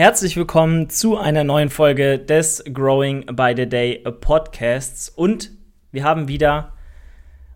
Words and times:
Herzlich 0.00 0.34
willkommen 0.38 0.88
zu 0.88 1.18
einer 1.18 1.44
neuen 1.44 1.68
Folge 1.68 2.18
des 2.18 2.64
Growing 2.72 3.26
by 3.36 3.52
the 3.54 3.68
Day 3.68 3.98
Podcasts. 3.98 5.10
Und 5.10 5.50
wir 5.92 6.04
haben 6.04 6.26
wieder 6.26 6.72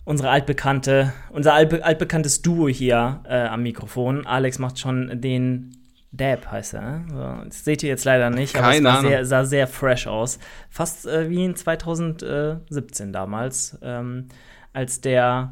unsere 0.04 0.28
altbekannte, 0.28 1.14
unser 1.30 1.54
altbe 1.54 1.82
altbekanntes 1.82 2.42
Duo 2.42 2.68
hier 2.68 3.22
äh, 3.26 3.46
am 3.46 3.62
Mikrofon. 3.62 4.26
Alex 4.26 4.58
macht 4.58 4.78
schon 4.78 5.22
den 5.22 5.78
Dab, 6.12 6.52
heißt 6.52 6.74
er. 6.74 6.82
Ne? 6.82 7.04
So, 7.08 7.44
das 7.46 7.64
seht 7.64 7.82
ihr 7.82 7.88
jetzt 7.88 8.04
leider 8.04 8.28
nicht, 8.28 8.52
Keine 8.52 8.90
aber 8.90 8.98
es 8.98 9.08
sehr, 9.08 9.24
sah 9.24 9.44
sehr 9.46 9.66
fresh 9.66 10.06
aus. 10.06 10.38
Fast 10.68 11.06
äh, 11.06 11.30
wie 11.30 11.46
in 11.46 11.56
2017 11.56 13.10
damals, 13.10 13.78
ähm, 13.80 14.28
als 14.74 15.00
der 15.00 15.50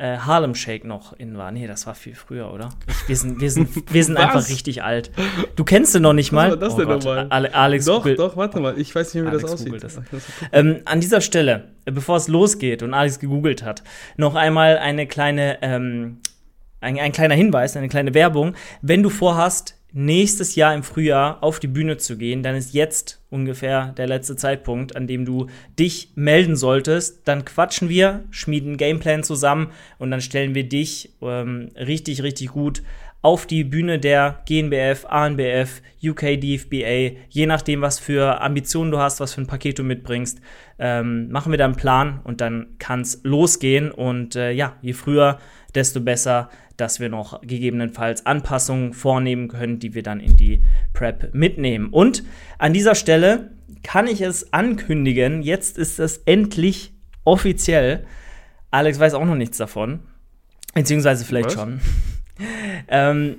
äh, 0.00 0.16
Harlem 0.18 0.54
Shake 0.54 0.84
noch 0.84 1.12
in 1.12 1.36
war. 1.36 1.50
Nee, 1.52 1.66
das 1.66 1.86
war 1.86 1.94
viel 1.94 2.14
früher, 2.14 2.52
oder? 2.52 2.70
Wir 3.06 3.16
sind, 3.16 3.40
wir 3.40 3.50
sind, 3.50 3.92
wir 3.92 4.04
sind 4.04 4.14
Was? 4.18 4.22
einfach 4.24 4.48
richtig 4.48 4.82
alt. 4.82 5.10
Du 5.56 5.64
kennst 5.64 5.94
ihn 5.94 6.02
noch 6.02 6.14
nicht 6.14 6.32
mal. 6.32 6.50
war 6.50 6.56
das 6.56 6.74
denn 6.74 6.88
nochmal? 6.88 7.26
Ale 7.28 7.54
Alex 7.54 7.84
Doch, 7.84 8.06
doch, 8.14 8.36
warte 8.36 8.60
mal. 8.60 8.78
Ich 8.78 8.94
weiß 8.94 9.14
nicht, 9.14 9.24
wie 9.24 9.28
Alex 9.28 9.42
das 9.42 9.52
aussieht. 9.52 9.82
das. 9.84 10.00
Ähm, 10.52 10.80
an 10.86 11.00
dieser 11.00 11.20
Stelle, 11.20 11.68
äh, 11.84 11.92
bevor 11.92 12.16
es 12.16 12.28
losgeht 12.28 12.82
und 12.82 12.94
Alex 12.94 13.18
gegoogelt 13.18 13.62
hat, 13.62 13.82
noch 14.16 14.34
einmal 14.34 14.78
eine 14.78 15.06
kleine, 15.06 15.58
ähm, 15.60 16.20
ein, 16.80 16.98
ein 16.98 17.12
kleiner 17.12 17.34
Hinweis, 17.34 17.76
eine 17.76 17.88
kleine 17.88 18.14
Werbung. 18.14 18.54
Wenn 18.80 19.02
du 19.02 19.10
vorhast, 19.10 19.76
nächstes 19.92 20.54
Jahr 20.54 20.74
im 20.74 20.82
Frühjahr 20.82 21.42
auf 21.42 21.60
die 21.60 21.66
Bühne 21.66 21.96
zu 21.96 22.16
gehen, 22.16 22.42
dann 22.42 22.54
ist 22.54 22.74
jetzt 22.74 23.20
ungefähr 23.30 23.92
der 23.92 24.06
letzte 24.06 24.36
Zeitpunkt, 24.36 24.96
an 24.96 25.06
dem 25.06 25.24
du 25.24 25.46
dich 25.78 26.12
melden 26.14 26.56
solltest. 26.56 27.26
Dann 27.26 27.44
quatschen 27.44 27.88
wir, 27.88 28.24
schmieden 28.30 28.76
Gameplan 28.76 29.22
zusammen 29.22 29.70
und 29.98 30.10
dann 30.10 30.20
stellen 30.20 30.54
wir 30.54 30.68
dich 30.68 31.14
ähm, 31.22 31.70
richtig, 31.76 32.22
richtig 32.22 32.48
gut 32.48 32.82
auf 33.22 33.46
die 33.46 33.64
Bühne 33.64 33.98
der 33.98 34.40
GNBF, 34.46 35.04
ANBF, 35.06 35.82
UK 36.02 36.40
DFBA, 36.40 37.16
je 37.28 37.46
nachdem, 37.46 37.82
was 37.82 37.98
für 37.98 38.40
Ambitionen 38.40 38.90
du 38.90 38.98
hast, 38.98 39.20
was 39.20 39.34
für 39.34 39.42
ein 39.42 39.46
Paket 39.46 39.78
du 39.78 39.82
mitbringst, 39.82 40.40
ähm, 40.78 41.30
machen 41.30 41.52
wir 41.52 41.58
da 41.58 41.66
einen 41.66 41.76
Plan 41.76 42.20
und 42.24 42.40
dann 42.40 42.78
kann 42.78 43.02
es 43.02 43.20
losgehen. 43.22 43.90
Und 43.90 44.36
äh, 44.36 44.52
ja, 44.52 44.76
je 44.80 44.94
früher, 44.94 45.38
desto 45.74 46.00
besser, 46.00 46.48
dass 46.78 46.98
wir 46.98 47.10
noch 47.10 47.42
gegebenenfalls 47.42 48.24
Anpassungen 48.24 48.94
vornehmen 48.94 49.48
können, 49.48 49.78
die 49.78 49.94
wir 49.94 50.02
dann 50.02 50.20
in 50.20 50.36
die 50.36 50.62
Prep 50.94 51.34
mitnehmen. 51.34 51.88
Und 51.90 52.24
an 52.56 52.72
dieser 52.72 52.94
Stelle 52.94 53.50
kann 53.82 54.06
ich 54.06 54.22
es 54.22 54.52
ankündigen, 54.54 55.42
jetzt 55.42 55.76
ist 55.76 56.00
es 56.00 56.18
endlich 56.24 56.94
offiziell. 57.24 58.06
Alex 58.70 58.98
weiß 58.98 59.12
auch 59.12 59.26
noch 59.26 59.34
nichts 59.34 59.58
davon. 59.58 60.00
Beziehungsweise 60.74 61.24
vielleicht 61.24 61.48
Was? 61.48 61.54
schon. 61.54 61.80
Ähm, 62.88 63.38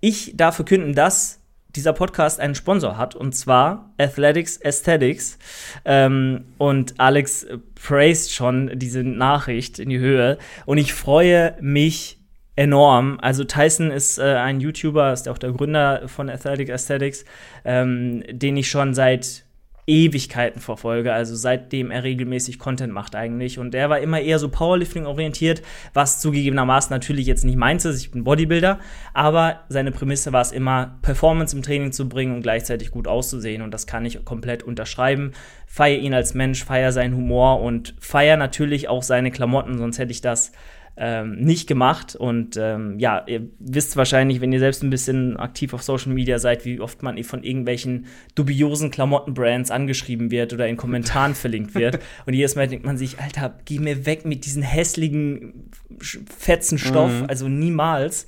ich 0.00 0.36
darf 0.36 0.56
verkünden, 0.56 0.94
dass 0.94 1.40
dieser 1.76 1.92
Podcast 1.92 2.40
einen 2.40 2.54
Sponsor 2.54 2.96
hat, 2.96 3.14
und 3.14 3.34
zwar 3.34 3.92
Athletics 3.98 4.60
Aesthetics. 4.62 5.38
Ähm, 5.84 6.44
und 6.58 6.94
Alex 6.98 7.46
praised 7.74 8.32
schon 8.32 8.78
diese 8.78 9.02
Nachricht 9.02 9.78
in 9.78 9.88
die 9.88 9.98
Höhe. 9.98 10.38
Und 10.66 10.78
ich 10.78 10.92
freue 10.94 11.56
mich 11.60 12.18
enorm. 12.56 13.18
Also 13.20 13.44
Tyson 13.44 13.90
ist 13.90 14.18
äh, 14.18 14.36
ein 14.36 14.60
YouTuber, 14.60 15.12
ist 15.12 15.28
auch 15.28 15.38
der 15.38 15.52
Gründer 15.52 16.06
von 16.06 16.30
Athletic 16.30 16.70
Aesthetics, 16.70 17.24
ähm, 17.64 18.22
den 18.30 18.56
ich 18.56 18.68
schon 18.68 18.94
seit 18.94 19.43
Ewigkeiten 19.86 20.60
verfolge, 20.60 21.12
also 21.12 21.36
seitdem 21.36 21.90
er 21.90 22.04
regelmäßig 22.04 22.58
Content 22.58 22.92
macht 22.92 23.14
eigentlich. 23.14 23.58
Und 23.58 23.74
er 23.74 23.90
war 23.90 24.00
immer 24.00 24.20
eher 24.20 24.38
so 24.38 24.48
Powerlifting-orientiert, 24.48 25.62
was 25.92 26.20
zugegebenermaßen 26.20 26.90
natürlich 26.90 27.26
jetzt 27.26 27.44
nicht 27.44 27.56
meins 27.56 27.84
ist. 27.84 28.00
Ich 28.00 28.10
bin 28.10 28.24
Bodybuilder, 28.24 28.78
aber 29.12 29.60
seine 29.68 29.92
Prämisse 29.92 30.32
war 30.32 30.40
es 30.40 30.52
immer, 30.52 30.98
Performance 31.02 31.54
im 31.54 31.62
Training 31.62 31.92
zu 31.92 32.08
bringen 32.08 32.34
und 32.34 32.42
gleichzeitig 32.42 32.90
gut 32.90 33.06
auszusehen. 33.06 33.62
Und 33.62 33.72
das 33.72 33.86
kann 33.86 34.06
ich 34.06 34.24
komplett 34.24 34.62
unterschreiben. 34.62 35.32
Feier 35.66 35.98
ihn 35.98 36.14
als 36.14 36.34
Mensch, 36.34 36.64
feier 36.64 36.92
seinen 36.92 37.16
Humor 37.16 37.60
und 37.60 37.94
feier 38.00 38.36
natürlich 38.36 38.88
auch 38.88 39.02
seine 39.02 39.30
Klamotten, 39.30 39.76
sonst 39.76 39.98
hätte 39.98 40.12
ich 40.12 40.20
das 40.20 40.52
ähm, 40.96 41.36
nicht 41.40 41.66
gemacht. 41.66 42.14
Und 42.14 42.56
ähm, 42.56 42.98
ja, 42.98 43.24
ihr 43.26 43.48
wisst 43.58 43.96
wahrscheinlich, 43.96 44.40
wenn 44.40 44.52
ihr 44.52 44.60
selbst 44.60 44.82
ein 44.82 44.90
bisschen 44.90 45.36
aktiv 45.36 45.74
auf 45.74 45.82
Social 45.82 46.12
Media 46.12 46.38
seid, 46.38 46.64
wie 46.64 46.80
oft 46.80 47.02
man 47.02 47.22
von 47.24 47.42
irgendwelchen 47.42 48.06
dubiosen 48.34 48.90
Klamottenbrands 48.90 49.70
angeschrieben 49.70 50.30
wird 50.30 50.52
oder 50.52 50.68
in 50.68 50.76
Kommentaren 50.76 51.34
verlinkt 51.34 51.74
wird. 51.74 51.98
Und 52.26 52.34
jedes 52.34 52.54
Mal 52.56 52.68
denkt 52.68 52.86
man 52.86 52.96
sich, 52.96 53.18
Alter, 53.18 53.58
geh 53.64 53.78
mir 53.78 54.06
weg 54.06 54.24
mit 54.24 54.44
diesen 54.44 54.62
hässlichen 54.62 55.70
Sch- 55.98 56.20
fetzen 56.30 56.78
Stoff, 56.78 57.22
Mhm. 57.22 57.26
also 57.28 57.48
niemals. 57.48 58.26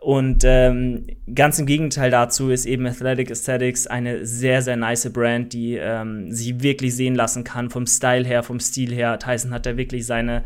Und 0.00 0.42
ähm, 0.44 1.06
ganz 1.32 1.60
im 1.60 1.66
Gegenteil 1.66 2.10
dazu 2.10 2.50
ist 2.50 2.66
eben 2.66 2.84
Athletic 2.86 3.30
Aesthetics 3.30 3.86
eine 3.86 4.26
sehr, 4.26 4.60
sehr 4.60 4.76
nice 4.76 5.08
Brand, 5.12 5.52
die 5.52 5.76
ähm, 5.76 6.32
sie 6.32 6.60
wirklich 6.60 6.96
sehen 6.96 7.14
lassen 7.14 7.44
kann, 7.44 7.70
vom 7.70 7.86
Style 7.86 8.24
her, 8.26 8.42
vom 8.42 8.58
Stil 8.58 8.92
her. 8.92 9.20
Tyson 9.20 9.52
hat 9.54 9.64
da 9.64 9.76
wirklich 9.76 10.04
seine, 10.04 10.42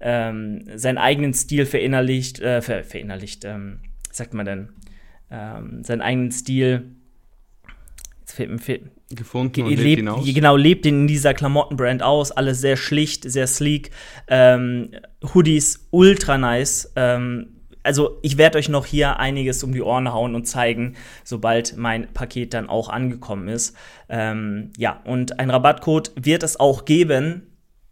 ähm, 0.00 0.64
seinen 0.74 0.98
eigenen 0.98 1.34
Stil 1.34 1.66
verinnerlicht, 1.66 2.40
äh, 2.40 2.62
ver 2.62 2.84
verinnerlicht, 2.84 3.44
ähm, 3.44 3.80
sagt 4.10 4.34
man 4.34 4.46
denn, 4.46 4.68
ähm, 5.30 5.82
seinen 5.84 6.00
eigenen 6.00 6.30
Stil. 6.30 6.94
Jetzt 8.20 8.32
fehlt 8.32 8.50
mir, 8.50 8.58
fehlt, 8.58 8.90
Gefunden 9.10 9.62
und 9.62 9.70
lebt 9.70 9.82
lebt, 9.82 9.98
hinaus. 10.00 10.34
genau, 10.34 10.56
lebt 10.56 10.84
in 10.84 11.06
dieser 11.06 11.32
Klamottenbrand 11.32 12.02
aus. 12.02 12.30
Alles 12.30 12.60
sehr 12.60 12.76
schlicht, 12.76 13.28
sehr 13.30 13.46
sleek. 13.46 13.90
Ähm, 14.26 14.90
Hoodies 15.32 15.88
ultra 15.90 16.36
nice. 16.36 16.92
Ähm, 16.94 17.54
also 17.82 18.18
ich 18.20 18.36
werde 18.36 18.58
euch 18.58 18.68
noch 18.68 18.84
hier 18.84 19.18
einiges 19.18 19.64
um 19.64 19.72
die 19.72 19.80
Ohren 19.80 20.12
hauen 20.12 20.34
und 20.34 20.44
zeigen, 20.44 20.96
sobald 21.24 21.78
mein 21.78 22.12
Paket 22.12 22.52
dann 22.52 22.68
auch 22.68 22.90
angekommen 22.90 23.48
ist. 23.48 23.74
Ähm, 24.10 24.72
ja, 24.76 25.00
und 25.06 25.40
ein 25.40 25.48
Rabattcode 25.48 26.12
wird 26.16 26.42
es 26.42 26.60
auch 26.60 26.84
geben. 26.84 27.46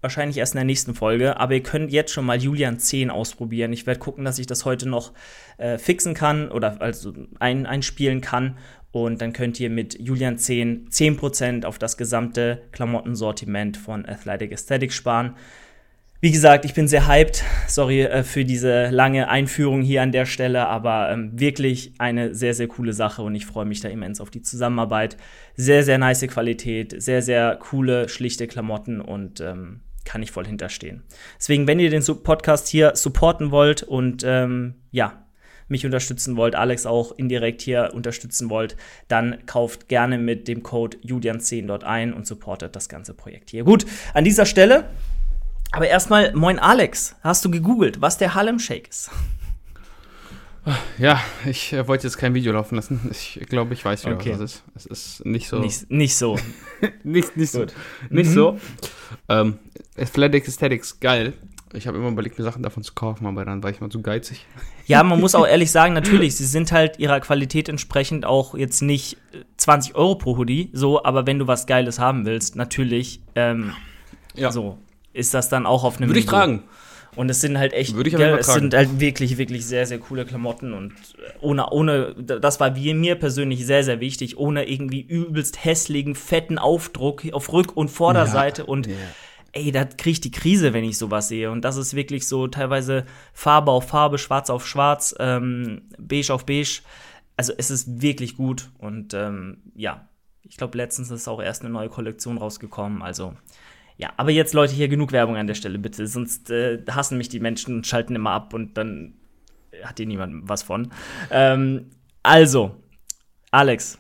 Wahrscheinlich 0.06 0.36
erst 0.36 0.54
in 0.54 0.58
der 0.58 0.64
nächsten 0.64 0.94
Folge, 0.94 1.40
aber 1.40 1.54
ihr 1.54 1.64
könnt 1.64 1.90
jetzt 1.90 2.12
schon 2.12 2.24
mal 2.24 2.40
Julian 2.40 2.78
10 2.78 3.10
ausprobieren. 3.10 3.72
Ich 3.72 3.88
werde 3.88 3.98
gucken, 3.98 4.24
dass 4.24 4.38
ich 4.38 4.46
das 4.46 4.64
heute 4.64 4.88
noch 4.88 5.12
äh, 5.58 5.78
fixen 5.78 6.14
kann 6.14 6.48
oder 6.48 6.80
also 6.80 7.12
ein, 7.40 7.66
einspielen 7.66 8.20
kann. 8.20 8.56
Und 8.92 9.20
dann 9.20 9.32
könnt 9.32 9.58
ihr 9.58 9.68
mit 9.68 9.98
Julian 9.98 10.38
10 10.38 10.90
10% 10.90 11.64
auf 11.64 11.80
das 11.80 11.96
gesamte 11.96 12.62
Klamottensortiment 12.70 13.76
von 13.78 14.06
Athletic 14.06 14.52
Aesthetics 14.52 14.94
sparen. 14.94 15.34
Wie 16.20 16.30
gesagt, 16.30 16.64
ich 16.64 16.72
bin 16.72 16.86
sehr 16.86 17.08
hyped. 17.08 17.42
Sorry 17.66 18.02
äh, 18.02 18.22
für 18.22 18.44
diese 18.44 18.90
lange 18.90 19.28
Einführung 19.28 19.82
hier 19.82 20.02
an 20.02 20.12
der 20.12 20.24
Stelle, 20.24 20.68
aber 20.68 21.10
ähm, 21.10 21.32
wirklich 21.34 21.94
eine 21.98 22.32
sehr, 22.32 22.54
sehr 22.54 22.68
coole 22.68 22.92
Sache 22.92 23.22
und 23.22 23.34
ich 23.34 23.44
freue 23.44 23.64
mich 23.64 23.80
da 23.80 23.88
immens 23.88 24.20
auf 24.20 24.30
die 24.30 24.42
Zusammenarbeit. 24.42 25.16
Sehr, 25.56 25.82
sehr 25.82 25.98
nice 25.98 26.28
Qualität, 26.28 26.94
sehr, 27.02 27.22
sehr 27.22 27.56
coole, 27.56 28.08
schlichte 28.08 28.46
Klamotten 28.46 29.00
und 29.00 29.40
ähm, 29.40 29.80
kann 30.06 30.22
ich 30.22 30.30
voll 30.30 30.46
hinterstehen. 30.46 31.02
Deswegen, 31.38 31.66
wenn 31.66 31.78
ihr 31.78 31.90
den 31.90 32.02
Podcast 32.22 32.68
hier 32.68 32.96
supporten 32.96 33.50
wollt 33.50 33.82
und 33.82 34.24
ähm, 34.24 34.76
ja, 34.90 35.26
mich 35.68 35.84
unterstützen 35.84 36.36
wollt, 36.36 36.54
Alex 36.54 36.86
auch 36.86 37.12
indirekt 37.12 37.60
hier 37.60 37.90
unterstützen 37.92 38.48
wollt, 38.48 38.76
dann 39.08 39.44
kauft 39.44 39.88
gerne 39.88 40.16
mit 40.16 40.48
dem 40.48 40.62
Code 40.62 40.96
Julian10 40.98 41.66
dort 41.66 41.84
ein 41.84 42.14
und 42.14 42.26
supportet 42.26 42.74
das 42.74 42.88
ganze 42.88 43.12
Projekt 43.12 43.50
hier. 43.50 43.64
Gut, 43.64 43.84
an 44.14 44.24
dieser 44.24 44.46
Stelle 44.46 44.88
aber 45.72 45.88
erstmal, 45.88 46.32
moin 46.32 46.58
Alex, 46.58 47.16
hast 47.22 47.44
du 47.44 47.50
gegoogelt, 47.50 48.00
was 48.00 48.18
der 48.18 48.34
Harlem 48.34 48.58
Shake 48.58 48.88
ist? 48.88 49.10
Ja, 50.98 51.20
ich 51.48 51.72
äh, 51.72 51.86
wollte 51.86 52.06
jetzt 52.06 52.16
kein 52.18 52.34
Video 52.34 52.52
laufen 52.52 52.74
lassen. 52.74 53.00
Ich 53.12 53.38
glaube, 53.48 53.74
ich 53.74 53.84
weiß 53.84 54.04
wieder, 54.04 54.16
Okay. 54.16 54.30
das 54.32 54.40
ist. 54.40 54.62
Es 54.74 54.86
ist 54.86 55.24
nicht 55.26 55.48
so. 55.48 55.58
Nicht, 55.60 55.90
nicht 55.90 56.16
so. 56.16 56.36
nicht, 57.04 57.36
nicht 57.36 57.52
so. 57.52 57.66
Nicht 58.10 58.30
Mhm. 58.30 58.34
so. 58.34 58.58
Ähm, 59.28 59.58
Athletic 59.96 60.46
Aesthetics, 60.48 60.98
geil. 60.98 61.34
Ich 61.72 61.86
habe 61.86 61.98
immer 61.98 62.08
überlegt, 62.08 62.38
mir 62.38 62.44
Sachen 62.44 62.62
davon 62.62 62.82
zu 62.82 62.94
kaufen, 62.94 63.26
aber 63.26 63.44
dann 63.44 63.62
war 63.62 63.70
ich 63.70 63.80
mal 63.80 63.90
zu 63.90 64.00
geizig. 64.02 64.44
Ja, 64.86 65.02
man 65.02 65.20
muss 65.20 65.34
auch 65.34 65.46
ehrlich 65.46 65.70
sagen, 65.70 65.94
natürlich, 65.94 66.36
sie 66.36 66.46
sind 66.46 66.72
halt 66.72 66.98
ihrer 66.98 67.20
Qualität 67.20 67.68
entsprechend 67.68 68.24
auch 68.24 68.54
jetzt 68.56 68.82
nicht 68.82 69.18
äh, 69.32 69.44
20 69.58 69.94
Euro 69.94 70.14
pro 70.16 70.36
Hoodie, 70.36 70.70
so, 70.72 71.04
aber 71.04 71.26
wenn 71.26 71.38
du 71.38 71.46
was 71.46 71.66
Geiles 71.66 71.98
haben 71.98 72.24
willst, 72.24 72.56
natürlich, 72.56 73.20
ähm, 73.34 73.72
Ja. 74.34 74.50
so, 74.50 74.78
ist 75.12 75.34
das 75.34 75.48
dann 75.48 75.66
auch 75.66 75.84
auf 75.84 75.98
einem 75.98 76.08
Würde 76.08 76.20
ich 76.20 76.26
tragen. 76.26 76.62
Und 77.16 77.30
es 77.30 77.40
sind 77.40 77.58
halt 77.58 77.72
echt, 77.72 77.94
Würde 77.94 78.10
ich 78.10 78.16
Fall 78.16 78.38
es 78.38 78.46
sind 78.46 78.74
halt 78.74 79.00
wirklich, 79.00 79.38
wirklich 79.38 79.64
sehr, 79.64 79.86
sehr 79.86 79.98
coole 79.98 80.26
Klamotten 80.26 80.74
und 80.74 80.92
äh, 80.92 81.32
ohne, 81.40 81.70
ohne, 81.70 82.14
das 82.14 82.60
war 82.60 82.70
mir 82.70 83.14
persönlich 83.14 83.64
sehr, 83.64 83.82
sehr 83.82 84.00
wichtig, 84.00 84.36
ohne 84.36 84.68
irgendwie 84.68 85.00
übelst 85.00 85.64
hässlichen, 85.64 86.14
fetten 86.14 86.58
Aufdruck 86.58 87.22
auf 87.32 87.48
Rück- 87.52 87.72
und 87.72 87.90
Vorderseite 87.90 88.66
und 88.66 88.86
Ja. 88.86 88.92
ey, 89.52 89.72
da 89.72 89.86
kriege 89.86 90.10
ich 90.10 90.20
die 90.20 90.30
Krise, 90.30 90.74
wenn 90.74 90.84
ich 90.84 90.98
sowas 90.98 91.28
sehe. 91.28 91.50
Und 91.50 91.64
das 91.64 91.78
ist 91.78 91.94
wirklich 91.96 92.28
so 92.28 92.48
teilweise 92.48 93.06
Farbe 93.32 93.70
auf 93.70 93.88
Farbe, 93.88 94.18
Schwarz 94.18 94.50
auf 94.50 94.66
Schwarz, 94.66 95.14
ähm, 95.18 95.82
Beige 95.98 96.34
auf 96.34 96.44
Beige. 96.44 96.82
Also 97.38 97.54
es 97.56 97.70
ist 97.70 98.02
wirklich 98.02 98.36
gut 98.36 98.68
und 98.78 99.14
ähm, 99.14 99.58
ja, 99.74 100.06
ich 100.42 100.56
glaube, 100.58 100.76
letztens 100.76 101.10
ist 101.10 101.28
auch 101.28 101.40
erst 101.42 101.62
eine 101.62 101.70
neue 101.72 101.88
Kollektion 101.88 102.38
rausgekommen. 102.38 103.02
Also 103.02 103.34
ja, 103.98 104.12
aber 104.16 104.30
jetzt 104.30 104.54
Leute, 104.54 104.74
hier 104.74 104.88
genug 104.88 105.12
Werbung 105.12 105.36
an 105.36 105.46
der 105.46 105.54
Stelle 105.54 105.78
bitte, 105.78 106.06
sonst 106.06 106.50
äh, 106.50 106.82
hassen 106.90 107.18
mich 107.18 107.28
die 107.28 107.40
Menschen 107.40 107.76
und 107.76 107.86
schalten 107.86 108.14
immer 108.14 108.32
ab 108.32 108.54
und 108.54 108.76
dann 108.76 109.14
hat 109.82 109.98
hier 109.98 110.06
niemand 110.06 110.48
was 110.48 110.62
von. 110.62 110.90
Ähm, 111.30 111.86
also, 112.22 112.76
Alex, 113.50 113.98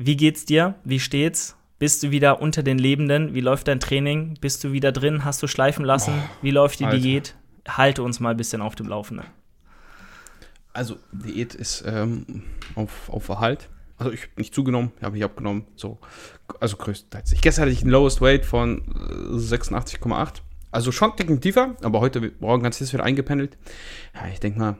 Wie 0.00 0.16
geht's 0.16 0.44
dir? 0.44 0.76
Wie 0.84 1.00
steht's? 1.00 1.56
Bist 1.80 2.04
du 2.04 2.12
wieder 2.12 2.40
unter 2.40 2.62
den 2.62 2.78
Lebenden? 2.78 3.34
Wie 3.34 3.40
läuft 3.40 3.66
dein 3.66 3.80
Training? 3.80 4.38
Bist 4.40 4.62
du 4.62 4.70
wieder 4.70 4.92
drin? 4.92 5.24
Hast 5.24 5.42
du 5.42 5.48
schleifen 5.48 5.84
lassen? 5.84 6.12
Wie 6.40 6.52
läuft 6.52 6.78
die 6.78 6.84
Alter. 6.84 6.98
Diät? 6.98 7.34
Halte 7.68 8.04
uns 8.04 8.20
mal 8.20 8.30
ein 8.30 8.36
bisschen 8.36 8.62
auf 8.62 8.76
dem 8.76 8.86
Laufenden. 8.86 9.26
Also, 10.72 10.98
Diät 11.10 11.56
ist 11.56 11.82
ähm, 11.84 12.44
auf, 12.76 13.08
auf 13.08 13.28
Erhalt. 13.28 13.68
Also, 13.98 14.12
ich 14.12 14.22
habe 14.22 14.32
nicht 14.36 14.54
zugenommen, 14.54 14.92
habe 15.02 15.16
nicht 15.16 15.24
abgenommen. 15.24 15.66
So, 15.76 15.98
also 16.60 16.76
größtenteils. 16.76 17.32
Ich, 17.32 17.40
gestern 17.40 17.62
hatte 17.62 17.72
ich 17.72 17.82
ein 17.82 17.90
Lowest 17.90 18.20
Weight 18.20 18.46
von 18.46 18.82
äh, 18.86 19.36
86,8. 19.36 20.34
Also 20.70 20.92
schon 20.92 21.16
dicken 21.16 21.40
tiefer, 21.40 21.76
aber 21.82 22.00
heute 22.00 22.32
Morgen 22.40 22.62
ganz 22.62 22.80
ist 22.80 22.92
wieder 22.92 23.04
eingependelt. 23.04 23.56
Ja, 24.14 24.28
ich 24.28 24.38
denke 24.38 24.58
mal, 24.58 24.78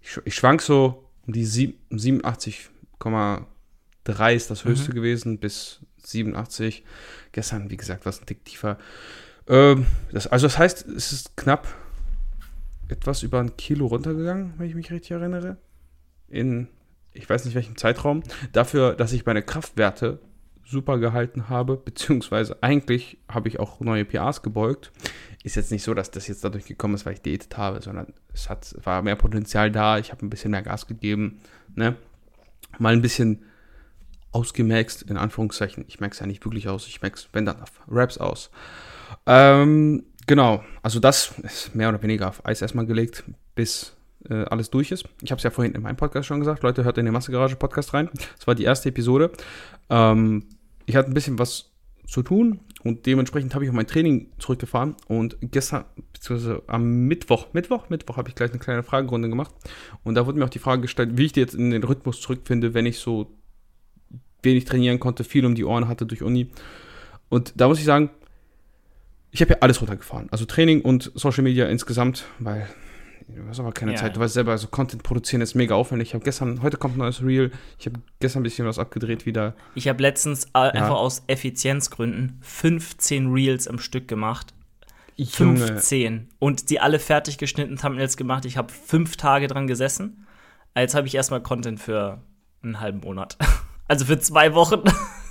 ich, 0.00 0.18
ich 0.24 0.34
schwank 0.34 0.62
so 0.62 1.08
um 1.26 1.32
die 1.32 1.44
sieb- 1.44 1.78
87,3 1.90 4.34
ist 4.34 4.50
das 4.50 4.64
höchste 4.64 4.92
gewesen, 4.92 5.38
bis 5.38 5.80
87. 6.04 6.84
Gestern, 7.32 7.70
wie 7.70 7.76
gesagt, 7.76 8.04
war 8.04 8.10
es 8.10 8.20
ein 8.20 8.26
Tick 8.26 8.44
tiefer. 8.44 8.78
Ähm, 9.48 9.86
das, 10.12 10.26
also 10.26 10.46
das 10.46 10.58
heißt, 10.58 10.86
es 10.88 11.12
ist 11.12 11.36
knapp 11.36 11.66
etwas 12.88 13.22
über 13.22 13.40
ein 13.40 13.56
Kilo 13.56 13.86
runtergegangen, 13.86 14.54
wenn 14.58 14.68
ich 14.68 14.74
mich 14.74 14.90
richtig 14.90 15.12
erinnere. 15.12 15.56
In, 16.28 16.68
ich 17.14 17.28
weiß 17.28 17.44
nicht 17.44 17.54
welchem 17.54 17.76
Zeitraum. 17.76 18.22
Dafür, 18.52 18.94
dass 18.94 19.12
ich 19.12 19.26
meine 19.26 19.42
Kraftwerte 19.42 20.20
super 20.64 20.98
gehalten 20.98 21.48
habe, 21.48 21.76
beziehungsweise 21.76 22.62
eigentlich 22.62 23.18
habe 23.28 23.48
ich 23.48 23.60
auch 23.60 23.80
neue 23.80 24.04
PAs 24.04 24.42
gebeugt. 24.42 24.90
Ist 25.44 25.56
jetzt 25.56 25.72
nicht 25.72 25.82
so, 25.82 25.92
dass 25.92 26.10
das 26.10 26.28
jetzt 26.28 26.44
dadurch 26.44 26.66
gekommen 26.66 26.94
ist, 26.94 27.04
weil 27.04 27.14
ich 27.14 27.22
diätet 27.22 27.56
habe, 27.56 27.82
sondern 27.82 28.12
es 28.32 28.48
hat, 28.48 28.74
war 28.84 29.02
mehr 29.02 29.16
Potenzial 29.16 29.70
da. 29.70 29.98
Ich 29.98 30.12
habe 30.12 30.24
ein 30.24 30.30
bisschen 30.30 30.52
mehr 30.52 30.62
Gas 30.62 30.86
gegeben. 30.86 31.40
Ne? 31.74 31.96
Mal 32.78 32.92
ein 32.92 33.02
bisschen 33.02 33.44
ausgemaxt, 34.30 35.02
in 35.02 35.16
Anführungszeichen. 35.16 35.84
Ich 35.88 36.00
max 36.00 36.20
ja 36.20 36.26
nicht 36.26 36.44
wirklich 36.44 36.68
aus, 36.68 36.86
ich 36.86 37.02
max, 37.02 37.28
wenn 37.32 37.44
dann, 37.44 37.60
auf 37.60 37.72
Raps 37.88 38.18
aus. 38.18 38.50
Ähm, 39.26 40.04
genau, 40.26 40.64
also 40.82 41.00
das 41.00 41.34
ist 41.42 41.74
mehr 41.74 41.88
oder 41.88 42.02
weniger 42.02 42.28
auf 42.28 42.46
Eis 42.46 42.62
erstmal 42.62 42.86
gelegt, 42.86 43.24
bis 43.54 43.94
äh, 44.28 44.44
alles 44.44 44.70
durch 44.70 44.90
ist. 44.90 45.04
Ich 45.22 45.30
habe 45.30 45.38
es 45.38 45.42
ja 45.42 45.50
vorhin 45.50 45.74
in 45.74 45.82
meinem 45.82 45.96
Podcast 45.96 46.26
schon 46.26 46.40
gesagt. 46.40 46.62
Leute, 46.62 46.84
hört 46.84 46.98
in 46.98 47.04
den 47.04 47.14
Massegarage-Podcast 47.14 47.94
rein. 47.94 48.10
Das 48.36 48.46
war 48.46 48.54
die 48.54 48.64
erste 48.64 48.88
Episode. 48.88 49.32
Ähm, 49.90 50.44
ich 50.86 50.96
hatte 50.96 51.10
ein 51.10 51.14
bisschen 51.14 51.38
was 51.38 51.70
zu 52.06 52.22
tun 52.22 52.60
und 52.82 53.06
dementsprechend 53.06 53.54
habe 53.54 53.64
ich 53.64 53.70
auch 53.70 53.74
mein 53.74 53.86
Training 53.86 54.28
zurückgefahren 54.38 54.96
und 55.06 55.36
gestern, 55.40 55.84
beziehungsweise 56.12 56.62
am 56.66 57.06
Mittwoch, 57.06 57.52
Mittwoch, 57.52 57.88
Mittwoch 57.88 58.16
habe 58.16 58.28
ich 58.28 58.34
gleich 58.34 58.50
eine 58.50 58.58
kleine 58.58 58.82
Fragerunde 58.82 59.28
gemacht 59.28 59.54
und 60.02 60.14
da 60.14 60.26
wurde 60.26 60.38
mir 60.38 60.44
auch 60.44 60.50
die 60.50 60.58
Frage 60.58 60.82
gestellt, 60.82 61.10
wie 61.16 61.26
ich 61.26 61.36
jetzt 61.36 61.54
in 61.54 61.70
den 61.70 61.82
Rhythmus 61.84 62.20
zurückfinde, 62.20 62.74
wenn 62.74 62.86
ich 62.86 62.98
so 62.98 63.32
wenig 64.42 64.64
trainieren 64.64 65.00
konnte, 65.00 65.24
viel 65.24 65.46
um 65.46 65.54
die 65.54 65.64
Ohren 65.64 65.88
hatte 65.88 66.04
durch 66.04 66.22
Uni. 66.22 66.50
Und 67.28 67.54
da 67.56 67.68
muss 67.68 67.78
ich 67.78 67.84
sagen, 67.84 68.10
ich 69.30 69.40
habe 69.40 69.52
ja 69.54 69.58
alles 69.60 69.80
runtergefahren. 69.80 70.28
Also 70.30 70.44
Training 70.44 70.82
und 70.82 71.12
Social 71.14 71.44
Media 71.44 71.66
insgesamt, 71.66 72.26
weil 72.38 72.68
du 73.28 73.46
hast 73.48 73.60
aber 73.60 73.72
keine 73.72 73.92
Ja, 73.92 73.96
Zeit. 73.98 74.08
ja. 74.08 74.14
Du 74.14 74.20
weißt 74.20 74.34
selber, 74.34 74.52
also 74.52 74.68
Content 74.68 75.02
produzieren 75.02 75.42
ist 75.42 75.54
mega 75.54 75.74
aufwendig. 75.74 76.08
Ich 76.08 76.14
habe 76.14 76.24
gestern, 76.24 76.62
heute 76.62 76.76
kommt 76.76 76.96
ein 76.96 76.98
neues 76.98 77.22
Reel. 77.22 77.50
Ich 77.78 77.86
habe 77.86 78.00
gestern 78.20 78.40
ein 78.40 78.42
bisschen 78.44 78.66
was 78.66 78.78
abgedreht 78.78 79.26
wieder. 79.26 79.54
Ich 79.74 79.88
habe 79.88 80.02
letztens 80.02 80.44
äh, 80.54 80.58
einfach 80.58 80.96
aus 80.96 81.22
Effizienzgründen 81.26 82.38
15 82.42 83.32
Reels 83.32 83.68
am 83.68 83.78
Stück 83.78 84.08
gemacht. 84.08 84.54
15. 85.18 86.28
Und 86.38 86.70
die 86.70 86.80
alle 86.80 86.98
fertig 86.98 87.38
geschnitten, 87.38 87.76
Thumbnails 87.76 88.16
gemacht. 88.16 88.44
Ich 88.44 88.56
habe 88.56 88.72
fünf 88.72 89.16
Tage 89.16 89.46
dran 89.46 89.66
gesessen. 89.66 90.26
Jetzt 90.76 90.94
habe 90.94 91.06
ich 91.06 91.14
erstmal 91.14 91.42
Content 91.42 91.78
für 91.80 92.22
einen 92.62 92.80
halben 92.80 93.00
Monat. 93.00 93.36
Also 93.88 94.06
für 94.06 94.18
zwei 94.18 94.54
Wochen. 94.54 94.80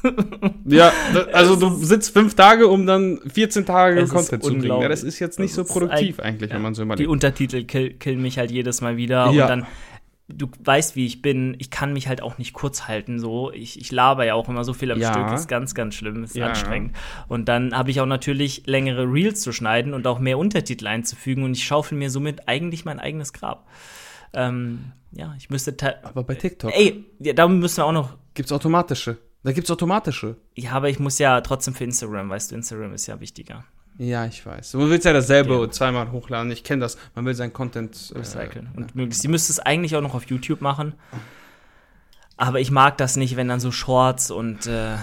Ja, 0.65 0.92
also 1.33 1.56
du 1.56 1.75
sitzt 1.83 2.13
fünf 2.13 2.36
Tage, 2.36 2.68
um 2.68 2.86
dann 2.86 3.19
14 3.27 3.65
Tage 3.65 4.06
Content 4.07 4.44
zu 4.44 4.51
bringen. 4.53 4.81
Ja, 4.81 4.88
das 4.88 5.03
ist 5.03 5.19
jetzt 5.19 5.39
nicht 5.39 5.57
Das 5.57 5.68
so 5.68 5.74
produktiv 5.74 6.19
eig- 6.19 6.24
eigentlich, 6.24 6.50
ja. 6.50 6.56
wenn 6.56 6.62
man 6.63 6.74
so 6.74 6.81
Die 6.83 6.86
überlegt. 6.86 7.09
Untertitel 7.09 7.63
kill, 7.65 7.94
killen 7.94 8.21
mich 8.21 8.38
halt 8.38 8.51
jedes 8.51 8.81
Mal 8.81 8.98
wieder. 8.98 9.31
Ja. 9.31 9.44
Und 9.44 9.50
dann, 9.50 9.68
du 10.27 10.48
weißt, 10.63 10.95
wie 10.95 11.06
ich 11.06 11.21
bin. 11.21 11.56
Ich 11.59 11.69
kann 11.71 11.94
mich 11.94 12.07
halt 12.07 12.21
auch 12.21 12.38
nicht 12.38 12.53
kurz 12.53 12.88
halten. 12.88 13.19
So. 13.19 13.51
Ich, 13.51 13.80
ich 13.80 13.92
laber 13.92 14.25
ja 14.25 14.33
auch 14.36 14.48
immer 14.50 14.63
so 14.63 14.74
viel 14.74 14.92
am 14.92 15.00
Ja. 15.00 15.12
Stück. 15.13 15.27
Das 15.27 15.42
ist 15.42 15.48
ganz, 15.48 15.75
ganz 15.75 15.95
schlimm. 15.95 16.24
Ist 16.24 16.36
Ja. 16.36 16.47
anstrengend. 16.47 16.95
Und 17.27 17.47
dann 17.50 17.75
habe 17.77 17.92
ich 17.92 18.00
auch 18.01 18.06
natürlich 18.06 18.63
längere 18.65 19.04
Reels 19.12 19.42
zu 19.42 19.51
schneiden 19.51 19.94
und 19.94 20.07
auch 20.07 20.19
mehr 20.19 20.38
Untertitel 20.38 20.88
einzufügen. 20.88 21.44
Und 21.44 21.51
ich 21.57 21.63
schaufel 21.65 21.97
mir 21.97 22.09
somit 22.09 22.47
eigentlich 22.47 22.86
mein 22.86 23.00
eigenes 23.00 23.33
Grab. 23.33 23.68
Ähm, 24.33 24.94
ja, 25.12 25.33
ich 25.38 25.50
müsste. 25.50 25.75
te- 25.75 26.04
Aber 26.06 26.24
bei 26.24 26.36
TikTok 26.36 26.71
Ey, 26.74 27.04
ja, 27.19 27.33
da 27.33 27.47
müssen 27.50 27.77
wir 27.77 27.86
auch 27.86 27.92
noch. 27.92 28.18
gibt's 28.33 28.51
automatische. 28.54 29.18
Da 29.44 29.52
gibt's 29.54 29.72
automatische. 29.72 30.38
Ja, 30.56 30.74
aber 30.74 30.90
ich 30.90 31.00
muss 31.00 31.18
ja 31.20 31.42
trotzdem 31.42 31.74
für 31.74 31.84
Instagram, 31.84 32.30
weißt 32.30 32.52
du, 32.52 32.56
Instagram 32.56 32.94
ist 32.94 33.08
ja 33.08 33.20
wichtiger. 33.20 33.64
Ja, 33.98 34.26
ich 34.26 34.46
weiß. 34.46 34.72
Du 34.72 34.90
willst 34.90 35.06
ja 35.06 35.14
dasselbe 35.14 35.56
Ja. 35.56 35.70
zweimal 35.70 36.12
hochladen. 36.12 36.52
Ich 36.52 36.64
kenne 36.64 36.82
das. 36.82 36.98
Man 37.16 37.26
will 37.26 37.34
sein 37.36 37.52
Content 37.54 38.12
äh, 38.16 38.20
recyceln. 38.20 38.66
ja. 38.72 38.78
Und 38.78 38.96
möglichst, 38.96 39.22
sie 39.22 39.28
müsste 39.28 39.52
es 39.52 39.60
eigentlich 39.60 39.96
auch 39.96 40.02
noch 40.02 40.16
auf 40.16 40.26
YouTube 40.28 40.62
machen. 40.62 40.94
Aber 42.38 42.60
ich 42.60 42.72
mag 42.72 42.98
das 42.98 43.18
nicht, 43.18 43.36
wenn 43.36 43.48
dann 43.48 43.60
so 43.60 43.72
Shorts 43.72 44.32
und, 44.32 44.66
äh, 44.66 44.96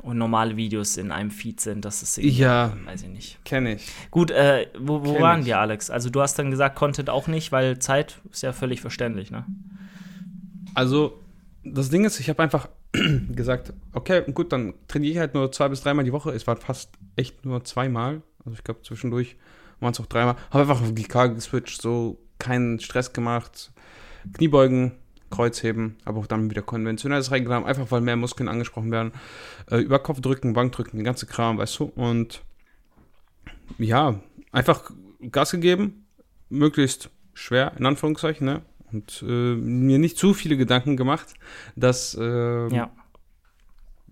und 0.00 0.18
normale 0.18 0.56
Videos 0.56 0.96
in 0.96 1.12
einem 1.12 1.30
Feed 1.30 1.60
sind. 1.60 1.84
Das 1.84 2.02
ist 2.02 2.18
irgendwie, 2.18 2.38
Ja, 2.38 2.72
weiß 2.86 3.02
ich 3.02 3.08
nicht. 3.08 3.44
kenne 3.44 3.74
ich. 3.74 3.86
Gut, 4.10 4.30
äh, 4.30 4.66
wo, 4.78 5.04
wo 5.04 5.20
waren 5.20 5.40
ich. 5.40 5.46
wir, 5.46 5.58
Alex? 5.60 5.90
Also 5.90 6.08
du 6.10 6.20
hast 6.20 6.38
dann 6.38 6.50
gesagt, 6.50 6.74
Content 6.76 7.10
auch 7.10 7.26
nicht, 7.28 7.52
weil 7.52 7.78
Zeit 7.78 8.20
ist 8.30 8.42
ja 8.42 8.52
völlig 8.52 8.80
verständlich, 8.80 9.30
ne? 9.30 9.44
Also, 10.74 11.20
das 11.64 11.90
Ding 11.90 12.04
ist, 12.04 12.18
ich 12.18 12.28
habe 12.30 12.42
einfach 12.42 12.68
gesagt, 13.34 13.72
okay, 13.92 14.22
gut, 14.32 14.52
dann 14.52 14.74
trainiere 14.88 15.12
ich 15.12 15.18
halt 15.18 15.34
nur 15.34 15.50
zwei 15.52 15.68
bis 15.68 15.82
dreimal 15.82 16.04
die 16.04 16.12
Woche. 16.12 16.30
Es 16.30 16.46
waren 16.46 16.58
fast 16.58 16.90
echt 17.16 17.44
nur 17.44 17.64
zweimal. 17.64 18.22
Also 18.44 18.56
ich 18.56 18.64
glaube, 18.64 18.82
zwischendurch 18.82 19.36
waren 19.80 19.92
es 19.92 20.00
auch 20.00 20.06
dreimal. 20.06 20.36
Habe 20.50 20.60
einfach 20.60 20.82
auf 20.82 20.94
GK 20.94 21.28
geswitcht, 21.34 21.80
so 21.80 22.18
keinen 22.38 22.80
Stress 22.80 23.12
gemacht. 23.12 23.72
Kniebeugen, 24.34 24.92
Kreuzheben, 25.30 25.96
aber 26.04 26.20
auch 26.20 26.26
dann 26.26 26.50
wieder 26.50 26.62
konventionelles 26.62 27.30
reingenommen, 27.30 27.66
einfach 27.66 27.90
weil 27.90 28.00
mehr 28.00 28.16
Muskeln 28.16 28.48
angesprochen 28.48 28.92
werden. 28.92 29.12
Äh, 29.70 29.78
über 29.78 29.98
Kopf 29.98 30.20
drücken, 30.20 30.52
Bank 30.52 30.72
drücken, 30.72 30.96
den 30.96 31.04
ganze 31.04 31.26
Kram, 31.26 31.58
weißt 31.58 31.80
du. 31.80 31.84
Und 31.84 32.42
ja, 33.78 34.20
einfach 34.52 34.90
Gas 35.30 35.50
gegeben, 35.50 36.06
möglichst 36.50 37.10
schwer, 37.34 37.72
in 37.78 37.86
Anführungszeichen, 37.86 38.44
ne? 38.44 38.62
Und 38.92 39.24
äh, 39.26 39.54
mir 39.54 39.98
nicht 39.98 40.18
zu 40.18 40.34
viele 40.34 40.56
Gedanken 40.56 40.96
gemacht, 40.96 41.34
dass, 41.76 42.16
ähm, 42.20 42.70
Ja, 42.70 42.90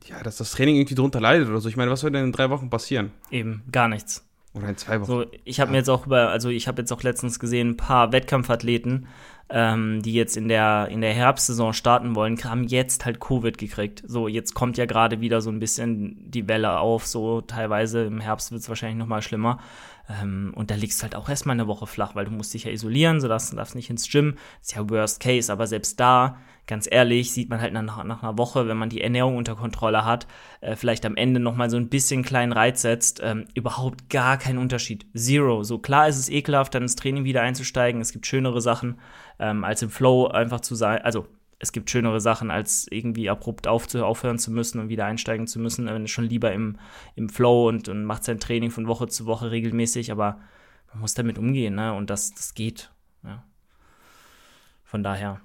ja, 0.08 0.22
dass 0.22 0.38
das 0.38 0.52
Training 0.52 0.76
irgendwie 0.76 0.94
drunter 0.94 1.20
leidet 1.20 1.48
oder 1.48 1.60
so. 1.60 1.68
Ich 1.68 1.76
meine, 1.76 1.90
was 1.90 2.00
soll 2.00 2.10
denn 2.10 2.24
in 2.24 2.32
drei 2.32 2.50
Wochen 2.50 2.70
passieren? 2.70 3.12
eben, 3.30 3.62
gar 3.70 3.88
nichts. 3.88 4.26
Oder 4.52 4.68
in 4.68 4.76
zwei 4.76 5.00
Wochen? 5.00 5.06
So, 5.06 5.26
ich 5.44 5.60
habe 5.60 5.70
mir 5.70 5.78
jetzt 5.78 5.90
auch 5.90 6.06
über, 6.06 6.30
also 6.30 6.48
ich 6.48 6.66
habe 6.66 6.82
jetzt 6.82 6.92
auch 6.92 7.02
letztens 7.02 7.38
gesehen, 7.38 7.70
ein 7.70 7.76
paar 7.76 8.10
Wettkampfathleten, 8.10 9.06
ähm, 9.48 10.02
die 10.02 10.12
jetzt 10.12 10.36
in 10.36 10.48
der, 10.48 10.88
in 10.90 11.00
der 11.00 11.12
Herbstsaison 11.12 11.72
starten 11.72 12.16
wollen, 12.16 12.42
haben 12.42 12.64
jetzt 12.64 13.04
halt 13.04 13.20
Covid 13.20 13.58
gekriegt. 13.58 14.02
So, 14.06 14.26
jetzt 14.26 14.54
kommt 14.54 14.76
ja 14.76 14.86
gerade 14.86 15.20
wieder 15.20 15.40
so 15.40 15.50
ein 15.50 15.60
bisschen 15.60 16.30
die 16.30 16.48
Welle 16.48 16.78
auf, 16.78 17.06
so 17.06 17.40
teilweise 17.42 18.04
im 18.04 18.20
Herbst 18.20 18.50
wird 18.50 18.62
es 18.62 18.68
wahrscheinlich 18.68 18.98
noch 18.98 19.06
mal 19.06 19.22
schlimmer. 19.22 19.60
Ähm, 20.10 20.52
und 20.54 20.70
da 20.70 20.74
liegst 20.74 21.00
du 21.00 21.04
halt 21.04 21.14
auch 21.14 21.28
erstmal 21.28 21.54
eine 21.54 21.66
Woche 21.66 21.86
flach, 21.86 22.14
weil 22.14 22.24
du 22.24 22.30
musst 22.30 22.54
dich 22.54 22.64
ja 22.64 22.70
isolieren, 22.70 23.20
so 23.20 23.28
du 23.28 23.56
darfst 23.56 23.74
nicht 23.74 23.90
ins 23.90 24.10
Gym. 24.10 24.36
ist 24.60 24.74
ja 24.74 24.88
Worst 24.88 25.20
Case, 25.20 25.52
aber 25.52 25.66
selbst 25.66 26.00
da, 26.00 26.38
ganz 26.66 26.88
ehrlich, 26.90 27.32
sieht 27.32 27.48
man 27.50 27.60
halt 27.60 27.72
nach, 27.72 28.04
nach 28.04 28.22
einer 28.22 28.38
Woche, 28.38 28.66
wenn 28.66 28.76
man 28.76 28.88
die 28.88 29.00
Ernährung 29.00 29.36
unter 29.36 29.54
Kontrolle 29.54 30.04
hat, 30.04 30.26
äh, 30.60 30.76
vielleicht 30.76 31.04
am 31.06 31.16
Ende 31.16 31.40
noch 31.40 31.54
mal 31.54 31.70
so 31.70 31.76
ein 31.76 31.88
bisschen 31.88 32.22
kleinen 32.22 32.52
Reiz 32.52 32.82
setzt, 32.82 33.20
ähm, 33.22 33.46
überhaupt 33.54 34.08
gar 34.08 34.36
kein 34.38 34.58
Unterschied. 34.58 35.06
Zero. 35.14 35.62
So 35.62 35.78
klar 35.78 36.08
ist 36.08 36.18
es 36.18 36.28
ekelhaft, 36.28 36.74
dann 36.74 36.82
ins 36.82 36.96
Training 36.96 37.24
wieder 37.24 37.42
einzusteigen. 37.42 38.00
Es 38.00 38.12
gibt 38.12 38.26
schönere 38.26 38.60
Sachen, 38.60 38.98
ähm, 39.38 39.64
als 39.64 39.82
im 39.82 39.90
Flow 39.90 40.26
einfach 40.26 40.60
zu 40.60 40.74
sein. 40.74 41.02
Also 41.02 41.26
es 41.62 41.72
gibt 41.72 41.90
schönere 41.90 42.20
Sachen, 42.20 42.50
als 42.50 42.86
irgendwie 42.90 43.28
abrupt 43.28 43.68
aufhören 43.68 44.38
zu 44.38 44.50
müssen 44.50 44.80
und 44.80 44.88
wieder 44.88 45.04
einsteigen 45.04 45.46
zu 45.46 45.58
müssen. 45.60 45.84
Man 45.84 46.04
ist 46.06 46.10
schon 46.10 46.24
lieber 46.24 46.52
im, 46.52 46.78
im 47.16 47.28
Flow 47.28 47.68
und, 47.68 47.88
und 47.88 48.04
macht 48.04 48.24
sein 48.24 48.40
Training 48.40 48.70
von 48.70 48.86
Woche 48.88 49.08
zu 49.08 49.26
Woche 49.26 49.50
regelmäßig, 49.50 50.10
aber 50.10 50.40
man 50.90 51.00
muss 51.02 51.12
damit 51.12 51.38
umgehen, 51.38 51.74
ne? 51.74 51.92
Und 51.92 52.08
das, 52.08 52.32
das 52.32 52.54
geht. 52.54 52.90
Ja. 53.22 53.44
Von 54.84 55.02
daher. 55.02 55.40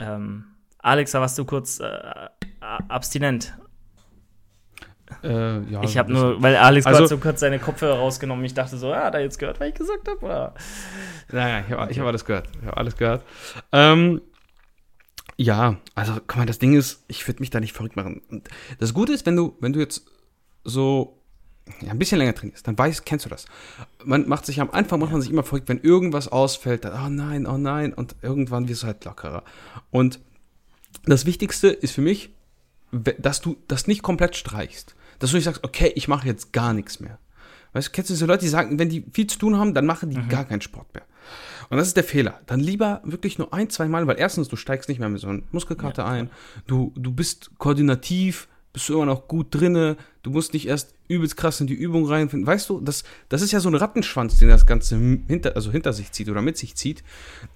Ähm, 0.00 0.44
Alex, 0.78 1.12
da 1.12 1.20
warst 1.20 1.38
du 1.38 1.44
kurz 1.44 1.78
äh, 1.78 2.28
abstinent. 2.60 3.56
Äh, 5.22 5.60
ja, 5.70 5.82
Ich 5.84 5.96
habe 5.96 6.12
nur, 6.12 6.42
weil 6.42 6.56
Alex 6.56 6.84
Also- 6.84 7.06
so 7.06 7.18
kurz 7.18 7.38
seine 7.38 7.60
Kopfhörer 7.60 7.98
rausgenommen. 7.98 8.44
Ich 8.44 8.54
dachte 8.54 8.76
so, 8.76 8.92
ah, 8.92 9.10
da 9.12 9.20
jetzt 9.20 9.38
gehört, 9.38 9.60
was 9.60 9.68
ich 9.68 9.74
gesagt 9.74 10.08
habe? 10.08 10.52
Naja, 11.30 11.64
ich 11.64 11.72
habe 11.72 11.94
hab 11.94 12.06
alles 12.06 12.24
gehört. 12.24 12.48
Ich 12.60 12.66
habe 12.66 12.76
alles 12.76 12.96
gehört. 12.96 13.22
Ähm, 13.70 14.20
ja, 15.36 15.78
also, 15.94 16.14
guck 16.14 16.36
mal, 16.36 16.46
das 16.46 16.58
Ding 16.58 16.74
ist, 16.74 17.04
ich 17.08 17.26
würde 17.26 17.40
mich 17.40 17.50
da 17.50 17.60
nicht 17.60 17.72
verrückt 17.72 17.96
machen. 17.96 18.22
Das 18.78 18.94
Gute 18.94 19.12
ist, 19.12 19.26
wenn 19.26 19.36
du, 19.36 19.56
wenn 19.60 19.72
du 19.72 19.80
jetzt 19.80 20.06
so 20.64 21.18
ja, 21.80 21.90
ein 21.90 21.98
bisschen 21.98 22.18
länger 22.18 22.34
trainierst, 22.34 22.66
dann 22.66 22.78
weißt, 22.78 23.04
kennst 23.06 23.24
du 23.24 23.30
das. 23.30 23.46
Man 24.04 24.28
macht 24.28 24.46
sich 24.46 24.60
am 24.60 24.70
Anfang, 24.70 25.00
macht 25.00 25.12
man 25.12 25.20
sich 25.20 25.30
immer 25.30 25.42
verrückt, 25.42 25.68
wenn 25.68 25.80
irgendwas 25.80 26.28
ausfällt, 26.28 26.84
dann, 26.84 27.06
oh 27.06 27.08
nein, 27.08 27.46
oh 27.46 27.58
nein, 27.58 27.92
und 27.92 28.16
irgendwann 28.22 28.68
wirst 28.68 28.82
du 28.82 28.86
halt 28.86 29.04
lockerer. 29.04 29.44
Und 29.90 30.20
das 31.04 31.26
Wichtigste 31.26 31.68
ist 31.68 31.92
für 31.92 32.02
mich, 32.02 32.30
dass 32.92 33.40
du 33.40 33.56
das 33.66 33.86
nicht 33.86 34.02
komplett 34.02 34.36
streichst. 34.36 34.94
Dass 35.18 35.30
du 35.30 35.36
nicht 35.36 35.44
sagst, 35.44 35.64
okay, 35.64 35.92
ich 35.96 36.06
mache 36.08 36.26
jetzt 36.26 36.52
gar 36.52 36.72
nichts 36.72 37.00
mehr. 37.00 37.18
Weißt 37.74 37.88
du, 37.88 37.92
kennst 37.92 38.08
du 38.08 38.14
diese 38.14 38.26
Leute, 38.26 38.44
die 38.44 38.48
sagen, 38.48 38.78
wenn 38.78 38.88
die 38.88 39.04
viel 39.12 39.26
zu 39.26 39.38
tun 39.38 39.58
haben, 39.58 39.74
dann 39.74 39.84
machen 39.84 40.08
die 40.08 40.16
mhm. 40.16 40.28
gar 40.28 40.44
keinen 40.44 40.62
Sport 40.62 40.94
mehr. 40.94 41.04
Und 41.68 41.76
das 41.76 41.88
ist 41.88 41.96
der 41.96 42.04
Fehler. 42.04 42.40
Dann 42.46 42.60
lieber 42.60 43.00
wirklich 43.04 43.38
nur 43.38 43.52
ein, 43.52 43.68
zwei 43.68 43.88
Mal, 43.88 44.06
weil 44.06 44.18
erstens, 44.18 44.48
du 44.48 44.56
steigst 44.56 44.88
nicht 44.88 44.98
mehr 44.98 45.08
mit 45.08 45.20
so 45.20 45.28
einer 45.28 45.42
Muskelkarte 45.50 46.02
ja, 46.02 46.08
ein, 46.08 46.30
du, 46.66 46.92
du 46.96 47.12
bist 47.12 47.50
koordinativ, 47.58 48.48
bist 48.72 48.88
du 48.88 48.94
immer 48.94 49.06
noch 49.06 49.28
gut 49.28 49.48
drinne, 49.50 49.96
du 50.22 50.30
musst 50.30 50.52
nicht 50.52 50.66
erst 50.66 50.94
übelst 51.08 51.36
krass 51.36 51.60
in 51.60 51.66
die 51.66 51.74
Übung 51.74 52.06
reinfinden. 52.06 52.46
Weißt 52.46 52.68
du, 52.68 52.80
das, 52.80 53.04
das 53.28 53.40
ist 53.40 53.52
ja 53.52 53.60
so 53.60 53.68
ein 53.68 53.74
Rattenschwanz, 53.74 54.38
den 54.38 54.48
das 54.48 54.66
Ganze 54.66 54.96
hinter, 54.96 55.56
also 55.56 55.70
hinter 55.70 55.92
sich 55.92 56.12
zieht 56.12 56.28
oder 56.28 56.42
mit 56.42 56.56
sich 56.56 56.74
zieht, 56.74 57.02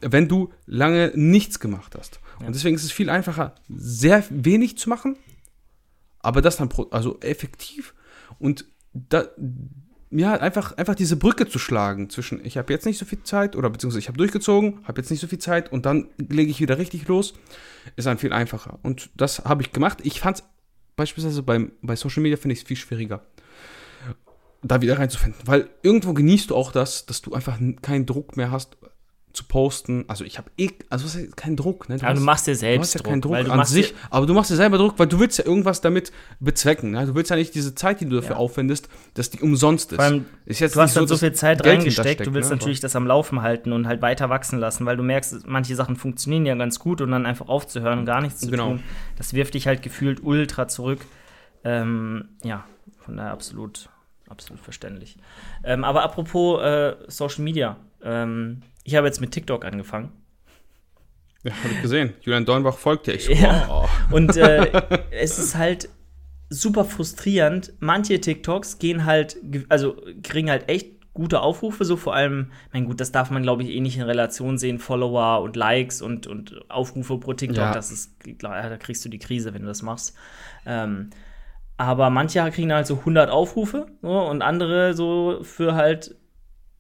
wenn 0.00 0.28
du 0.28 0.52
lange 0.66 1.12
nichts 1.14 1.60
gemacht 1.60 1.94
hast. 1.98 2.20
Ja. 2.40 2.46
Und 2.46 2.54
deswegen 2.54 2.76
ist 2.76 2.84
es 2.84 2.92
viel 2.92 3.10
einfacher, 3.10 3.54
sehr 3.68 4.24
wenig 4.30 4.78
zu 4.78 4.88
machen, 4.88 5.16
aber 6.20 6.40
das 6.40 6.56
dann 6.56 6.68
also 6.90 7.18
effektiv 7.20 7.94
und 8.38 8.64
da, 8.92 9.24
ja, 10.10 10.34
einfach, 10.34 10.76
einfach 10.76 10.94
diese 10.94 11.16
Brücke 11.16 11.48
zu 11.48 11.58
schlagen 11.58 12.08
zwischen, 12.08 12.44
ich 12.44 12.56
habe 12.56 12.72
jetzt 12.72 12.86
nicht 12.86 12.98
so 12.98 13.04
viel 13.04 13.22
Zeit 13.22 13.56
oder 13.56 13.68
beziehungsweise 13.68 14.00
ich 14.00 14.08
habe 14.08 14.18
durchgezogen, 14.18 14.80
habe 14.84 15.00
jetzt 15.00 15.10
nicht 15.10 15.20
so 15.20 15.26
viel 15.26 15.38
Zeit 15.38 15.70
und 15.70 15.84
dann 15.84 16.08
lege 16.16 16.50
ich 16.50 16.60
wieder 16.60 16.78
richtig 16.78 17.06
los, 17.08 17.34
ist 17.96 18.06
dann 18.06 18.18
viel 18.18 18.32
einfacher. 18.32 18.78
Und 18.82 19.10
das 19.16 19.44
habe 19.44 19.62
ich 19.62 19.72
gemacht. 19.72 19.98
Ich 20.04 20.20
fand 20.20 20.38
es 20.38 20.44
beispielsweise 20.96 21.42
beim, 21.42 21.72
bei 21.82 21.94
Social 21.94 22.22
Media 22.22 22.36
finde 22.36 22.54
ich 22.54 22.60
es 22.60 22.66
viel 22.66 22.76
schwieriger, 22.76 23.22
da 24.62 24.80
wieder 24.80 24.98
reinzufinden, 24.98 25.40
weil 25.44 25.68
irgendwo 25.82 26.14
genießt 26.14 26.50
du 26.50 26.56
auch 26.56 26.72
das, 26.72 27.06
dass 27.06 27.20
du 27.22 27.34
einfach 27.34 27.58
keinen 27.82 28.06
Druck 28.06 28.36
mehr 28.36 28.50
hast, 28.50 28.76
zu 29.38 29.44
posten. 29.44 30.04
Also 30.08 30.24
ich 30.24 30.36
habe 30.36 30.50
eh, 30.58 30.70
also 30.90 31.04
was 31.04 31.14
heißt, 31.14 31.36
keinen 31.36 31.56
Druck. 31.56 31.88
Ne? 31.88 31.96
Du 31.96 32.02
aber 32.02 32.12
hast, 32.12 32.18
du 32.18 32.24
machst 32.24 32.46
dir 32.48 32.56
selbst 32.56 32.94
du 32.94 32.98
ja 32.98 33.04
keinen 33.04 33.20
Druck, 33.20 33.36
Druck 33.36 33.50
an 33.50 33.64
sich, 33.64 33.94
aber 34.10 34.26
du 34.26 34.34
machst 34.34 34.50
dir 34.50 34.56
selber 34.56 34.78
Druck, 34.78 34.98
weil 34.98 35.06
du 35.06 35.20
willst 35.20 35.38
ja 35.38 35.44
irgendwas 35.44 35.80
damit 35.80 36.12
bezwecken. 36.40 36.90
Ne? 36.90 37.06
Du 37.06 37.14
willst 37.14 37.30
ja 37.30 37.36
nicht 37.36 37.54
diese 37.54 37.74
Zeit, 37.74 38.00
die 38.00 38.06
du 38.06 38.16
dafür 38.16 38.32
ja. 38.32 38.36
aufwendest, 38.36 38.88
dass 39.14 39.30
die 39.30 39.40
umsonst 39.40 39.92
ist. 39.92 40.00
Allem, 40.00 40.26
ist 40.44 40.58
jetzt 40.58 40.74
du 40.74 40.80
hast 40.80 40.94
so, 40.94 41.06
so 41.06 41.16
viel 41.16 41.32
Zeit 41.32 41.62
Geld 41.62 41.78
reingesteckt, 41.78 42.26
du 42.26 42.34
willst 42.34 42.50
ne? 42.50 42.56
natürlich 42.56 42.80
das 42.80 42.96
am 42.96 43.06
Laufen 43.06 43.42
halten 43.42 43.72
und 43.72 43.86
halt 43.86 44.02
weiter 44.02 44.28
wachsen 44.28 44.58
lassen, 44.58 44.86
weil 44.86 44.96
du 44.96 45.04
merkst, 45.04 45.46
manche 45.46 45.76
Sachen 45.76 45.94
funktionieren 45.94 46.44
ja 46.44 46.56
ganz 46.56 46.80
gut 46.80 47.00
und 47.00 47.12
dann 47.12 47.24
einfach 47.24 47.48
aufzuhören 47.48 48.00
und 48.00 48.04
gar 48.06 48.20
nichts 48.20 48.40
zu 48.40 48.50
genau. 48.50 48.70
tun, 48.70 48.82
das 49.16 49.34
wirft 49.34 49.54
dich 49.54 49.68
halt 49.68 49.82
gefühlt 49.82 50.22
ultra 50.22 50.66
zurück. 50.66 51.00
Ähm, 51.62 52.30
ja, 52.42 52.64
von 52.98 53.16
daher 53.16 53.30
absolut, 53.30 53.88
absolut 54.28 54.60
verständlich. 54.60 55.16
Ähm, 55.62 55.84
aber 55.84 56.02
apropos 56.02 56.60
äh, 56.60 56.96
Social 57.06 57.44
Media, 57.44 57.76
ähm, 58.02 58.62
ich 58.88 58.96
habe 58.96 59.06
jetzt 59.06 59.20
mit 59.20 59.32
TikTok 59.32 59.66
angefangen. 59.66 60.12
Ja, 61.44 61.52
habe 61.52 61.74
ich 61.74 61.82
gesehen. 61.82 62.14
Julian 62.22 62.46
Dornbach 62.46 62.78
folgt 62.78 63.06
dir. 63.06 63.14
Ich 63.14 63.26
so, 63.26 63.32
ja. 63.32 63.68
Oh. 63.70 64.14
Und 64.14 64.34
äh, 64.38 64.72
es 65.10 65.38
ist 65.38 65.56
halt 65.56 65.90
super 66.48 66.86
frustrierend. 66.86 67.74
Manche 67.80 68.18
TikToks 68.18 68.78
gehen 68.78 69.04
halt, 69.04 69.36
also 69.68 70.00
kriegen 70.22 70.48
halt 70.48 70.70
echt 70.70 71.12
gute 71.12 71.40
Aufrufe, 71.40 71.84
so 71.84 71.98
vor 71.98 72.14
allem, 72.14 72.50
mein 72.72 72.86
gut, 72.86 72.98
das 72.98 73.12
darf 73.12 73.30
man 73.30 73.42
glaube 73.42 73.62
ich 73.62 73.70
eh 73.70 73.80
nicht 73.80 73.98
in 73.98 74.04
Relation 74.04 74.56
sehen, 74.56 74.78
Follower 74.78 75.42
und 75.42 75.54
Likes 75.54 76.00
und, 76.00 76.26
und 76.26 76.58
Aufrufe 76.70 77.18
pro 77.18 77.34
TikTok, 77.34 77.58
ja. 77.58 77.72
das 77.74 77.90
ist, 77.90 78.16
da 78.38 78.76
kriegst 78.78 79.04
du 79.04 79.10
die 79.10 79.18
Krise, 79.18 79.52
wenn 79.52 79.62
du 79.62 79.68
das 79.68 79.82
machst. 79.82 80.16
Ähm, 80.64 81.10
aber 81.76 82.08
manche 82.08 82.48
kriegen 82.52 82.72
halt 82.72 82.86
so 82.86 82.98
100 83.00 83.28
Aufrufe 83.28 83.88
so, 84.00 84.08
und 84.08 84.40
andere 84.40 84.94
so 84.94 85.40
für 85.42 85.74
halt 85.74 86.16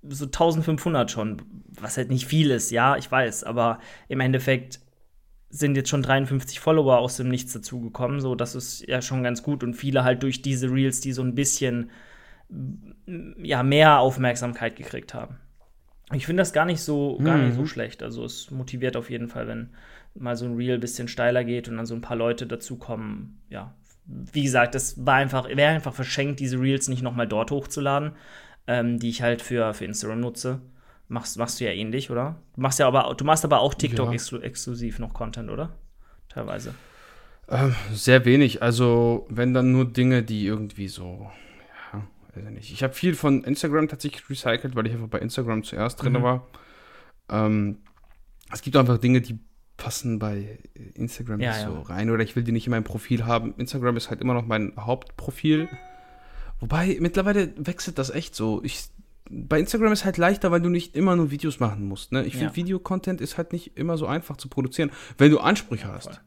so 0.02 0.26
1500 0.26 1.10
schon, 1.10 1.42
was 1.68 1.96
halt 1.96 2.10
nicht 2.10 2.26
viel 2.26 2.50
ist, 2.50 2.70
ja, 2.70 2.96
ich 2.96 3.10
weiß, 3.10 3.44
aber 3.44 3.78
im 4.08 4.20
Endeffekt 4.20 4.80
sind 5.50 5.76
jetzt 5.76 5.88
schon 5.88 6.02
53 6.02 6.60
Follower 6.60 6.98
aus 6.98 7.16
dem 7.16 7.28
Nichts 7.28 7.52
dazugekommen, 7.52 8.20
so 8.20 8.34
das 8.34 8.54
ist 8.54 8.86
ja 8.86 9.02
schon 9.02 9.22
ganz 9.22 9.42
gut 9.42 9.64
und 9.64 9.74
viele 9.74 10.04
halt 10.04 10.22
durch 10.22 10.42
diese 10.42 10.70
Reels, 10.70 11.00
die 11.00 11.12
so 11.12 11.22
ein 11.22 11.34
bisschen 11.34 11.90
ja 13.42 13.62
mehr 13.62 13.98
Aufmerksamkeit 13.98 14.76
gekriegt 14.76 15.14
haben. 15.14 15.36
Ich 16.12 16.24
finde 16.24 16.40
das 16.40 16.52
gar 16.52 16.64
nicht 16.64 16.80
so 16.80 17.18
gar 17.18 17.36
mhm. 17.36 17.46
nicht 17.46 17.54
so 17.54 17.62
mhm. 17.62 17.66
schlecht, 17.66 18.02
also 18.02 18.24
es 18.24 18.50
motiviert 18.50 18.96
auf 18.96 19.10
jeden 19.10 19.28
Fall, 19.28 19.48
wenn 19.48 19.70
mal 20.14 20.36
so 20.36 20.46
ein 20.46 20.56
Reel 20.56 20.74
ein 20.74 20.80
bisschen 20.80 21.08
steiler 21.08 21.44
geht 21.44 21.68
und 21.68 21.76
dann 21.76 21.86
so 21.86 21.94
ein 21.94 22.00
paar 22.00 22.16
Leute 22.16 22.46
dazukommen, 22.46 23.40
ja. 23.50 23.74
Wie 24.10 24.42
gesagt, 24.42 24.74
das 24.74 25.04
war 25.04 25.16
einfach, 25.16 25.48
wäre 25.48 25.74
einfach 25.74 25.92
verschenkt, 25.92 26.40
diese 26.40 26.58
Reels 26.58 26.88
nicht 26.88 27.02
nochmal 27.02 27.28
dort 27.28 27.50
hochzuladen 27.50 28.12
ähm, 28.68 28.98
die 28.98 29.08
ich 29.08 29.22
halt 29.22 29.42
für, 29.42 29.74
für 29.74 29.86
Instagram 29.86 30.20
nutze. 30.20 30.60
Machst, 31.08 31.38
machst 31.38 31.58
du 31.58 31.64
ja 31.64 31.72
ähnlich, 31.72 32.10
oder? 32.10 32.36
Du 32.54 32.60
machst 32.60 32.78
ja 32.78 32.86
aber, 32.86 33.12
du 33.16 33.24
machst 33.24 33.44
aber 33.44 33.60
auch 33.60 33.72
TikTok 33.72 34.08
ja. 34.08 34.12
exklu 34.12 34.38
exklusiv 34.40 34.98
noch 34.98 35.14
Content, 35.14 35.50
oder? 35.50 35.70
Teilweise. 36.28 36.74
Ähm, 37.48 37.74
sehr 37.94 38.26
wenig. 38.26 38.62
Also, 38.62 39.26
wenn 39.30 39.54
dann 39.54 39.72
nur 39.72 39.86
Dinge, 39.86 40.22
die 40.22 40.44
irgendwie 40.44 40.88
so, 40.88 41.30
ja, 41.94 42.06
weiß 42.34 42.44
ich 42.44 42.50
nicht. 42.50 42.72
Ich 42.72 42.82
habe 42.82 42.92
viel 42.92 43.14
von 43.14 43.42
Instagram 43.42 43.88
tatsächlich 43.88 44.28
recycelt, 44.28 44.76
weil 44.76 44.86
ich 44.86 44.92
einfach 44.92 45.08
bei 45.08 45.18
Instagram 45.18 45.64
zuerst 45.64 46.02
drin 46.02 46.12
mhm. 46.12 46.22
war. 46.22 46.46
Ähm, 47.30 47.78
es 48.52 48.60
gibt 48.60 48.76
einfach 48.76 48.98
Dinge, 48.98 49.22
die 49.22 49.38
passen 49.78 50.18
bei 50.18 50.58
Instagram 50.94 51.40
ja, 51.40 51.52
nicht 51.52 51.64
so 51.64 51.80
rein 51.82 52.10
oder 52.10 52.22
ich 52.22 52.36
will 52.36 52.42
die 52.42 52.52
nicht 52.52 52.66
in 52.66 52.72
meinem 52.72 52.84
Profil 52.84 53.24
haben. 53.24 53.54
Instagram 53.56 53.96
ist 53.96 54.10
halt 54.10 54.20
immer 54.20 54.34
noch 54.34 54.44
mein 54.44 54.74
Hauptprofil. 54.76 55.68
Wobei, 56.60 56.96
mittlerweile 57.00 57.52
wechselt 57.56 57.98
das 57.98 58.10
echt 58.10 58.34
so. 58.34 58.60
Ich, 58.64 58.88
bei 59.30 59.60
Instagram 59.60 59.92
ist 59.92 60.04
halt 60.04 60.16
leichter, 60.16 60.50
weil 60.50 60.60
du 60.60 60.68
nicht 60.68 60.96
immer 60.96 61.16
nur 61.16 61.30
Videos 61.30 61.60
machen 61.60 61.86
musst. 61.86 62.12
Ne? 62.12 62.24
Ich 62.24 62.34
ja. 62.34 62.40
finde, 62.40 62.56
Videocontent 62.56 63.20
ist 63.20 63.36
halt 63.36 63.52
nicht 63.52 63.76
immer 63.76 63.96
so 63.96 64.06
einfach 64.06 64.36
zu 64.36 64.48
produzieren, 64.48 64.90
wenn 65.18 65.30
du 65.30 65.38
Ansprüche 65.38 65.88
hast. 65.88 66.20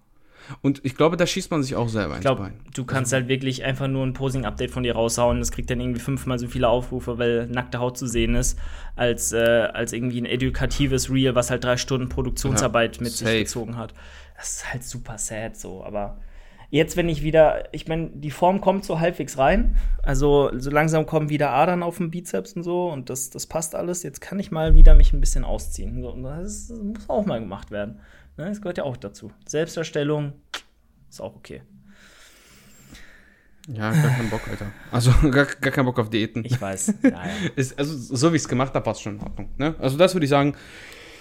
Und 0.61 0.81
ich 0.83 0.95
glaube, 0.95 1.17
da 1.17 1.25
schießt 1.25 1.51
man 1.51 1.63
sich 1.63 1.75
auch 1.75 1.89
selber 1.89 2.15
ich 2.15 2.21
glaub, 2.21 2.39
ins 2.39 2.49
Bein. 2.49 2.59
Du 2.73 2.85
kannst 2.85 3.13
also, 3.13 3.21
halt 3.21 3.29
wirklich 3.29 3.63
einfach 3.63 3.87
nur 3.87 4.05
ein 4.05 4.13
Posing-Update 4.13 4.71
von 4.71 4.83
dir 4.83 4.93
raushauen. 4.93 5.39
Das 5.39 5.51
kriegt 5.51 5.69
dann 5.69 5.79
irgendwie 5.79 5.99
fünfmal 5.99 6.39
so 6.39 6.47
viele 6.47 6.67
Aufrufe, 6.67 7.17
weil 7.17 7.47
nackte 7.47 7.79
Haut 7.79 7.97
zu 7.97 8.07
sehen 8.07 8.35
ist, 8.35 8.57
als, 8.95 9.31
äh, 9.31 9.37
als 9.37 9.93
irgendwie 9.93 10.19
ein 10.19 10.25
edukatives 10.25 11.09
Reel, 11.09 11.35
was 11.35 11.51
halt 11.51 11.63
drei 11.63 11.77
Stunden 11.77 12.09
Produktionsarbeit 12.09 12.97
ja, 12.97 13.03
mit 13.03 13.11
safe. 13.11 13.31
sich 13.31 13.39
gezogen 13.41 13.77
hat. 13.77 13.93
Das 14.35 14.53
ist 14.53 14.73
halt 14.73 14.83
super 14.83 15.17
sad 15.17 15.55
so, 15.55 15.83
aber 15.83 16.19
Jetzt, 16.71 16.95
wenn 16.95 17.09
ich 17.09 17.21
wieder, 17.21 17.65
ich 17.73 17.89
meine, 17.89 18.09
die 18.11 18.31
Form 18.31 18.61
kommt 18.61 18.85
so 18.85 19.01
halbwegs 19.01 19.37
rein. 19.37 19.75
Also 20.03 20.49
so 20.57 20.71
langsam 20.71 21.05
kommen 21.05 21.29
wieder 21.29 21.51
Adern 21.51 21.83
auf 21.83 21.97
dem 21.97 22.11
Bizeps 22.11 22.53
und 22.53 22.63
so 22.63 22.89
und 22.89 23.09
das, 23.09 23.29
das 23.29 23.45
passt 23.45 23.75
alles. 23.75 24.03
Jetzt 24.03 24.21
kann 24.21 24.39
ich 24.39 24.51
mal 24.51 24.73
wieder 24.73 24.95
mich 24.95 25.11
ein 25.11 25.19
bisschen 25.19 25.43
ausziehen. 25.43 26.01
Das, 26.23 26.69
muss 26.69 27.09
auch 27.09 27.25
mal 27.25 27.41
gemacht 27.41 27.71
werden. 27.71 27.99
Ne, 28.37 28.45
das 28.45 28.61
gehört 28.61 28.77
ja 28.77 28.85
auch 28.85 28.95
dazu. 28.95 29.33
Selbsterstellung 29.45 30.31
ist 31.09 31.19
auch 31.19 31.35
okay. 31.35 31.61
Ja, 33.67 33.91
gar 33.91 34.11
keinen 34.11 34.29
Bock, 34.29 34.47
Alter. 34.49 34.71
Also 34.91 35.11
gar, 35.29 35.45
gar 35.45 35.71
keinen 35.71 35.85
Bock 35.85 35.99
auf 35.99 36.09
Diäten. 36.09 36.45
Ich 36.45 36.59
weiß. 36.59 36.93
Ja, 37.03 37.09
ja. 37.09 37.49
ist, 37.57 37.77
also 37.77 38.15
so 38.15 38.31
wie 38.31 38.37
ich 38.37 38.43
es 38.43 38.47
gemacht 38.47 38.73
habe, 38.73 38.85
war 38.85 38.93
es 38.93 39.01
schon 39.01 39.17
in 39.17 39.21
Ordnung. 39.21 39.49
Ne? 39.57 39.75
Also 39.79 39.97
das 39.97 40.15
würde 40.15 40.23
ich 40.23 40.29
sagen, 40.29 40.55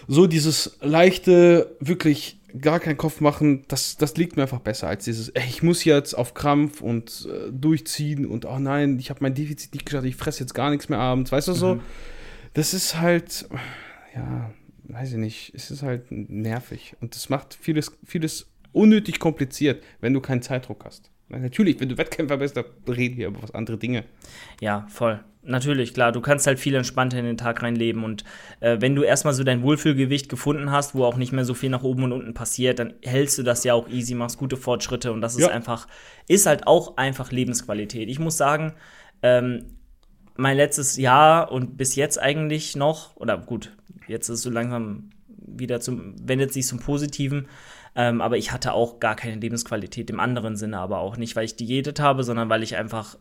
so 0.06 0.28
dieses 0.28 0.78
leichte, 0.80 1.76
wirklich 1.80 2.39
gar 2.58 2.80
keinen 2.80 2.96
Kopf 2.96 3.20
machen, 3.20 3.64
das, 3.68 3.96
das 3.96 4.16
liegt 4.16 4.36
mir 4.36 4.42
einfach 4.42 4.60
besser 4.60 4.88
als 4.88 5.04
dieses, 5.04 5.28
ey, 5.30 5.44
ich 5.46 5.62
muss 5.62 5.84
jetzt 5.84 6.14
auf 6.14 6.34
Krampf 6.34 6.80
und 6.80 7.28
äh, 7.30 7.50
durchziehen 7.52 8.26
und 8.26 8.44
oh 8.44 8.58
nein, 8.58 8.98
ich 8.98 9.10
habe 9.10 9.20
mein 9.22 9.34
Defizit 9.34 9.74
nicht 9.74 9.86
geschafft, 9.86 10.06
ich 10.06 10.16
fresse 10.16 10.40
jetzt 10.40 10.54
gar 10.54 10.70
nichts 10.70 10.88
mehr 10.88 10.98
abends, 10.98 11.32
weißt 11.32 11.48
du 11.48 11.52
so? 11.52 11.74
Mhm. 11.76 11.80
Das 12.54 12.74
ist 12.74 13.00
halt, 13.00 13.48
ja, 14.14 14.50
weiß 14.84 15.12
ich 15.12 15.18
nicht, 15.18 15.52
es 15.54 15.70
ist 15.70 15.82
halt 15.82 16.10
nervig 16.10 16.96
und 17.00 17.14
das 17.14 17.28
macht 17.28 17.54
vieles, 17.54 17.92
vieles 18.04 18.50
unnötig 18.72 19.18
kompliziert, 19.18 19.82
wenn 20.00 20.12
du 20.14 20.20
keinen 20.20 20.42
Zeitdruck 20.42 20.84
hast. 20.84 21.10
Natürlich, 21.30 21.80
wenn 21.80 21.88
du 21.88 21.96
Wettkämpfer 21.96 22.38
bist, 22.38 22.56
dann 22.56 22.64
reden 22.88 23.16
wir 23.16 23.28
über 23.28 23.42
was 23.42 23.54
andere 23.54 23.78
Dinge. 23.78 24.04
Ja, 24.60 24.86
voll. 24.88 25.20
Natürlich, 25.42 25.94
klar. 25.94 26.12
Du 26.12 26.20
kannst 26.20 26.46
halt 26.46 26.58
viel 26.58 26.74
entspannter 26.74 27.18
in 27.18 27.24
den 27.24 27.36
Tag 27.36 27.62
reinleben. 27.62 28.04
Und 28.04 28.24
äh, 28.60 28.76
wenn 28.80 28.94
du 28.94 29.02
erstmal 29.02 29.32
so 29.32 29.42
dein 29.42 29.62
Wohlfühlgewicht 29.62 30.28
gefunden 30.28 30.70
hast, 30.70 30.94
wo 30.94 31.04
auch 31.04 31.16
nicht 31.16 31.32
mehr 31.32 31.44
so 31.44 31.54
viel 31.54 31.70
nach 31.70 31.82
oben 31.82 32.04
und 32.04 32.12
unten 32.12 32.34
passiert, 32.34 32.78
dann 32.78 32.94
hältst 33.02 33.38
du 33.38 33.42
das 33.42 33.64
ja 33.64 33.74
auch 33.74 33.88
easy, 33.88 34.14
machst 34.14 34.38
gute 34.38 34.56
Fortschritte. 34.56 35.12
Und 35.12 35.22
das 35.22 35.36
ist 35.36 35.42
ja. 35.42 35.48
einfach, 35.48 35.86
ist 36.28 36.46
halt 36.46 36.66
auch 36.66 36.96
einfach 36.98 37.32
Lebensqualität. 37.32 38.08
Ich 38.08 38.18
muss 38.18 38.36
sagen, 38.36 38.74
ähm, 39.22 39.76
mein 40.36 40.56
letztes 40.56 40.96
Jahr 40.96 41.52
und 41.52 41.76
bis 41.76 41.96
jetzt 41.96 42.20
eigentlich 42.20 42.76
noch, 42.76 43.16
oder 43.16 43.38
gut, 43.38 43.76
jetzt 44.08 44.28
ist 44.28 44.36
es 44.36 44.42
so 44.42 44.50
langsam 44.50 45.10
wieder 45.58 45.80
zum, 45.80 46.14
wendet 46.20 46.52
sich 46.52 46.66
zum 46.66 46.78
Positiven. 46.78 47.48
Ähm, 47.96 48.20
aber 48.20 48.36
ich 48.36 48.52
hatte 48.52 48.72
auch 48.72 49.00
gar 49.00 49.16
keine 49.16 49.40
Lebensqualität 49.40 50.10
im 50.10 50.20
anderen 50.20 50.56
Sinne, 50.56 50.78
aber 50.78 50.98
auch 50.98 51.16
nicht, 51.16 51.36
weil 51.36 51.44
ich 51.44 51.56
diätet 51.56 52.00
habe, 52.00 52.22
sondern 52.22 52.48
weil 52.48 52.62
ich 52.62 52.76
einfach 52.76 53.16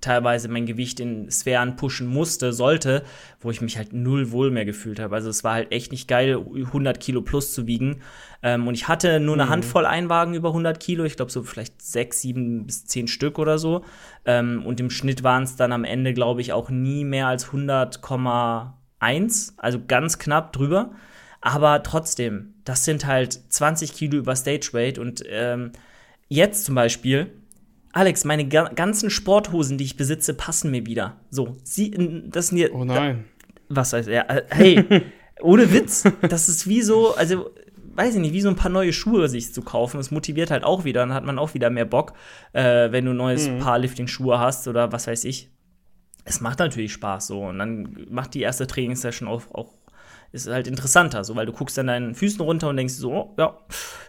teilweise 0.00 0.48
mein 0.48 0.66
Gewicht 0.66 1.00
in 1.00 1.30
Sphären 1.30 1.76
pushen 1.76 2.06
musste, 2.06 2.52
sollte, 2.52 3.04
wo 3.40 3.50
ich 3.50 3.60
mich 3.60 3.76
halt 3.76 3.92
null 3.92 4.32
wohl 4.32 4.50
mehr 4.50 4.64
gefühlt 4.64 4.98
habe. 4.98 5.14
Also 5.14 5.30
es 5.30 5.44
war 5.44 5.54
halt 5.54 5.72
echt 5.72 5.92
nicht 5.92 6.08
geil, 6.08 6.38
100 6.38 7.00
Kilo 7.00 7.22
plus 7.22 7.52
zu 7.52 7.66
wiegen. 7.66 8.00
Ähm, 8.42 8.66
und 8.66 8.74
ich 8.74 8.88
hatte 8.88 9.20
nur 9.20 9.34
eine 9.34 9.46
mhm. 9.46 9.50
Handvoll 9.50 9.86
Einwagen 9.86 10.34
über 10.34 10.48
100 10.48 10.80
Kilo, 10.80 11.04
ich 11.04 11.16
glaube 11.16 11.30
so 11.30 11.42
vielleicht 11.42 11.82
sechs, 11.82 12.22
sieben 12.22 12.66
bis 12.66 12.86
zehn 12.86 13.08
Stück 13.08 13.38
oder 13.38 13.58
so. 13.58 13.84
Ähm, 14.24 14.64
und 14.64 14.80
im 14.80 14.90
Schnitt 14.90 15.22
waren 15.22 15.42
es 15.42 15.56
dann 15.56 15.72
am 15.72 15.84
Ende, 15.84 16.14
glaube 16.14 16.40
ich, 16.40 16.52
auch 16.52 16.70
nie 16.70 17.04
mehr 17.04 17.26
als 17.26 17.48
100,1, 17.48 19.52
also 19.58 19.80
ganz 19.86 20.18
knapp 20.18 20.52
drüber. 20.52 20.92
Aber 21.40 21.82
trotzdem, 21.82 22.54
das 22.64 22.84
sind 22.84 23.06
halt 23.06 23.40
20 23.48 23.94
Kilo 23.94 24.18
über 24.18 24.36
Stage 24.36 24.70
Weight 24.72 24.98
und 24.98 25.22
ähm, 25.26 25.72
jetzt 26.28 26.64
zum 26.64 26.74
Beispiel, 26.74 27.32
Alex, 27.92 28.24
meine 28.24 28.46
ga 28.46 28.68
ganzen 28.68 29.10
Sporthosen, 29.10 29.78
die 29.78 29.84
ich 29.84 29.96
besitze, 29.96 30.34
passen 30.34 30.70
mir 30.70 30.86
wieder. 30.86 31.16
So, 31.30 31.56
sie, 31.64 31.90
das 32.28 32.48
sind 32.48 32.58
hier. 32.58 32.74
Oh 32.74 32.84
nein. 32.84 33.24
was 33.68 33.92
heißt 33.92 34.08
er? 34.08 34.28
Äh, 34.30 34.42
hey, 34.50 35.02
ohne 35.40 35.72
Witz, 35.72 36.04
das 36.28 36.48
ist 36.48 36.68
wie 36.68 36.82
so, 36.82 37.14
also 37.16 37.50
weiß 37.94 38.14
ich 38.14 38.20
nicht, 38.20 38.32
wie 38.32 38.40
so 38.40 38.48
ein 38.48 38.56
paar 38.56 38.70
neue 38.70 38.92
Schuhe 38.92 39.28
sich 39.28 39.52
zu 39.52 39.62
kaufen. 39.62 39.98
Es 39.98 40.10
motiviert 40.10 40.50
halt 40.50 40.64
auch 40.64 40.84
wieder, 40.84 41.00
dann 41.00 41.14
hat 41.14 41.24
man 41.24 41.38
auch 41.38 41.54
wieder 41.54 41.70
mehr 41.70 41.84
Bock, 41.84 42.12
äh, 42.52 42.92
wenn 42.92 43.04
du 43.04 43.12
neues 43.12 43.48
mhm. 43.48 43.58
Powerlifting-Schuhe 43.58 44.38
hast 44.38 44.68
oder 44.68 44.92
was 44.92 45.06
weiß 45.06 45.24
ich. 45.24 45.50
Es 46.24 46.40
macht 46.40 46.58
natürlich 46.58 46.92
Spaß 46.92 47.28
so 47.28 47.46
und 47.46 47.58
dann 47.58 48.06
macht 48.10 48.34
die 48.34 48.42
erste 48.42 48.66
Trainingssession 48.66 49.28
auch, 49.28 49.42
auch 49.52 49.72
ist 50.32 50.48
halt 50.48 50.66
interessanter, 50.66 51.24
so, 51.24 51.34
weil 51.36 51.46
du 51.46 51.52
guckst 51.52 51.76
dann 51.78 51.88
deinen 51.88 52.14
Füßen 52.14 52.40
runter 52.40 52.68
und 52.68 52.76
denkst 52.76 52.94
so, 52.94 53.12
oh, 53.12 53.34
ja, 53.38 53.58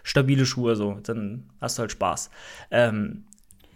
stabile 0.02 0.46
Schuhe, 0.46 0.76
so, 0.76 0.98
dann 1.02 1.50
hast 1.60 1.78
du 1.78 1.80
halt 1.80 1.92
Spaß. 1.92 2.30
Ähm, 2.70 3.24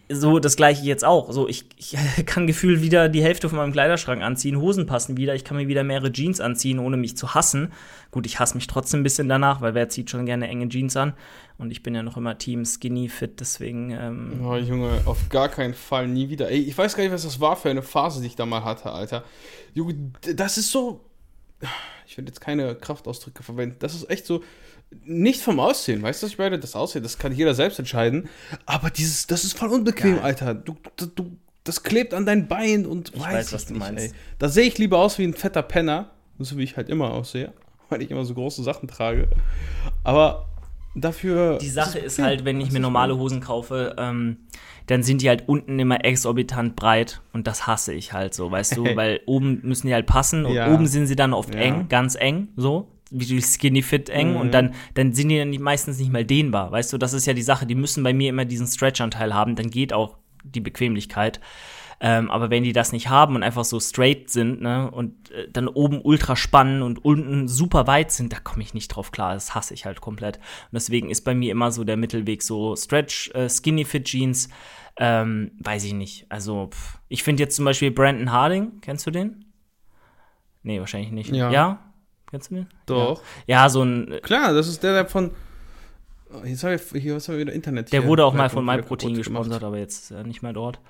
so 0.08 0.38
das 0.38 0.56
gleiche 0.56 0.84
jetzt 0.84 1.04
auch. 1.04 1.32
So, 1.32 1.48
ich, 1.48 1.66
ich 1.76 1.96
kann 2.26 2.46
gefühlt 2.46 2.80
wieder 2.82 3.08
die 3.08 3.22
Hälfte 3.22 3.48
von 3.48 3.58
meinem 3.58 3.72
Kleiderschrank 3.72 4.22
anziehen, 4.22 4.60
Hosen 4.60 4.86
passen 4.86 5.16
wieder, 5.16 5.34
ich 5.34 5.44
kann 5.44 5.56
mir 5.56 5.68
wieder 5.68 5.84
mehrere 5.84 6.12
Jeans 6.12 6.40
anziehen, 6.40 6.78
ohne 6.78 6.96
mich 6.96 7.16
zu 7.16 7.34
hassen. 7.34 7.72
Gut, 8.10 8.26
ich 8.26 8.38
hasse 8.38 8.54
mich 8.54 8.66
trotzdem 8.66 9.00
ein 9.00 9.02
bisschen 9.02 9.28
danach, 9.28 9.60
weil 9.60 9.74
wer 9.74 9.88
zieht 9.88 10.10
schon 10.10 10.26
gerne 10.26 10.48
enge 10.48 10.68
Jeans 10.68 10.96
an? 10.96 11.14
Und 11.58 11.70
ich 11.70 11.82
bin 11.82 11.94
ja 11.94 12.02
noch 12.02 12.16
immer 12.16 12.38
Team 12.38 12.64
Skinny 12.64 13.08
Fit, 13.08 13.40
deswegen. 13.40 13.90
Ähm 13.90 14.40
oh, 14.44 14.56
Junge, 14.56 15.00
auf 15.06 15.28
gar 15.28 15.48
keinen 15.48 15.74
Fall, 15.74 16.06
nie 16.06 16.28
wieder. 16.28 16.50
Ey, 16.50 16.60
ich 16.60 16.76
weiß 16.76 16.94
gar 16.94 17.02
nicht, 17.02 17.12
was 17.12 17.24
das 17.24 17.40
war 17.40 17.56
für 17.56 17.70
eine 17.70 17.82
Phase, 17.82 18.20
die 18.20 18.28
ich 18.28 18.36
da 18.36 18.46
mal 18.46 18.62
hatte, 18.62 18.92
Alter. 18.92 19.24
Junge, 19.74 20.12
das 20.34 20.58
ist 20.58 20.70
so. 20.70 21.00
Ich 22.06 22.16
will 22.16 22.26
jetzt 22.26 22.40
keine 22.40 22.74
Kraftausdrücke 22.74 23.42
verwenden. 23.42 23.76
Das 23.80 23.94
ist 23.94 24.08
echt 24.10 24.26
so 24.26 24.42
nicht 25.04 25.42
vom 25.42 25.58
Aussehen, 25.58 26.02
weißt 26.02 26.22
du, 26.22 26.26
was 26.26 26.32
ich 26.32 26.38
meine? 26.38 26.58
Das 26.58 26.76
Aussehen, 26.76 27.02
das 27.02 27.18
kann 27.18 27.32
jeder 27.32 27.54
selbst 27.54 27.78
entscheiden. 27.78 28.28
Aber 28.66 28.90
dieses, 28.90 29.26
das 29.26 29.44
ist 29.44 29.58
voll 29.58 29.68
unbequem, 29.70 30.16
ja. 30.16 30.22
Alter. 30.22 30.54
Du, 30.54 30.76
du, 30.96 31.06
du, 31.06 31.36
das 31.64 31.82
klebt 31.82 32.14
an 32.14 32.24
dein 32.24 32.46
Bein 32.46 32.86
und 32.86 33.12
ich 33.14 33.20
weiß, 33.20 33.32
weiß 33.32 33.52
was 33.52 33.66
du 33.66 33.74
nicht, 33.74 33.80
meinst. 33.80 34.06
Ey. 34.06 34.12
Da 34.38 34.48
sehe 34.48 34.64
ich 34.64 34.78
lieber 34.78 34.98
aus 34.98 35.18
wie 35.18 35.24
ein 35.24 35.34
fetter 35.34 35.62
Penner, 35.62 36.10
so 36.38 36.56
wie 36.56 36.62
ich 36.62 36.76
halt 36.76 36.88
immer 36.88 37.12
aussehe, 37.12 37.52
weil 37.88 38.02
ich 38.02 38.10
immer 38.10 38.24
so 38.24 38.34
große 38.34 38.62
Sachen 38.62 38.88
trage. 38.88 39.28
Aber 40.04 40.48
dafür. 40.94 41.58
Die 41.58 41.68
Sache 41.68 41.98
ist, 41.98 42.18
ist 42.18 42.24
halt, 42.24 42.44
wenn 42.44 42.60
ich 42.60 42.70
mir 42.70 42.80
normale 42.80 43.16
Hosen 43.16 43.40
kaufe, 43.40 43.96
ähm, 43.98 44.38
dann 44.86 45.02
sind 45.02 45.22
die 45.22 45.28
halt 45.28 45.48
unten 45.48 45.78
immer 45.78 46.04
exorbitant 46.04 46.76
breit 46.76 47.20
und 47.32 47.46
das 47.46 47.66
hasse 47.66 47.92
ich 47.92 48.12
halt 48.12 48.34
so, 48.34 48.50
weißt 48.50 48.76
du, 48.76 48.84
weil 48.96 49.20
oben 49.26 49.60
müssen 49.62 49.86
die 49.88 49.94
halt 49.94 50.06
passen 50.06 50.44
und 50.44 50.54
ja. 50.54 50.72
oben 50.72 50.86
sind 50.86 51.06
sie 51.06 51.16
dann 51.16 51.32
oft 51.32 51.54
ja. 51.54 51.60
eng, 51.60 51.88
ganz 51.88 52.14
eng, 52.14 52.48
so 52.56 52.88
wie 53.10 53.40
skinny 53.40 53.82
fit 53.82 54.08
eng 54.08 54.30
mhm. 54.30 54.36
und 54.36 54.52
dann, 54.52 54.74
dann 54.94 55.12
sind 55.12 55.28
die 55.28 55.38
dann 55.38 55.50
meistens 55.62 55.98
nicht 55.98 56.12
mal 56.12 56.24
dehnbar. 56.24 56.72
Weißt 56.72 56.92
du, 56.92 56.98
das 56.98 57.12
ist 57.12 57.26
ja 57.26 57.34
die 57.34 57.42
Sache. 57.42 57.66
Die 57.66 57.74
müssen 57.74 58.02
bei 58.02 58.12
mir 58.12 58.30
immer 58.30 58.44
diesen 58.44 58.66
Stretch-Anteil 58.66 59.32
haben, 59.32 59.54
dann 59.54 59.70
geht 59.70 59.92
auch 59.92 60.16
die 60.42 60.60
Bequemlichkeit. 60.60 61.40
Ähm, 61.98 62.30
aber 62.30 62.50
wenn 62.50 62.62
die 62.62 62.72
das 62.72 62.92
nicht 62.92 63.08
haben 63.08 63.36
und 63.36 63.42
einfach 63.42 63.64
so 63.64 63.80
straight 63.80 64.28
sind, 64.28 64.60
ne, 64.60 64.90
und 64.90 65.30
äh, 65.30 65.48
dann 65.50 65.66
oben 65.66 66.00
ultra 66.02 66.36
spannen 66.36 66.82
und 66.82 67.04
unten 67.04 67.48
super 67.48 67.86
weit 67.86 68.12
sind, 68.12 68.32
da 68.32 68.38
komme 68.38 68.62
ich 68.62 68.74
nicht 68.74 68.88
drauf 68.88 69.12
klar. 69.12 69.34
Das 69.34 69.54
hasse 69.54 69.72
ich 69.72 69.86
halt 69.86 70.00
komplett. 70.00 70.36
Und 70.36 70.74
deswegen 70.74 71.08
ist 71.08 71.22
bei 71.22 71.34
mir 71.34 71.52
immer 71.52 71.72
so 71.72 71.84
der 71.84 71.96
Mittelweg 71.96 72.42
so 72.42 72.76
Stretch, 72.76 73.30
äh, 73.34 73.48
Skinny 73.48 73.84
Fit 73.84 74.04
Jeans. 74.04 74.48
Ähm, 74.98 75.52
weiß 75.60 75.84
ich 75.84 75.92
nicht. 75.92 76.26
Also, 76.30 76.70
pff. 76.72 76.98
ich 77.08 77.22
finde 77.22 77.42
jetzt 77.42 77.56
zum 77.56 77.64
Beispiel 77.64 77.90
Brandon 77.90 78.32
Harding, 78.32 78.80
kennst 78.80 79.06
du 79.06 79.10
den? 79.10 79.44
Nee, 80.62 80.80
wahrscheinlich 80.80 81.12
nicht. 81.12 81.30
Ja. 81.30 81.50
ja? 81.50 81.92
Kennst 82.30 82.50
du 82.50 82.56
den? 82.56 82.66
Doch. 82.86 83.22
Ja, 83.46 83.62
ja 83.62 83.68
so 83.68 83.82
ein. 83.82 84.10
Äh, 84.10 84.20
Klar, 84.20 84.52
das 84.52 84.68
ist 84.68 84.82
der, 84.82 84.92
der 84.92 85.06
von. 85.06 85.30
Jetzt 86.44 86.64
habe 86.64 86.74
ich, 86.74 87.02
hier, 87.02 87.14
was 87.14 87.28
haben 87.28 87.36
wir 87.36 87.42
wieder 87.42 87.52
Internet. 87.52 87.92
Der 87.92 88.00
hier. 88.00 88.08
wurde 88.08 88.24
auch 88.24 88.34
mal 88.34 88.50
von 88.50 88.64
MyProtein 88.64 89.14
gesponsert, 89.14 89.62
aber 89.62 89.78
jetzt 89.78 90.04
ist 90.04 90.10
er 90.10 90.24
nicht 90.24 90.42
mehr 90.42 90.52
dort. 90.52 90.80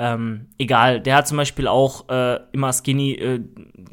Ähm, 0.00 0.46
egal, 0.58 1.00
der 1.00 1.16
hat 1.16 1.26
zum 1.26 1.36
Beispiel 1.36 1.66
auch 1.66 2.08
äh, 2.08 2.38
immer 2.52 2.72
Skinny 2.72 3.14
äh, 3.14 3.40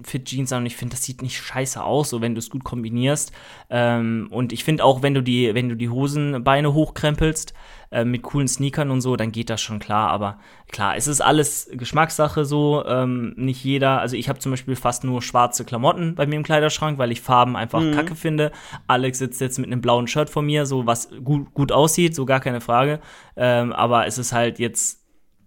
Fit 0.04 0.26
Jeans 0.26 0.54
an 0.54 0.60
und 0.60 0.66
ich 0.68 0.76
finde, 0.76 0.94
das 0.94 1.04
sieht 1.04 1.24
nicht 1.24 1.36
scheiße 1.36 1.84
aus, 1.84 2.12
so 2.12 2.22
wenn 2.22 2.36
du 2.36 2.40
es 2.40 2.52
gut 2.52 2.64
kombinierst. 2.64 3.32
Ähm, 3.72 4.28
und 4.30 4.54
ich 4.54 4.64
finde 4.64 4.84
auch, 4.84 5.02
wenn 5.02 5.16
du 5.16 5.24
die, 5.24 5.56
wenn 5.56 5.68
du 5.68 5.76
die 5.76 5.90
Hosenbeine 5.90 6.76
hochkrempelst 6.76 7.56
äh, 7.92 8.06
mit 8.06 8.22
coolen 8.22 8.48
Sneakern 8.48 8.92
und 8.92 9.02
so, 9.02 9.16
dann 9.16 9.32
geht 9.32 9.50
das 9.50 9.62
schon 9.62 9.80
klar. 9.80 10.12
Aber 10.12 10.38
klar, 10.72 10.96
es 10.96 11.08
ist 11.08 11.22
alles 11.22 11.72
Geschmackssache 11.72 12.46
so. 12.46 12.86
Ähm, 12.86 13.34
nicht 13.36 13.64
jeder, 13.64 14.00
also 14.00 14.16
ich 14.16 14.30
habe 14.30 14.38
zum 14.38 14.52
Beispiel 14.52 14.76
fast 14.76 15.06
nur 15.06 15.24
schwarze 15.24 15.66
Klamotten 15.66 16.14
bei 16.14 16.28
mir 16.28 16.36
im 16.36 16.44
Kleiderschrank, 16.44 17.00
weil 17.00 17.12
ich 17.12 17.22
Farben 17.22 17.56
einfach 17.56 17.82
mhm. 17.82 17.94
kacke 17.94 18.14
finde. 18.16 18.52
Alex 18.86 19.18
sitzt 19.18 19.42
jetzt 19.42 19.58
mit 19.58 19.72
einem 19.72 19.82
blauen 19.82 20.08
Shirt 20.08 20.30
vor 20.30 20.44
mir, 20.44 20.68
so 20.68 20.86
was 20.86 21.10
gut, 21.24 21.52
gut 21.56 21.72
aussieht, 21.72 22.14
so 22.14 22.26
gar 22.26 22.42
keine 22.42 22.62
Frage. 22.62 23.00
Ähm, 23.36 23.74
aber 23.74 24.06
es 24.06 24.20
ist 24.20 24.34
halt 24.34 24.60
jetzt 24.60 25.05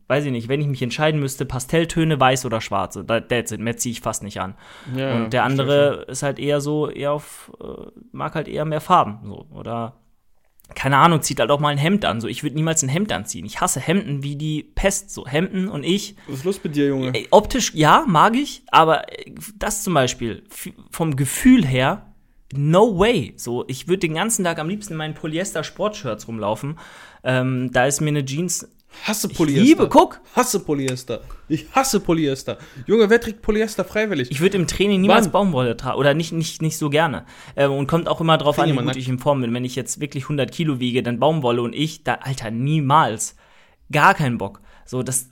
weiß 0.09 0.25
ich 0.25 0.33
nicht, 0.33 0.49
wenn 0.49 0.61
ich 0.61 0.67
mich 0.67 0.83
entscheiden 0.83 1.21
müsste, 1.21 1.45
Pastelltöne, 1.45 2.19
weiß 2.19 2.47
oder 2.47 2.61
schwarze. 2.61 3.07
That's 3.07 3.53
it, 3.53 3.61
mehr 3.61 3.77
ziehe 3.77 3.93
ich 3.93 4.01
fast 4.01 4.23
nicht 4.23 4.41
an. 4.41 4.55
Ja, 4.97 5.15
und 5.15 5.33
der 5.33 5.45
andere 5.45 6.07
ist 6.09 6.23
halt 6.23 6.39
eher 6.39 6.61
so, 6.61 6.89
eher 6.89 7.13
auf, 7.13 7.53
äh, 7.63 7.91
mag 8.11 8.35
halt 8.35 8.49
eher 8.49 8.65
mehr 8.65 8.81
Farben. 8.81 9.21
So. 9.25 9.47
Oder, 9.55 10.01
keine 10.75 10.97
Ahnung, 10.97 11.21
zieht 11.21 11.41
halt 11.41 11.51
auch 11.51 11.61
mal 11.61 11.69
ein 11.69 11.79
Hemd 11.79 12.07
an. 12.07 12.23
So, 12.23 12.29
ich 12.29 12.43
würde 12.43 12.57
niemals 12.57 12.83
ein 12.83 12.89
Hemd 12.89 13.13
anziehen. 13.13 13.45
Ich 13.45 13.61
hasse 13.61 13.81
Hemden 13.81 14.23
wie 14.23 14.37
die 14.37 14.63
Pest. 14.63 15.11
So, 15.11 15.27
Hemden 15.27 15.69
und 15.69 15.85
ich. 15.85 16.17
Was 16.27 16.39
ist 16.39 16.45
los 16.45 16.65
mit 16.65 16.75
dir, 16.75 16.89
Junge? 16.89 17.15
Äh, 17.15 17.27
optisch, 17.31 17.75
ja, 17.75 18.05
mag 18.07 18.35
ich, 18.35 18.63
aber 18.71 19.13
äh, 19.13 19.31
das 19.59 19.83
zum 19.83 19.93
Beispiel, 19.93 20.43
vom 20.91 21.17
Gefühl 21.17 21.67
her, 21.67 22.15
no 22.55 22.99
way. 22.99 23.35
So, 23.37 23.67
ich 23.69 23.89
würde 23.89 24.01
den 24.01 24.15
ganzen 24.15 24.43
Tag 24.43 24.59
am 24.59 24.71
liebsten 24.71 24.95
in 24.95 24.99
meinen 24.99 25.15
Polyester-Sportshirts 25.15 26.29
rumlaufen. 26.29 26.79
Ähm, 27.25 27.71
da 27.73 27.85
ist 27.85 28.01
mir 28.01 28.09
eine 28.09 28.25
Jeans 28.25 28.75
Hasse 29.05 29.29
Polyester. 29.29 29.63
Ich 29.63 29.69
liebe, 29.69 29.89
guck. 29.89 30.21
Hasse 30.35 30.61
Polyester. 30.61 31.23
Ich 31.49 31.67
hasse 31.73 32.01
Polyester. 32.01 32.59
Junge, 32.87 33.09
wer 33.11 33.21
trägt 33.21 33.43
Polyester 33.43 33.85
freiwillig? 33.85 34.31
Ich 34.31 34.41
würde 34.41 34.57
im 34.59 34.67
Training 34.67 35.01
niemals 35.01 35.27
Wann? 35.27 35.33
Baumwolle 35.33 35.77
tragen. 35.77 35.99
Oder 35.99 36.15
nicht, 36.15 36.33
nicht, 36.33 36.63
nicht 36.63 36.77
so 36.77 36.91
gerne. 36.91 37.25
Ähm, 37.57 37.73
und 37.73 37.87
kommt 37.87 38.09
auch 38.09 38.21
immer 38.21 38.39
drauf 38.39 38.57
Find 38.57 38.69
an, 38.71 38.79
wie 38.79 38.87
gut 38.87 38.97
ich 38.97 39.09
in 39.09 39.19
Form 39.19 39.41
bin. 39.41 39.55
Wenn 39.55 39.65
ich 39.65 39.77
jetzt 39.77 40.01
wirklich 40.01 40.25
100 40.25 40.51
Kilo 40.53 40.81
wiege, 40.81 41.03
dann 41.03 41.19
Baumwolle 41.19 41.63
und 41.63 41.75
ich, 41.75 42.05
da, 42.05 42.15
Alter, 42.15 42.51
niemals. 42.51 43.37
Gar 43.91 44.15
keinen 44.15 44.39
Bock. 44.39 44.61
So, 44.85 45.03
das, 45.03 45.29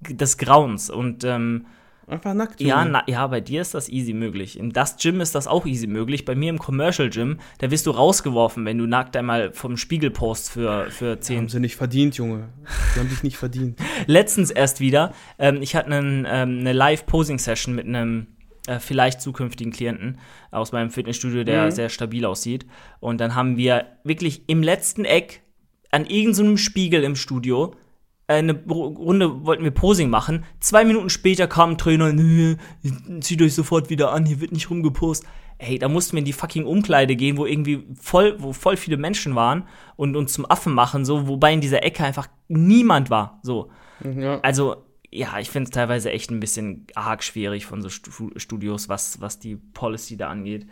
des 0.00 0.36
Grauens. 0.36 0.90
Und, 0.90 1.24
ähm, 1.24 1.66
Einfach 2.08 2.32
nackt. 2.32 2.60
Ja, 2.60 2.84
na, 2.86 3.02
ja, 3.06 3.26
bei 3.26 3.40
dir 3.40 3.60
ist 3.60 3.74
das 3.74 3.88
easy 3.90 4.14
möglich. 4.14 4.58
In 4.58 4.70
das 4.72 4.96
Gym 4.96 5.20
ist 5.20 5.34
das 5.34 5.46
auch 5.46 5.66
easy 5.66 5.86
möglich. 5.86 6.24
Bei 6.24 6.34
mir 6.34 6.48
im 6.48 6.58
Commercial 6.58 7.10
Gym, 7.10 7.38
da 7.58 7.70
wirst 7.70 7.86
du 7.86 7.90
rausgeworfen, 7.90 8.64
wenn 8.64 8.78
du 8.78 8.86
nackt 8.86 9.14
einmal 9.16 9.52
vom 9.52 9.76
Spiegel 9.76 10.10
post 10.10 10.50
für, 10.50 10.90
für 10.90 11.20
10. 11.20 11.36
Haben 11.36 11.48
sie 11.50 11.60
nicht 11.60 11.76
verdient, 11.76 12.16
Junge. 12.16 12.48
Die 12.94 13.00
haben 13.00 13.08
dich 13.10 13.22
nicht 13.22 13.36
verdient. 13.36 13.78
Letztens 14.06 14.50
erst 14.50 14.80
wieder. 14.80 15.12
Ähm, 15.38 15.60
ich 15.60 15.76
hatte 15.76 15.90
einen, 15.90 16.26
ähm, 16.26 16.60
eine 16.60 16.72
Live-Posing-Session 16.72 17.74
mit 17.74 17.86
einem 17.86 18.28
äh, 18.66 18.78
vielleicht 18.78 19.20
zukünftigen 19.20 19.72
Klienten 19.72 20.18
aus 20.50 20.72
meinem 20.72 20.90
Fitnessstudio, 20.90 21.44
der 21.44 21.66
mhm. 21.66 21.70
sehr 21.72 21.88
stabil 21.90 22.24
aussieht. 22.24 22.64
Und 23.00 23.20
dann 23.20 23.34
haben 23.34 23.58
wir 23.58 23.84
wirklich 24.04 24.48
im 24.48 24.62
letzten 24.62 25.04
Eck 25.04 25.42
an 25.90 26.06
irgendeinem 26.06 26.56
Spiegel 26.56 27.04
im 27.04 27.16
Studio 27.16 27.74
eine 28.28 28.52
Runde 28.68 29.44
wollten 29.46 29.64
wir 29.64 29.70
Posing 29.70 30.10
machen. 30.10 30.44
Zwei 30.60 30.84
Minuten 30.84 31.08
später 31.08 31.46
kam 31.46 31.70
ein 31.70 31.78
Trainer, 31.78 32.12
zieht 33.20 33.42
euch 33.42 33.54
sofort 33.54 33.88
wieder 33.88 34.12
an, 34.12 34.26
hier 34.26 34.40
wird 34.40 34.52
nicht 34.52 34.70
rumgepost. 34.70 35.24
Ey, 35.56 35.78
da 35.78 35.88
mussten 35.88 36.12
wir 36.12 36.18
in 36.20 36.24
die 36.24 36.34
fucking 36.34 36.66
Umkleide 36.66 37.16
gehen, 37.16 37.36
wo 37.36 37.46
irgendwie 37.46 37.84
voll, 38.00 38.36
wo 38.38 38.52
voll 38.52 38.76
viele 38.76 38.96
Menschen 38.96 39.34
waren 39.34 39.64
und 39.96 40.14
uns 40.14 40.34
zum 40.34 40.48
Affen 40.48 40.72
machen, 40.72 41.04
so, 41.04 41.26
wobei 41.26 41.52
in 41.52 41.60
dieser 41.60 41.82
Ecke 41.82 42.04
einfach 42.04 42.28
niemand 42.46 43.10
war, 43.10 43.40
so. 43.42 43.70
Ja. 44.04 44.38
Also, 44.40 44.84
ja, 45.10 45.38
ich 45.40 45.50
finde 45.50 45.64
es 45.64 45.70
teilweise 45.70 46.12
echt 46.12 46.30
ein 46.30 46.38
bisschen 46.38 46.86
arg 46.94 47.24
schwierig 47.24 47.66
von 47.66 47.82
so 47.82 47.88
Studios, 47.88 48.88
was, 48.88 49.20
was 49.20 49.38
die 49.38 49.56
Policy 49.56 50.16
da 50.16 50.28
angeht. 50.28 50.66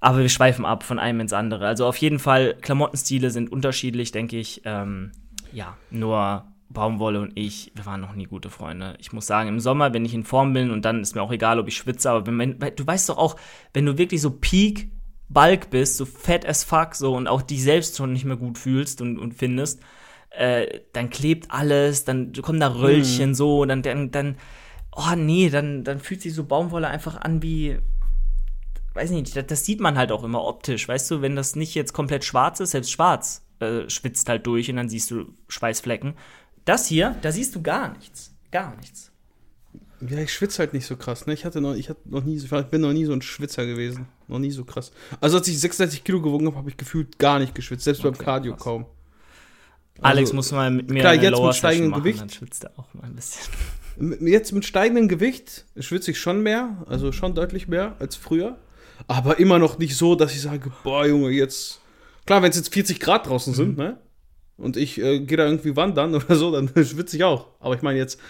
Aber 0.00 0.18
wir 0.18 0.28
schweifen 0.28 0.64
ab 0.64 0.82
von 0.82 0.98
einem 0.98 1.20
ins 1.20 1.32
andere. 1.32 1.68
Also 1.68 1.86
auf 1.86 1.96
jeden 1.98 2.18
Fall, 2.18 2.56
Klamottenstile 2.60 3.30
sind 3.30 3.52
unterschiedlich, 3.52 4.10
denke 4.10 4.36
ich. 4.36 4.62
Ähm, 4.64 5.12
ja, 5.52 5.76
nur 5.90 6.44
Baumwolle 6.72 7.20
und 7.20 7.32
ich, 7.34 7.72
wir 7.74 7.86
waren 7.86 8.00
noch 8.00 8.14
nie 8.14 8.24
gute 8.24 8.50
Freunde. 8.50 8.96
Ich 8.98 9.12
muss 9.12 9.26
sagen, 9.26 9.48
im 9.48 9.60
Sommer, 9.60 9.92
wenn 9.92 10.04
ich 10.04 10.14
in 10.14 10.24
Form 10.24 10.52
bin 10.52 10.70
und 10.70 10.84
dann 10.84 11.00
ist 11.00 11.14
mir 11.14 11.22
auch 11.22 11.32
egal, 11.32 11.58
ob 11.58 11.68
ich 11.68 11.76
schwitze, 11.76 12.10
aber 12.10 12.26
wenn, 12.26 12.58
du 12.58 12.86
weißt 12.86 13.08
doch 13.08 13.18
auch, 13.18 13.36
wenn 13.72 13.86
du 13.86 13.98
wirklich 13.98 14.20
so 14.20 14.30
Peak 14.30 14.90
Bulk 15.28 15.70
bist, 15.70 15.96
so 15.96 16.04
fett 16.04 16.46
as 16.46 16.64
fuck, 16.64 16.94
so 16.94 17.14
und 17.14 17.26
auch 17.26 17.42
dich 17.42 17.62
selbst 17.62 17.96
schon 17.96 18.12
nicht 18.12 18.24
mehr 18.24 18.36
gut 18.36 18.58
fühlst 18.58 19.00
und, 19.00 19.18
und 19.18 19.34
findest, 19.34 19.80
äh, 20.30 20.80
dann 20.92 21.10
klebt 21.10 21.50
alles, 21.50 22.04
dann 22.04 22.32
kommen 22.32 22.60
da 22.60 22.68
Röllchen 22.68 23.28
hm. 23.28 23.34
so, 23.34 23.64
dann, 23.64 23.82
dann, 23.82 24.10
dann, 24.10 24.36
oh 24.94 25.14
nee, 25.16 25.48
dann, 25.50 25.84
dann 25.84 26.00
fühlt 26.00 26.20
sich 26.22 26.34
so 26.34 26.44
Baumwolle 26.44 26.88
einfach 26.88 27.16
an 27.16 27.42
wie, 27.42 27.78
weiß 28.94 29.10
nicht, 29.10 29.34
das, 29.36 29.46
das 29.46 29.64
sieht 29.64 29.80
man 29.80 29.96
halt 29.96 30.12
auch 30.12 30.24
immer 30.24 30.44
optisch, 30.44 30.86
weißt 30.88 31.10
du, 31.10 31.22
wenn 31.22 31.36
das 31.36 31.56
nicht 31.56 31.74
jetzt 31.74 31.92
komplett 31.92 32.24
schwarz 32.24 32.60
ist, 32.60 32.72
selbst 32.72 32.90
schwarz 32.90 33.42
äh, 33.62 33.88
schwitzt 33.88 34.28
halt 34.28 34.46
durch 34.46 34.68
und 34.68 34.76
dann 34.76 34.88
siehst 34.88 35.10
du 35.10 35.34
Schweißflecken. 35.48 36.14
Das 36.64 36.86
hier, 36.86 37.16
da 37.22 37.32
siehst 37.32 37.54
du 37.54 37.62
gar 37.62 37.92
nichts. 37.92 38.32
Gar 38.50 38.76
nichts. 38.76 39.10
Ja, 40.08 40.18
ich 40.18 40.32
schwitze 40.32 40.58
halt 40.58 40.74
nicht 40.74 40.86
so 40.86 40.96
krass, 40.96 41.26
ne? 41.26 41.32
Ich 41.32 41.44
hatte 41.44 41.60
noch, 41.60 41.74
ich 41.74 41.88
hatte 41.88 42.00
noch 42.06 42.24
nie, 42.24 42.36
ich 42.36 42.48
bin 42.48 42.80
noch 42.80 42.92
nie 42.92 43.04
so 43.04 43.12
ein 43.12 43.22
Schwitzer 43.22 43.64
gewesen. 43.66 44.06
Noch 44.26 44.40
nie 44.40 44.50
so 44.50 44.64
krass. 44.64 44.90
Also 45.20 45.38
als 45.38 45.46
ich 45.46 45.58
66 45.60 46.02
Kilo 46.02 46.20
gewogen 46.20 46.46
habe, 46.46 46.56
habe 46.56 46.70
ich 46.70 46.76
gefühlt 46.76 47.18
gar 47.18 47.38
nicht 47.38 47.54
geschwitzt, 47.54 47.84
selbst 47.84 48.04
okay, 48.04 48.16
beim 48.16 48.24
Cardio 48.24 48.52
krass. 48.54 48.64
kaum. 48.64 48.86
Alex 50.00 50.30
Also, 50.30 50.36
muss 50.36 50.52
mal 50.52 50.70
mit 50.70 50.90
mir 50.90 51.00
klar, 51.00 51.12
eine 51.12 51.22
jetzt 51.22 51.30
mit 51.30 51.38
Lower 51.38 51.52
steigendem 51.52 51.90
machen, 51.90 52.02
Gewicht. 52.02 52.20
dann 52.20 52.30
schwitzt 52.30 52.64
er 52.64 52.78
auch 52.78 52.92
mal 52.94 53.04
ein 53.04 53.14
bisschen. 53.14 54.26
Jetzt 54.26 54.52
mit 54.52 54.64
steigendem 54.64 55.06
Gewicht 55.06 55.66
schwitze 55.78 56.10
ich 56.10 56.18
schon 56.18 56.42
mehr, 56.42 56.84
also 56.88 57.12
schon 57.12 57.34
deutlich 57.34 57.68
mehr 57.68 57.94
als 58.00 58.16
früher. 58.16 58.58
Aber 59.06 59.38
immer 59.38 59.58
noch 59.58 59.78
nicht 59.78 59.96
so, 59.96 60.14
dass 60.14 60.32
ich 60.32 60.40
sage, 60.40 60.72
boah, 60.82 61.06
Junge, 61.06 61.30
jetzt. 61.30 61.80
Klar, 62.26 62.42
wenn 62.42 62.50
es 62.50 62.56
jetzt 62.56 62.72
40 62.72 62.98
Grad 63.00 63.26
draußen 63.28 63.52
sind, 63.54 63.76
ne? 63.76 63.98
Und 64.62 64.76
ich 64.76 65.00
äh, 65.00 65.18
gehe 65.20 65.36
da 65.36 65.44
irgendwie 65.44 65.74
wandern 65.74 66.14
oder 66.14 66.36
so, 66.36 66.52
dann 66.52 66.68
schwitze 66.84 67.16
ich 67.16 67.24
auch. 67.24 67.48
Aber 67.58 67.74
ich 67.74 67.82
meine 67.82 67.98
jetzt 67.98 68.20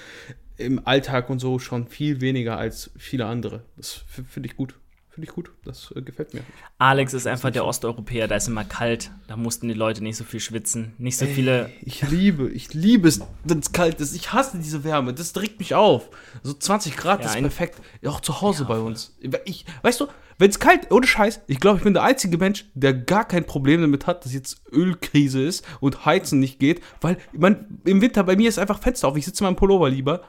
im 0.57 0.87
Alltag 0.87 1.29
und 1.29 1.38
so 1.38 1.59
schon 1.59 1.87
viel 1.87 2.21
weniger 2.21 2.57
als 2.57 2.90
viele 2.97 3.27
andere. 3.27 3.64
Das 3.77 4.05
finde 4.09 4.49
ich 4.49 4.57
gut. 4.57 4.75
Finde 5.12 5.29
ich 5.29 5.35
gut. 5.35 5.51
Das 5.64 5.92
äh, 5.94 6.01
gefällt 6.01 6.33
mir. 6.33 6.42
Alex 6.79 7.12
ist 7.12 7.27
einfach 7.27 7.51
der 7.51 7.66
Osteuropäer, 7.66 8.29
da 8.29 8.37
ist 8.37 8.48
immer 8.48 8.64
kalt, 8.64 9.11
da 9.29 9.37
mussten 9.37 9.68
die 9.68 9.75
Leute 9.75 10.03
nicht 10.03 10.16
so 10.16 10.25
viel 10.25 10.40
schwitzen, 10.40 10.94
nicht 10.96 11.18
so 11.18 11.27
viele. 11.27 11.70
Ich 11.83 12.01
liebe, 12.09 12.48
ich 12.48 12.72
liebe 12.72 13.09
es, 13.09 13.20
wenn 13.44 13.59
es 13.59 13.72
kalt 13.72 14.01
ist. 14.01 14.14
Ich 14.14 14.33
hasse 14.33 14.57
diese 14.57 14.85
Wärme. 14.85 15.12
Das 15.12 15.37
regt 15.37 15.59
mich 15.59 15.75
auf. 15.75 16.09
So 16.42 16.55
20 16.55 16.96
Grad 16.96 17.20
Ja, 17.22 17.27
ist 17.27 17.38
perfekt. 17.38 17.81
Auch 18.07 18.20
zu 18.20 18.40
Hause 18.40 18.64
bei 18.64 18.79
uns. 18.79 19.14
Ich, 19.44 19.66
weißt 19.83 20.01
du, 20.01 20.09
wenn 20.38 20.48
es 20.48 20.59
kalt, 20.59 20.90
ohne 20.90 21.07
Scheiß, 21.07 21.42
ich 21.46 21.61
glaube, 21.61 21.77
ich 21.77 21.85
bin 21.85 21.92
der 21.92 22.05
einzige 22.05 22.38
Mensch, 22.38 22.64
der 22.72 22.94
gar 22.94 23.29
kein 23.29 23.44
Problem 23.44 23.83
damit 23.83 24.07
hat, 24.07 24.25
dass 24.25 24.33
jetzt 24.33 24.62
Ölkrise 24.72 25.42
ist 25.42 25.64
und 25.81 26.07
Heizen 26.07 26.40
nicht 26.40 26.59
geht, 26.59 26.83
weil 27.03 27.18
man, 27.33 27.81
im 27.85 28.01
Winter 28.01 28.25
bei 28.25 28.35
mir 28.35 28.48
ist 28.48 28.59
einfach 28.59 28.81
Fenster 28.81 29.09
auf. 29.09 29.16
Ich 29.18 29.27
sitze 29.27 29.44
in 29.44 29.48
meinem 29.48 29.57
Pullover 29.57 29.90
lieber. 29.90 30.22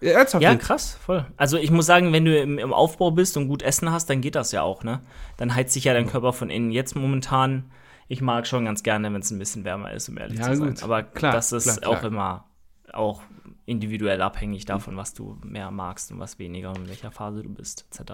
Ja, 0.00 0.12
Ernsthaft. 0.12 0.42
Ja, 0.42 0.54
krass, 0.56 0.94
voll. 1.04 1.24
Also 1.36 1.56
ich 1.56 1.70
muss 1.70 1.86
sagen, 1.86 2.12
wenn 2.12 2.24
du 2.24 2.38
im, 2.38 2.58
im 2.58 2.72
Aufbau 2.72 3.10
bist 3.10 3.36
und 3.36 3.48
gut 3.48 3.62
Essen 3.62 3.90
hast, 3.90 4.10
dann 4.10 4.20
geht 4.20 4.34
das 4.34 4.52
ja 4.52 4.62
auch, 4.62 4.84
ne? 4.84 5.00
Dann 5.38 5.54
heizt 5.54 5.72
sich 5.72 5.84
ja 5.84 5.94
dein 5.94 6.06
Körper 6.06 6.32
von 6.34 6.50
innen. 6.50 6.70
Jetzt 6.70 6.94
momentan, 6.96 7.70
ich 8.08 8.20
mag 8.20 8.46
schon 8.46 8.66
ganz 8.66 8.82
gerne, 8.82 9.12
wenn 9.12 9.20
es 9.22 9.30
ein 9.30 9.38
bisschen 9.38 9.64
wärmer 9.64 9.92
ist, 9.92 10.08
um 10.10 10.18
ehrlich 10.18 10.38
Ja, 10.38 10.50
zu 10.52 10.56
sein. 10.56 10.68
gut. 10.68 10.82
Aber 10.82 11.02
Klar, 11.02 11.32
das 11.32 11.52
ist 11.52 11.64
klar, 11.64 11.76
klar. 11.78 11.90
auch 11.92 12.04
immer 12.04 12.44
auch 12.92 13.22
individuell 13.66 14.22
abhängig 14.22 14.64
davon, 14.64 14.96
was 14.96 15.12
du 15.12 15.38
mehr 15.42 15.70
magst 15.70 16.12
und 16.12 16.18
was 16.20 16.38
weniger 16.38 16.70
und 16.70 16.78
in 16.78 16.88
welcher 16.88 17.10
Phase 17.10 17.42
du 17.42 17.48
bist, 17.52 17.84
etc. 17.90 18.12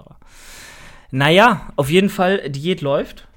Naja, 1.11 1.73
auf 1.77 1.91
jeden 1.91 2.09
Fall, 2.09 2.49
Diät 2.51 2.81
läuft. 2.81 3.29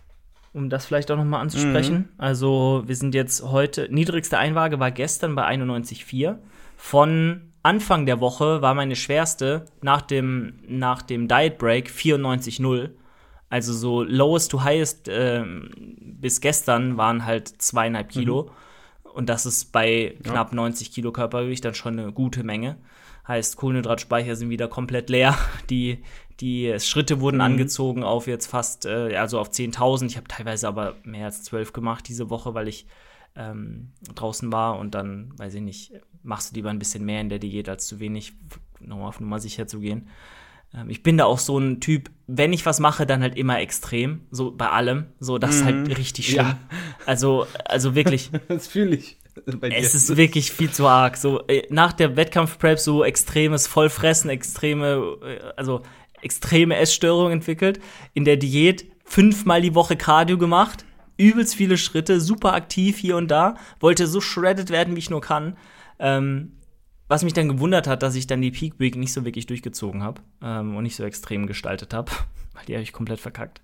Um 0.53 0.69
das 0.69 0.85
vielleicht 0.85 1.11
auch 1.11 1.17
nochmal 1.17 1.41
anzusprechen. 1.41 1.95
Mhm. 1.97 2.09
Also, 2.17 2.83
wir 2.85 2.95
sind 2.95 3.13
jetzt 3.13 3.43
heute, 3.43 3.89
niedrigste 3.91 4.37
Einwaage 4.37 4.79
war 4.79 4.89
gestern 4.89 5.35
bei 5.35 5.45
91,4. 5.45 6.37
Von 6.85 7.51
Anfang 7.63 8.05
der 8.05 8.19
Woche 8.19 8.61
war 8.61 8.75
meine 8.75 8.95
schwerste 8.95 9.65
nach 9.81 10.03
dem, 10.03 10.59
nach 10.67 11.01
dem 11.01 11.27
Diet 11.27 11.57
Break 11.57 11.89
94,0. 11.89 12.91
Also 13.49 13.73
so 13.73 14.03
lowest 14.03 14.51
to 14.51 14.63
highest 14.63 15.07
ähm, 15.09 15.71
bis 15.99 16.41
gestern 16.41 16.95
waren 16.95 17.25
halt 17.25 17.47
zweieinhalb 17.47 18.09
Kilo. 18.09 18.51
Und 19.01 19.29
das 19.29 19.47
ist 19.47 19.71
bei 19.71 20.15
knapp 20.21 20.53
90 20.53 20.91
Kilo 20.91 21.11
Körpergewicht 21.11 21.65
dann 21.65 21.73
schon 21.73 21.97
eine 21.97 22.11
gute 22.11 22.43
Menge. 22.43 22.77
Heißt, 23.27 23.57
Kohlenhydratspeicher 23.57 24.35
sind 24.35 24.51
wieder 24.51 24.67
komplett 24.67 25.09
leer. 25.09 25.35
Die, 25.71 26.03
die 26.39 26.79
Schritte 26.79 27.19
wurden 27.19 27.41
angezogen 27.41 28.03
auf 28.03 28.27
jetzt 28.27 28.45
fast, 28.45 28.85
äh, 28.85 29.15
also 29.15 29.39
auf 29.39 29.49
10.000. 29.49 30.05
Ich 30.05 30.17
habe 30.17 30.27
teilweise 30.27 30.67
aber 30.67 30.97
mehr 31.03 31.25
als 31.25 31.41
12 31.45 31.73
gemacht 31.73 32.07
diese 32.07 32.29
Woche, 32.29 32.53
weil 32.53 32.67
ich 32.67 32.85
ähm, 33.35 33.91
draußen 34.13 34.51
war 34.51 34.79
und 34.79 34.95
dann, 34.95 35.33
weiß 35.37 35.55
ich 35.55 35.61
nicht, 35.61 35.91
machst 36.23 36.51
du 36.51 36.55
lieber 36.55 36.69
ein 36.69 36.79
bisschen 36.79 37.05
mehr 37.05 37.21
in 37.21 37.29
der 37.29 37.39
Diät 37.39 37.69
als 37.69 37.87
zu 37.87 37.99
wenig, 37.99 38.33
nochmal 38.79 39.09
auf 39.09 39.19
Nummer 39.19 39.39
sicher 39.39 39.67
zu 39.67 39.79
gehen. 39.79 40.07
Ähm, 40.73 40.89
ich 40.89 41.03
bin 41.03 41.17
da 41.17 41.25
auch 41.25 41.39
so 41.39 41.57
ein 41.57 41.79
Typ, 41.79 42.09
wenn 42.27 42.53
ich 42.53 42.65
was 42.65 42.79
mache, 42.79 43.05
dann 43.05 43.21
halt 43.21 43.37
immer 43.37 43.59
extrem, 43.59 44.21
so 44.31 44.51
bei 44.51 44.69
allem. 44.69 45.07
So, 45.19 45.37
das 45.37 45.55
ist 45.55 45.65
halt 45.65 45.97
richtig 45.97 46.27
schlimm. 46.27 46.45
Ja. 46.45 46.59
Also, 47.05 47.47
also 47.65 47.95
wirklich. 47.95 48.31
Das 48.47 48.67
fühle 48.67 48.95
ich. 48.95 49.17
Es 49.61 49.95
ist 49.95 50.15
wirklich 50.15 50.51
viel 50.51 50.71
zu 50.71 50.87
arg. 50.87 51.17
So 51.17 51.45
äh, 51.47 51.63
nach 51.69 51.91
der 51.93 52.15
Wettkampfprep 52.15 52.79
so 52.79 53.03
extremes 53.03 53.67
Vollfressen, 53.67 54.29
extreme, 54.29 55.17
äh, 55.21 55.39
also 55.57 55.81
extreme 56.21 56.77
Essstörungen 56.77 57.33
entwickelt. 57.33 57.79
In 58.13 58.23
der 58.23 58.37
Diät 58.37 58.85
fünfmal 59.03 59.61
die 59.61 59.75
Woche 59.75 59.97
Cardio 59.97 60.37
gemacht, 60.37 60.85
übelst 61.17 61.55
viele 61.55 61.77
Schritte, 61.77 62.19
super 62.21 62.53
aktiv 62.53 62.97
hier 62.97 63.17
und 63.17 63.29
da, 63.29 63.55
wollte 63.79 64.07
so 64.07 64.21
shredded 64.21 64.69
werden, 64.69 64.95
wie 64.95 64.99
ich 64.99 65.09
nur 65.09 65.21
kann. 65.21 65.57
Ähm, 65.99 66.53
was 67.07 67.23
mich 67.23 67.33
dann 67.33 67.49
gewundert 67.49 67.87
hat, 67.87 68.01
dass 68.01 68.15
ich 68.15 68.25
dann 68.25 68.41
die 68.41 68.51
Peak 68.51 68.79
Week 68.79 68.95
nicht 68.95 69.13
so 69.13 69.25
wirklich 69.25 69.45
durchgezogen 69.45 70.01
habe 70.01 70.21
ähm, 70.41 70.75
und 70.75 70.83
nicht 70.83 70.95
so 70.95 71.03
extrem 71.03 71.45
gestaltet 71.45 71.93
habe, 71.93 72.11
weil 72.53 72.65
die 72.65 72.73
habe 72.73 72.83
ich 72.83 72.93
komplett 72.93 73.19
verkackt. 73.19 73.61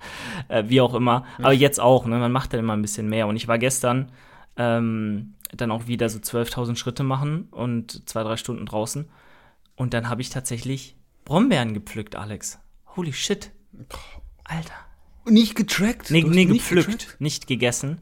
Äh, 0.48 0.66
wie 0.68 0.82
auch 0.82 0.94
immer. 0.94 1.26
Aber 1.40 1.54
jetzt 1.54 1.80
auch, 1.80 2.06
ne? 2.06 2.18
Man 2.20 2.32
macht 2.32 2.54
dann 2.54 2.60
immer 2.60 2.74
ein 2.74 2.82
bisschen 2.82 3.10
mehr. 3.10 3.28
Und 3.28 3.36
ich 3.36 3.48
war 3.48 3.58
gestern 3.58 4.12
ähm, 4.58 5.34
dann 5.56 5.72
auch 5.72 5.88
wieder 5.88 6.08
so 6.10 6.20
12.000 6.20 6.76
Schritte 6.76 7.04
machen 7.04 7.48
und 7.52 8.08
zwei, 8.08 8.24
drei 8.24 8.38
Stunden 8.38 8.66
draußen. 8.66 9.10
Und 9.76 9.94
dann 9.94 10.10
habe 10.10 10.22
ich 10.22 10.30
tatsächlich 10.30 10.96
Brombeeren 11.26 11.74
gepflückt, 11.74 12.16
Alex. 12.16 12.60
Holy 12.96 13.14
shit. 13.14 13.52
Alter. 14.44 14.91
Nicht 15.26 15.56
getrackt. 15.56 16.12
Nee, 16.12 16.24
nee 16.24 16.46
nicht 16.46 16.54
gepflückt, 16.54 16.92
getrackt? 16.92 17.22
nicht 17.22 17.48
gegessen. 17.48 18.00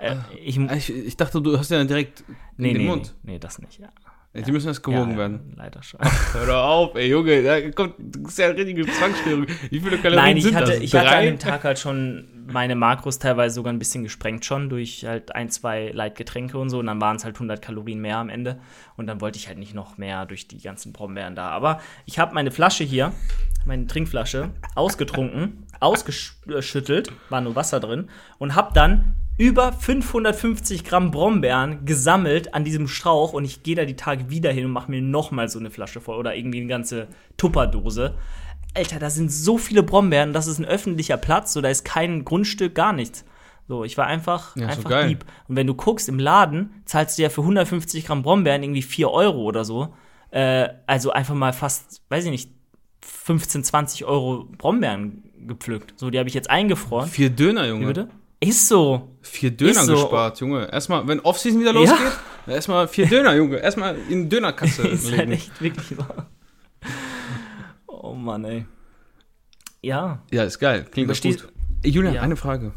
Äh, 0.00 0.16
ich, 0.42 0.58
Ich, 0.58 0.90
ich 0.90 1.16
dachte, 1.16 1.40
du 1.42 1.58
hast 1.58 1.70
ja 1.70 1.82
direkt 1.84 2.24
nee, 2.56 2.68
in 2.68 2.74
den 2.74 2.82
nee, 2.82 2.88
Mund. 2.88 3.14
nee, 3.22 3.38
das 3.38 3.58
nicht, 3.58 3.78
ja. 3.78 3.88
Die 4.32 4.52
müssen 4.52 4.68
erst 4.68 4.84
gewogen 4.84 5.12
ja, 5.12 5.18
werden. 5.18 5.54
Leider 5.56 5.82
schon. 5.82 5.98
Hör 6.32 6.46
doch 6.46 6.62
auf, 6.64 6.94
ey 6.94 7.08
Junge, 7.08 7.42
da 7.42 7.68
kommt, 7.72 7.94
das 7.98 8.32
ist 8.32 8.38
ja 8.38 8.46
eine 8.46 8.56
richtige 8.56 8.86
Zwangsstörung. 8.86 9.46
Wie 9.70 9.80
viele 9.80 9.98
Kalorien 9.98 10.24
Nein, 10.24 10.36
ich 10.36 10.44
sind 10.44 10.54
hatte, 10.54 10.72
das? 10.72 10.80
ich 10.80 10.94
hatte 10.94 11.10
an 11.10 11.24
dem 11.24 11.38
Tag 11.40 11.64
halt 11.64 11.80
schon 11.80 12.28
meine 12.46 12.76
Makros 12.76 13.18
teilweise 13.18 13.56
sogar 13.56 13.72
ein 13.72 13.80
bisschen 13.80 14.04
gesprengt 14.04 14.44
schon 14.44 14.68
durch 14.68 15.04
halt 15.04 15.34
ein, 15.34 15.50
zwei 15.50 15.90
Leitgetränke 15.92 16.58
und 16.58 16.70
so. 16.70 16.78
Und 16.78 16.86
dann 16.86 17.00
waren 17.00 17.16
es 17.16 17.24
halt 17.24 17.34
100 17.34 17.60
Kalorien 17.60 18.00
mehr 18.00 18.18
am 18.18 18.28
Ende. 18.28 18.60
Und 18.96 19.08
dann 19.08 19.20
wollte 19.20 19.36
ich 19.36 19.48
halt 19.48 19.58
nicht 19.58 19.74
noch 19.74 19.98
mehr 19.98 20.26
durch 20.26 20.46
die 20.46 20.60
ganzen 20.60 20.92
Brombeeren 20.92 21.34
da. 21.34 21.48
Aber 21.48 21.80
ich 22.06 22.20
habe 22.20 22.32
meine 22.32 22.52
Flasche 22.52 22.84
hier, 22.84 23.12
meine 23.64 23.88
Trinkflasche, 23.88 24.50
ausgetrunken, 24.76 25.66
ausgeschüttelt, 25.80 27.10
war 27.30 27.40
nur 27.40 27.56
Wasser 27.56 27.80
drin 27.80 28.08
und 28.38 28.54
habe 28.54 28.72
dann 28.74 29.16
über 29.40 29.72
550 29.72 30.84
Gramm 30.84 31.10
Brombeeren 31.10 31.86
gesammelt 31.86 32.52
an 32.52 32.62
diesem 32.62 32.86
Strauch 32.86 33.32
und 33.32 33.46
ich 33.46 33.62
gehe 33.62 33.74
da 33.74 33.86
die 33.86 33.96
Tage 33.96 34.28
wieder 34.28 34.52
hin 34.52 34.66
und 34.66 34.70
mache 34.70 34.90
mir 34.90 35.00
noch 35.00 35.30
mal 35.30 35.48
so 35.48 35.58
eine 35.58 35.70
Flasche 35.70 36.02
voll 36.02 36.18
oder 36.18 36.36
irgendwie 36.36 36.58
eine 36.58 36.66
ganze 36.68 37.08
Tupperdose. 37.38 38.14
Alter, 38.74 38.98
da 38.98 39.08
sind 39.08 39.32
so 39.32 39.56
viele 39.56 39.82
Brombeeren, 39.82 40.34
das 40.34 40.46
ist 40.46 40.58
ein 40.58 40.66
öffentlicher 40.66 41.16
Platz, 41.16 41.54
so 41.54 41.62
da 41.62 41.70
ist 41.70 41.86
kein 41.86 42.26
Grundstück, 42.26 42.74
gar 42.74 42.92
nichts. 42.92 43.24
So, 43.66 43.82
ich 43.82 43.96
war 43.96 44.06
einfach, 44.06 44.54
Ja, 44.56 44.66
einfach 44.66 44.90
geil. 44.90 45.08
lieb. 45.08 45.24
Und 45.48 45.56
wenn 45.56 45.66
du 45.66 45.72
guckst, 45.74 46.10
im 46.10 46.18
Laden 46.18 46.82
zahlst 46.84 47.16
du 47.16 47.22
ja 47.22 47.30
für 47.30 47.40
150 47.40 48.04
Gramm 48.04 48.22
Brombeeren 48.22 48.62
irgendwie 48.62 48.82
4 48.82 49.10
Euro 49.10 49.38
oder 49.44 49.64
so. 49.64 49.94
Äh, 50.32 50.68
also 50.86 51.12
einfach 51.12 51.34
mal 51.34 51.54
fast, 51.54 52.02
weiß 52.10 52.26
ich 52.26 52.30
nicht, 52.30 52.50
15, 53.00 53.64
20 53.64 54.04
Euro 54.04 54.44
Brombeeren 54.58 55.22
gepflückt. 55.46 55.94
So, 55.96 56.10
die 56.10 56.18
habe 56.18 56.28
ich 56.28 56.34
jetzt 56.34 56.50
eingefroren. 56.50 57.08
Vier 57.08 57.30
Döner, 57.30 57.64
Wie 57.64 57.68
Junge. 57.68 57.86
bitte? 57.86 58.08
Ist 58.40 58.68
so. 58.68 59.16
Vier 59.20 59.50
Döner 59.50 59.84
so. 59.84 59.92
gespart, 59.94 60.40
Junge. 60.40 60.70
Erstmal, 60.72 61.06
wenn 61.06 61.20
Offseason 61.20 61.60
wieder 61.60 61.72
Ja. 61.74 61.80
losgeht, 61.80 62.12
erstmal 62.46 62.88
vier 62.88 63.06
Döner, 63.06 63.34
Junge. 63.34 63.58
Erstmal 63.58 63.96
in 64.08 64.28
Dönerkasse 64.30 64.82
ist 64.88 65.06
halt 65.10 65.18
legen. 65.18 65.32
echt 65.32 65.60
wirklich 65.60 65.98
wahr. 65.98 66.26
Oh 67.86 68.14
Mann, 68.14 68.44
ey. 68.44 68.64
Ja. 69.82 70.22
Ja, 70.30 70.44
ist 70.44 70.58
geil. 70.58 70.86
Klingt 70.90 71.10
doch 71.10 71.20
gut. 71.20 71.48
Ey, 71.82 71.90
Julian, 71.90 72.14
Ja. 72.14 72.22
eine 72.22 72.36
Frage. 72.36 72.72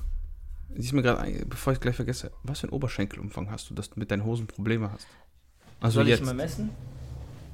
Die 0.70 0.80
ist 0.82 0.92
mir 0.94 1.02
gerade, 1.02 1.46
bevor 1.48 1.74
ich 1.74 1.80
gleich 1.80 1.96
vergesse. 1.96 2.32
Was 2.44 2.60
für 2.62 2.68
einen 2.68 2.74
Oberschenkelumfang 2.74 3.50
hast 3.52 3.70
du, 3.70 3.74
dass 3.74 3.90
du 3.90 4.00
mit 4.00 4.10
deinen 4.12 4.26
Hosen 4.26 4.48
Probleme 4.48 4.92
hast? 4.92 5.08
Also 5.80 6.00
Soll 6.00 6.08
jetzt. 6.10 6.20
ich 6.22 6.26
mal 6.26 6.34
messen? 6.34 6.70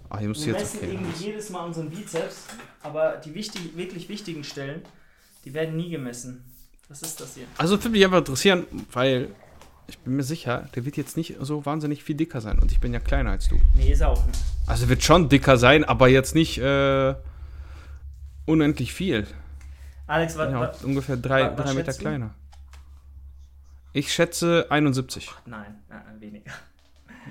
ah, 0.10 0.20
hier 0.20 0.30
musst 0.30 0.46
Wir 0.46 0.54
jetzt 0.54 0.76
messen 0.76 0.78
okay. 0.88 0.94
irgendwie 0.94 1.24
jedes 1.26 1.50
Mal 1.50 1.66
unseren 1.66 1.90
Bizeps, 1.90 2.46
aber 2.82 3.18
die 3.24 3.34
wichtig, 3.36 3.76
wirklich 3.76 4.08
wichtigen 4.10 4.44
Stellen, 4.44 4.82
die 5.46 5.54
werden 5.54 5.76
nie 5.76 5.90
gemessen. 5.90 6.46
Was 6.90 7.02
ist 7.04 7.22
das 7.22 7.36
hier? 7.36 7.46
Also 7.58 7.76
würde 7.78 7.90
mich 7.90 8.04
einfach 8.04 8.18
interessieren, 8.20 8.66
weil 8.92 9.30
ich 9.88 9.98
bin 10.00 10.16
mir 10.16 10.24
sicher, 10.24 10.68
der 10.76 10.86
wird 10.86 10.98
jetzt 10.98 11.18
nicht 11.18 11.36
so 11.40 11.66
wahnsinnig 11.66 12.04
viel 12.04 12.16
dicker 12.16 12.42
sein. 12.42 12.60
Und 12.60 12.72
ich 12.72 12.80
bin 12.80 12.94
ja 12.94 13.00
kleiner 13.00 13.32
als 13.32 13.48
du. 13.48 13.60
Nee, 13.76 13.92
ist 13.92 14.02
er 14.02 14.10
auch 14.10 14.26
nicht. 14.26 14.40
Also 14.68 14.90
wird 14.90 15.04
schon 15.04 15.30
dicker 15.30 15.58
sein, 15.58 15.84
aber 15.84 16.08
jetzt 16.10 16.36
nicht 16.36 16.58
äh, 16.60 17.16
unendlich 18.46 18.94
viel. 18.94 19.26
Alex, 20.08 20.38
was? 20.38 20.52
Ja, 20.52 20.72
ungefähr 20.84 21.18
drei, 21.18 21.44
wa- 21.44 21.50
drei 21.56 21.74
Meter 21.74 21.94
kleiner. 21.94 22.34
Ich 23.94 24.12
schätze 24.14 24.68
71. 24.70 25.30
Nein, 25.46 25.82
nein, 25.90 26.20
weniger. 26.22 26.52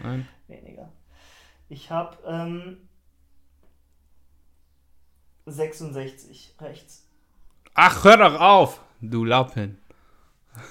Nein. 0.02 0.26
Weniger. 0.48 0.88
Ich 1.68 1.90
habe 1.90 2.16
ähm, 2.26 2.78
66 5.46 6.54
rechts. 6.60 7.04
Ach, 7.74 8.04
hör 8.04 8.16
doch 8.16 8.40
auf, 8.40 8.80
du 9.00 9.24
Lappen. 9.24 9.78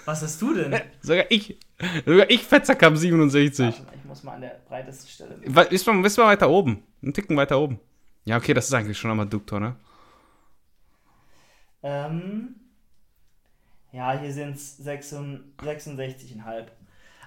Was 0.06 0.22
hast 0.22 0.42
du 0.42 0.54
denn? 0.54 0.76
Sogar 1.02 1.26
ich, 1.30 1.58
sogar 2.06 2.30
ich 2.30 2.44
Fettsack 2.44 2.84
habe 2.84 2.98
67. 2.98 3.66
Warte 3.66 3.82
mal, 3.84 3.94
Ich 3.96 4.06
muss 4.06 4.24
mal 4.24 4.34
an 4.34 4.42
der 4.42 4.60
breitesten 4.68 5.08
Stelle. 5.10 5.40
Wa- 5.46 5.62
Ist 5.62 5.86
man, 5.88 6.04
ist 6.04 6.18
man 6.18 6.28
weiter 6.28 6.50
oben? 6.50 6.84
Einen 7.02 7.14
Ticken 7.14 7.38
weiter 7.38 7.60
oben. 7.60 7.80
Ja, 8.26 8.38
okay, 8.38 8.54
das 8.54 8.66
ist 8.68 8.74
eigentlich 8.74 8.98
schon 8.98 9.12
einmal 9.12 9.28
Duktor, 9.28 9.60
ne? 9.62 9.76
Ähm, 11.84 12.56
ja, 13.92 14.20
hier 14.20 14.34
sind 14.34 14.56
es 14.56 14.80
66,5. 14.86 16.66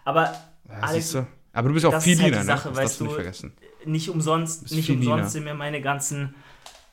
Aber 0.04 0.24
Ja, 0.24 0.74
Alex, 0.80 1.12
du. 1.12 1.26
Aber 1.52 1.68
du 1.68 1.74
bist 1.74 1.86
auch 1.86 2.00
viel 2.00 2.16
halt 2.20 2.26
leaner, 2.30 2.42
die 2.42 2.46
ne? 2.48 2.56
Sache, 2.56 2.68
Das 2.68 2.78
weißt 2.78 3.00
du 3.00 3.04
nicht 3.04 3.10
du, 3.12 3.14
vergessen. 3.16 3.52
nicht 3.84 4.08
umsonst, 4.10 4.70
nicht 4.72 4.90
umsonst 4.90 5.32
sind 5.32 5.44
mir 5.44 5.54
meine 5.54 5.80
ganzen 5.80 6.34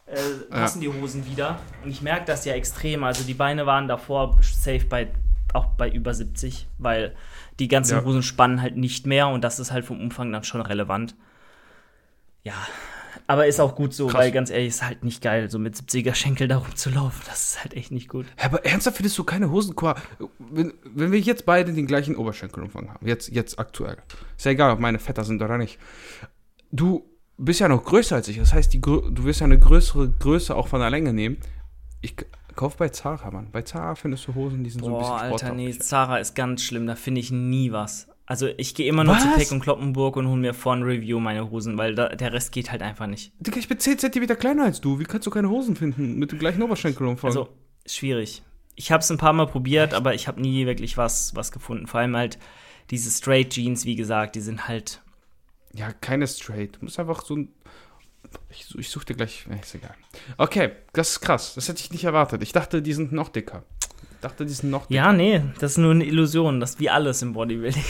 äh, 0.08 0.16
passen 0.50 0.82
die 0.82 0.90
Hosen 0.90 1.26
wieder. 1.28 1.60
Und 1.84 1.92
ich 1.92 2.02
merke 2.02 2.26
das 2.26 2.46
ja 2.46 2.54
extrem. 2.54 3.04
Also 3.04 3.24
die 3.24 3.34
Beine 3.34 3.66
waren 3.66 3.88
davor 3.88 4.38
safe 4.42 4.86
bei 4.86 5.10
auch 5.54 5.68
bei 5.68 5.90
über 5.90 6.14
70, 6.14 6.68
weil 6.78 7.16
die 7.60 7.68
ganzen 7.70 7.98
Ja. 7.98 8.04
Hosen 8.04 8.22
spannen 8.22 8.62
halt 8.62 8.76
nicht 8.76 9.08
mehr 9.08 9.30
und 9.30 9.42
das 9.44 9.60
ist 9.60 9.72
halt 9.72 9.86
vom 9.86 10.00
Umfang 10.02 10.32
dann 10.32 10.44
schon 10.44 10.62
relevant. 10.62 11.16
Ja, 12.44 12.54
aber 13.28 13.48
ist 13.48 13.60
auch 13.60 13.76
gut 13.76 13.94
so, 13.94 14.08
Krass. 14.08 14.22
weil 14.22 14.32
ganz 14.32 14.50
ehrlich, 14.50 14.68
ist 14.70 14.84
halt 14.84 15.04
nicht 15.04 15.22
geil, 15.22 15.50
so 15.50 15.58
mit 15.58 15.76
70er 15.76 16.14
Schenkel 16.14 16.48
da 16.48 16.58
rumzulaufen. 16.58 17.22
Das 17.28 17.52
ist 17.52 17.64
halt 17.64 17.74
echt 17.76 17.92
nicht 17.92 18.08
gut. 18.10 18.26
Aber 18.42 18.66
ernsthaft 18.66 18.98
findest 18.98 19.18
du 19.18 19.24
keine 19.24 19.50
Hosen? 19.50 19.74
Wenn, 20.40 20.74
wenn 20.84 21.12
wir 21.12 21.20
jetzt 21.20 21.46
beide 21.46 21.74
den 21.74 21.88
gleichen 21.88 22.16
Oberschenkelumfang 22.16 22.90
haben, 22.94 23.08
jetzt, 23.08 23.30
jetzt 23.30 23.58
aktuell, 23.60 23.98
ist 24.38 24.46
ja 24.46 24.52
egal, 24.52 24.72
ob 24.72 24.80
meine 24.80 25.00
fetter 25.00 25.24
sind 25.24 25.42
oder 25.42 25.58
nicht. 25.58 25.80
Du 26.72 27.10
bist 27.38 27.60
ja 27.60 27.68
noch 27.68 27.84
größer 27.84 28.16
als 28.16 28.28
ich, 28.28 28.38
das 28.38 28.54
heißt, 28.54 28.74
die, 28.74 28.82
du 28.82 29.24
wirst 29.24 29.42
ja 29.42 29.46
eine 29.46 29.60
größere 29.60 30.10
Größe 30.10 30.56
auch 30.56 30.68
von 30.68 30.80
der 30.80 30.90
Länge 30.90 31.14
nehmen. 31.14 31.38
Ich 32.02 32.16
kauf 32.56 32.78
bei 32.78 32.90
Zara, 32.90 33.32
Mann. 33.32 33.50
Bei 33.52 33.62
Zara 33.62 33.96
findest 33.96 34.28
du 34.28 34.36
Hosen, 34.36 34.64
die 34.64 34.70
sind 34.70 34.84
so 34.84 34.88
ein 34.88 34.98
bisschen 34.98 35.14
Boah, 35.14 35.22
Alter, 35.22 35.54
nee. 35.54 35.72
Zara 35.72 36.18
ist 36.18 36.36
ganz 36.36 36.64
schlimm, 36.64 36.88
da 36.88 36.96
finde 36.96 37.22
ich 37.22 37.32
nie 37.32 37.72
was. 37.72 38.08
Also 38.26 38.48
ich 38.58 38.76
gehe 38.76 38.90
immer 38.90 39.06
nur 39.06 39.18
zu? 39.18 39.28
Peck 39.30 39.52
und 39.54 39.62
Kloppenburg 39.62 40.18
und 40.18 40.28
hole 40.28 40.42
mir 40.42 40.54
von 40.54 40.84
Review 40.84 41.20
meine 41.22 41.50
Hosen, 41.50 41.78
weil 41.78 41.96
da, 41.96 42.10
der 42.10 42.34
Rest 42.34 42.52
geht 42.52 42.72
halt 42.72 42.82
einfach 42.82 43.08
nicht. 43.08 43.32
Digga, 43.40 43.58
ich 43.58 43.70
bin 43.70 43.80
10 43.80 44.00
cm 44.00 44.38
kleiner 44.38 44.66
als 44.66 44.82
du. 44.82 45.00
Wie 45.00 45.06
kannst 45.06 45.26
du 45.28 45.32
keine 45.32 45.50
Hosen 45.50 45.78
finden 45.78 46.16
mit 46.20 46.34
dem 46.34 46.40
gleichen 46.40 46.62
Oberschenkelumfang? 46.62 47.30
Also, 47.30 47.48
schwierig. 47.86 48.44
Ich 48.76 48.92
habe 48.92 49.02
es 49.02 49.10
ein 49.10 49.18
paar 49.18 49.32
Mal 49.32 49.48
probiert, 49.48 49.94
aber 49.94 50.14
ich 50.14 50.28
habe 50.28 50.42
nie 50.42 50.66
wirklich 50.66 50.98
was, 50.98 51.36
was 51.36 51.54
gefunden. 51.54 51.88
Vor 51.88 52.02
allem 52.02 52.18
halt 52.18 52.38
diese 52.92 53.10
Straight 53.12 53.52
Jeans, 53.52 53.86
wie 53.86 53.96
gesagt, 53.96 54.36
die 54.36 54.42
sind 54.42 54.68
halt. 54.68 55.02
Ja, 55.78 55.92
keine 55.94 56.28
straight. 56.28 56.76
Du 56.78 56.86
musst 56.86 57.00
einfach 57.00 57.24
so 57.24 57.36
ein. 57.36 57.50
Ich, 58.50 58.66
such- 58.66 58.80
ich 58.80 58.90
such 58.90 59.04
dir 59.06 59.16
gleich. 59.16 59.46
Nee, 59.48 59.60
ist 59.62 59.74
egal. 59.76 59.96
Okay, 60.38 60.72
das 60.94 61.12
ist 61.12 61.22
krass. 61.22 61.54
Das 61.56 61.70
hätte 61.70 61.80
ich 61.82 61.92
nicht 61.92 62.04
erwartet. 62.04 62.42
Ich 62.44 62.52
dachte, 62.52 62.82
die 62.82 62.94
sind 62.94 63.12
noch 63.14 63.30
dicker. 63.30 63.64
Ich 64.16 64.22
dachte, 64.22 64.46
die 64.46 64.54
sind 64.54 64.70
noch 64.70 64.88
dicker. 64.88 64.96
Ja, 64.96 65.14
nee, 65.14 65.42
das 65.60 65.74
ist 65.74 65.78
nur 65.78 65.92
eine 65.92 66.04
Illusion. 66.06 66.60
Das 66.60 66.72
ist 66.72 66.80
wie 66.80 66.90
alles 66.90 67.22
im 67.22 67.34
Bodybuilding. 67.34 67.84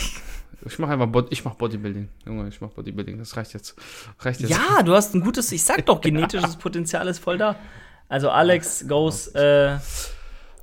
Ich 0.66 0.80
mache 0.80 0.92
einfach 0.94 1.08
Bod 1.08 1.28
ich 1.32 1.46
mach 1.46 1.54
Bodybuilding. 1.56 2.10
Junge, 2.26 2.50
ich 2.50 2.60
mach 2.60 2.70
Bodybuilding. 2.72 3.18
Das 3.20 3.38
reicht 3.38 3.54
jetzt. 3.54 3.76
Reicht 4.20 4.42
jetzt. 4.42 4.50
Ja, 4.50 4.82
du 4.84 4.94
hast 4.94 5.14
ein 5.16 5.22
gutes, 5.22 5.52
ich 5.52 5.64
sag 5.64 5.86
doch, 5.86 6.02
genetisches 6.02 6.58
Potenzial 6.58 7.08
ist 7.08 7.20
voll 7.20 7.38
da. 7.38 7.56
Also 8.10 8.30
Alex 8.32 8.86
goes 8.88 9.28
äh, 9.30 9.78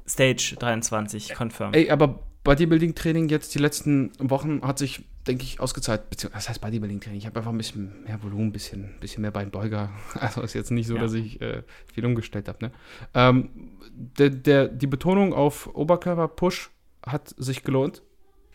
Stage 0.07 0.57
23, 0.59 1.35
confirm. 1.35 1.73
Ey, 1.75 1.91
aber 1.91 2.21
Bodybuilding-Training 2.45 3.29
jetzt 3.29 3.55
die 3.55 3.59
letzten 3.59 4.13
Wochen 4.19 4.63
hat 4.63 4.79
sich, 4.79 5.05
denke 5.27 5.43
ich, 5.45 5.61
ausgezahlt. 5.61 6.11
Beziehungsweise, 6.11 6.41
das 6.43 6.49
heißt 6.51 6.61
Bodybuilding-Training. 6.61 7.19
Ich 7.19 7.27
habe 7.27 7.39
einfach 7.41 7.51
ein 7.53 7.57
bisschen 7.59 8.05
mehr 8.05 8.23
Volumen, 8.23 8.49
ein 8.49 8.53
bisschen, 8.53 8.95
bisschen 9.01 9.23
mehr 9.23 9.31
Beinbeuger. 9.31 9.91
Also 10.21 10.43
ist 10.43 10.53
jetzt 10.55 10.71
nicht 10.71 10.87
so, 10.87 10.95
Ja. 10.97 11.03
dass 11.03 11.15
ich 11.15 11.41
äh, 11.41 11.63
viel 11.93 12.05
umgestellt 12.07 12.49
habe. 12.49 12.67
Ne? 12.67 12.73
Ähm, 13.15 13.49
der, 13.91 14.31
der, 14.31 14.69
die 14.69 14.87
Betonung 14.87 15.33
auf 15.33 15.75
Oberkörper-Push 15.75 16.71
hat 17.05 17.35
sich 17.39 17.65
gelohnt. 17.65 18.03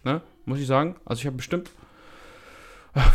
Ne? 0.04 0.22
Muss 0.46 0.60
ich 0.60 0.68
sagen. 0.68 0.96
Also 1.06 1.20
ich 1.22 1.26
habe 1.26 1.38
bestimmt. 1.38 1.72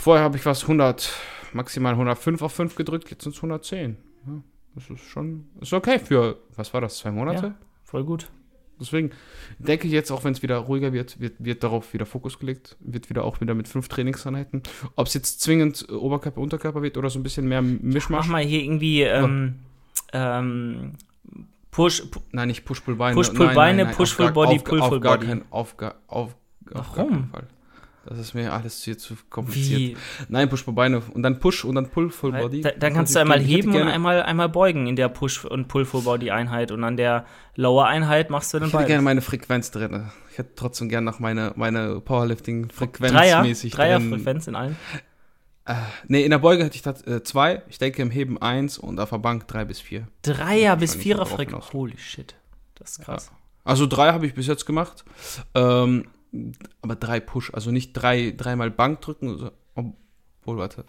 Vorher 0.01 0.25
habe 0.25 0.37
ich 0.37 0.47
was 0.47 0.63
100, 0.63 1.13
maximal 1.53 1.93
105 1.93 2.43
auf 2.43 2.53
5 2.53 2.75
gedrückt, 2.77 3.11
jetzt 3.11 3.25
sind 3.25 3.33
es 3.33 3.39
110. 3.39 3.97
Ja, 4.27 4.43
das 4.77 4.89
ist 4.89 5.01
schon, 5.05 5.49
ist 5.61 5.73
okay 5.73 5.99
für, 5.99 6.39
was 6.55 6.73
war 6.73 6.81
das, 6.81 6.99
zwei 6.99 7.11
Monate? 7.11 7.47
Ja. 7.49 7.55
Voll 7.83 8.05
gut. 8.05 8.31
Deswegen 8.81 9.11
denke 9.59 9.87
ich 9.87 9.93
jetzt, 9.93 10.11
auch 10.11 10.25
wenn 10.25 10.33
es 10.33 10.43
wieder 10.43 10.57
ruhiger 10.59 10.93
wird, 10.93 11.21
wird, 11.21 11.35
wird 11.39 11.63
darauf 11.63 11.93
wieder 11.95 12.07
Fokus 12.07 12.39
gelegt, 12.39 12.77
wird 12.81 13.09
wieder 13.11 13.25
auch 13.25 13.41
wieder 13.41 13.55
mit 13.55 13.69
fünf 13.69 13.89
Trainingseinheiten. 13.89 14.63
Ob 14.97 15.07
es 15.07 15.15
jetzt 15.15 15.41
zwingend 15.41 15.87
äh, 15.89 15.93
Oberkörper, 15.93 16.41
Unterkörper 16.41 16.83
wird 16.83 16.97
oder 16.97 17.11
so 17.11 17.19
ein 17.19 17.23
bisschen 17.23 17.47
mehr 17.49 17.63
Mach 17.63 17.81
Mischmasch. 17.81 18.29
mal 18.29 18.43
hier 18.45 18.63
irgendwie 18.63 19.03
ähm, 19.03 19.55
ähm, 20.13 20.93
Push, 21.71 22.03
pu- 22.03 22.21
Nein, 22.33 22.49
nicht 22.49 22.65
Push-Pull-Beine. 22.65 23.15
Push-Pull-Beine, 23.17 23.87
Push-Pull-Body, 23.87 24.59
gar- 25.01 25.21
auf. 25.21 25.43
Auf 25.51 25.75
auf 25.81 25.97
auf, 26.07 26.37
auf 26.73 26.97
Warum? 26.97 27.09
keinen 27.11 27.29
Fall. 27.29 27.47
Das 28.07 28.19
ist 28.19 28.35
mir 28.35 28.53
alles 28.53 28.83
hier 28.83 28.99
zu 28.99 29.15
kompliziert. 29.31 29.79
wie? 29.81 29.97
Nein, 30.29 30.49
Push-Pull-Beine 30.49 31.01
und 31.01 31.23
dann 31.23 31.41
Push 31.41 31.65
und 31.65 31.75
dann 31.75 31.89
Pull-Full-Body. 31.91 32.61
Da, 32.61 32.71
dann 32.73 32.95
kannst 32.95 33.15
du 33.15 33.21
einmal 33.21 33.41
ich 33.41 33.49
heben 33.49 33.75
und 33.75 33.83
einmal, 33.89 34.23
einmal 34.23 34.49
beugen 34.49 34.87
in 34.87 34.97
der 34.97 35.09
Push- 35.09 35.45
und 35.45 35.69
Pull-Full-Body-Einheit. 35.69 36.71
Und 36.71 36.85
an 36.85 36.97
der 36.97 37.25
Lower-Einheit 37.57 38.31
machst 38.31 38.53
du 38.53 38.59
dann 38.59 38.69
Ich 38.69 38.75
hätte 38.75 38.87
gerne 38.87 39.03
meine 39.03 39.21
Frequenz 39.23 39.71
drin. 39.71 40.11
Ich 40.31 40.39
hätte 40.39 40.51
trotzdem 40.57 40.89
gerne 40.89 41.05
noch 41.05 41.19
meine, 41.19 41.53
meine 41.57 42.01
Powerlifting-Frequenz 42.01 43.13
Dreier, 43.13 43.43
mäßig 43.43 43.73
drin. 43.73 43.79
Dreier-Frequenz 43.87 44.47
in 44.49 44.55
allen. 44.55 44.77
Äh, 45.67 45.75
nee, 46.09 46.25
in 46.25 46.31
der 46.31 46.39
Beuge 46.39 46.65
hätte 46.65 46.77
ich 46.77 47.07
äh, 47.07 47.23
zwei. 47.23 47.63
Ich 47.69 47.79
denke 47.79 48.03
im 48.03 48.11
Heben 48.11 48.41
eins 48.41 48.77
und 48.77 49.01
auf 49.01 49.11
der 49.11 49.19
Bank 49.19 49.49
drei 49.49 49.65
bis 49.65 49.81
vier. 49.81 50.07
Dreier- 50.23 50.77
bis 50.77 50.95
Vierer-Frequenz. 50.95 51.53
drauf 51.53 51.73
Holy 51.73 51.97
shit. 51.97 52.35
Das 52.75 52.93
ist 52.93 53.03
krass. 53.05 53.31
Also 53.65 53.87
drei 53.87 54.13
habe 54.13 54.27
ich 54.27 54.35
bis 54.35 54.47
jetzt 54.47 54.67
gemacht. 54.67 55.05
Ähm, 55.55 56.05
aber 56.83 56.97
drei 56.97 57.21
Push, 57.21 57.53
also 57.55 57.71
nicht 57.71 57.93
drei, 57.93 58.33
dreimal 58.37 58.71
Bank 58.71 59.01
drücken. 59.01 59.51
Obwohl, 59.75 60.59
warte. 60.59 60.85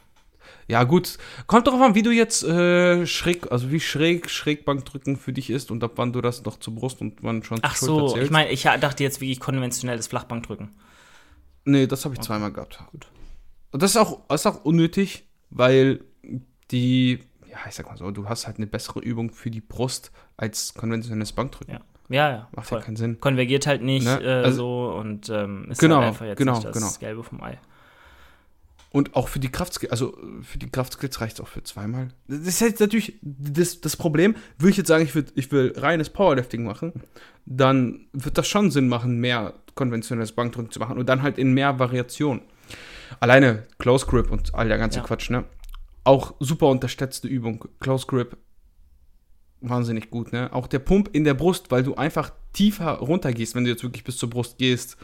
Ja, 0.67 0.84
gut. 0.84 1.17
Kommt 1.47 1.67
drauf 1.67 1.81
an, 1.81 1.95
wie 1.95 2.01
du 2.01 2.12
jetzt 2.12 2.43
äh, 2.43 3.05
schräg, 3.05 3.51
also 3.51 3.71
wie 3.71 3.79
schräg 3.79 4.29
Schrägbank 4.29 4.86
drücken 4.86 5.17
für 5.17 5.34
dich 5.34 5.49
ist 5.49 5.71
und 5.71 5.84
ab 5.84 5.93
wann 5.95 6.13
du 6.13 6.21
das 6.21 6.43
noch 6.43 6.60
zur 6.60 6.75
Brust 6.75 7.01
und 7.01 7.23
wann 7.23 7.43
schon 7.43 7.60
Ach 7.62 7.75
zur 7.75 7.88
Schulter 7.88 8.08
so, 8.08 8.13
zählst. 8.13 8.25
ich 8.25 8.31
meine, 8.31 8.49
ich 8.51 8.63
dachte 8.63 9.03
jetzt 9.03 9.21
wirklich 9.21 9.39
konventionelles 9.39 10.08
Flachbankdrücken. 10.08 10.69
Nee, 11.65 11.88
das 11.88 12.05
habe 12.05 12.15
ich 12.15 12.21
zweimal 12.21 12.51
gehabt. 12.51 12.79
Gut. 12.91 13.08
Und 13.71 13.81
das 13.81 13.91
ist 13.91 13.97
auch, 13.97 14.21
das 14.27 14.41
ist 14.41 14.47
auch 14.47 14.63
unnötig, 14.65 15.27
weil 15.49 16.01
die, 16.71 17.19
ja, 17.49 17.58
ich 17.67 17.75
sag 17.75 17.88
mal 17.88 17.97
so, 17.97 18.10
du 18.12 18.29
hast 18.29 18.45
halt 18.47 18.58
eine 18.58 18.67
bessere 18.67 18.99
Übung 18.99 19.31
für 19.31 19.49
die 19.49 19.62
Brust 19.62 20.12
als 20.38 20.73
konventionelles 20.75 21.31
Bankdrücken. 21.34 21.73
Ja, 21.73 21.81
ja, 22.09 22.29
ja. 22.29 22.47
Macht 22.55 22.67
voll. 22.67 22.79
ja 22.79 22.85
keinen 22.85 22.95
Sinn. 22.97 23.19
Konvergiert 23.19 23.67
halt 23.67 23.81
nicht 23.81 24.05
Ne? 24.05 24.19
äh, 24.23 24.43
Also- 24.43 24.57
so 24.91 24.97
und 24.99 25.29
ähm, 25.29 25.67
ist 25.69 25.79
Genau, 25.79 25.97
halt 25.97 26.07
einfach 26.07 26.25
jetzt 26.25 26.37
genau, 26.37 26.53
nicht 26.53 26.65
das 26.65 26.73
genau. 26.73 26.89
Gelbe 26.99 27.23
vom 27.23 27.41
Ei. 27.43 27.57
Und 28.91 29.13
auch 29.15 29.27
für 29.27 29.39
die 29.39 29.51
Kraftskills, 29.51 29.91
also 29.91 30.17
für 30.41 30.57
die 30.57 30.69
Kraftskills 30.69 31.19
reicht 31.19 31.33
es 31.35 31.41
auch 31.41 31.49
für 31.49 31.61
zweimal. 31.63 32.07
Das 32.29 32.39
ist 32.39 32.61
jetzt 32.61 32.79
natürlich 32.79 33.19
das, 33.21 33.81
das 33.81 33.97
Problem. 33.97 34.35
Würde 34.57 34.69
ich 34.71 34.77
jetzt 34.77 34.87
sagen, 34.87 35.03
ich, 35.03 35.13
würd, 35.13 35.33
ich 35.35 35.51
will 35.51 35.73
reines 35.75 36.09
Powerlifting 36.09 36.63
machen, 36.63 36.93
dann 37.45 38.07
wird 38.13 38.37
das 38.37 38.47
schon 38.47 38.71
Sinn 38.71 38.87
machen, 38.87 39.19
mehr 39.19 39.53
konventionelles 39.75 40.31
Bankdrücken 40.31 40.71
zu 40.71 40.79
machen 40.79 40.97
und 40.97 41.09
dann 41.09 41.21
halt 41.23 41.37
in 41.37 41.53
mehr 41.53 41.77
Variation. 41.77 42.41
Alleine 43.19 43.63
Close 43.79 44.05
Grip 44.05 44.31
und 44.31 44.55
all 44.55 44.69
der 44.69 44.77
ganze 44.77 44.99
Ja. 44.99 45.05
Quatsch, 45.05 45.29
ne? 45.29 45.43
Auch 46.05 46.33
super 46.39 46.67
unterschätzte 46.67 47.27
Übung. 47.27 47.65
Close 47.81 48.07
Grip, 48.07 48.37
wahnsinnig 49.69 50.10
gut, 50.10 50.32
ne? 50.34 50.51
Auch 50.54 50.67
der 50.67 50.80
Pump 50.80 51.10
in 51.13 51.23
der 51.23 51.34
Brust, 51.34 51.71
weil 51.71 51.84
du 51.84 51.95
einfach 51.95 52.32
tiefer 52.54 52.93
runtergehst, 52.99 53.56
wenn 53.56 53.63
du 53.65 53.69
jetzt 53.69 53.84
wirklich 53.84 54.04
bis 54.04 54.17
zur 54.17 54.30
Brust 54.30 54.58
gehst, 54.58 54.97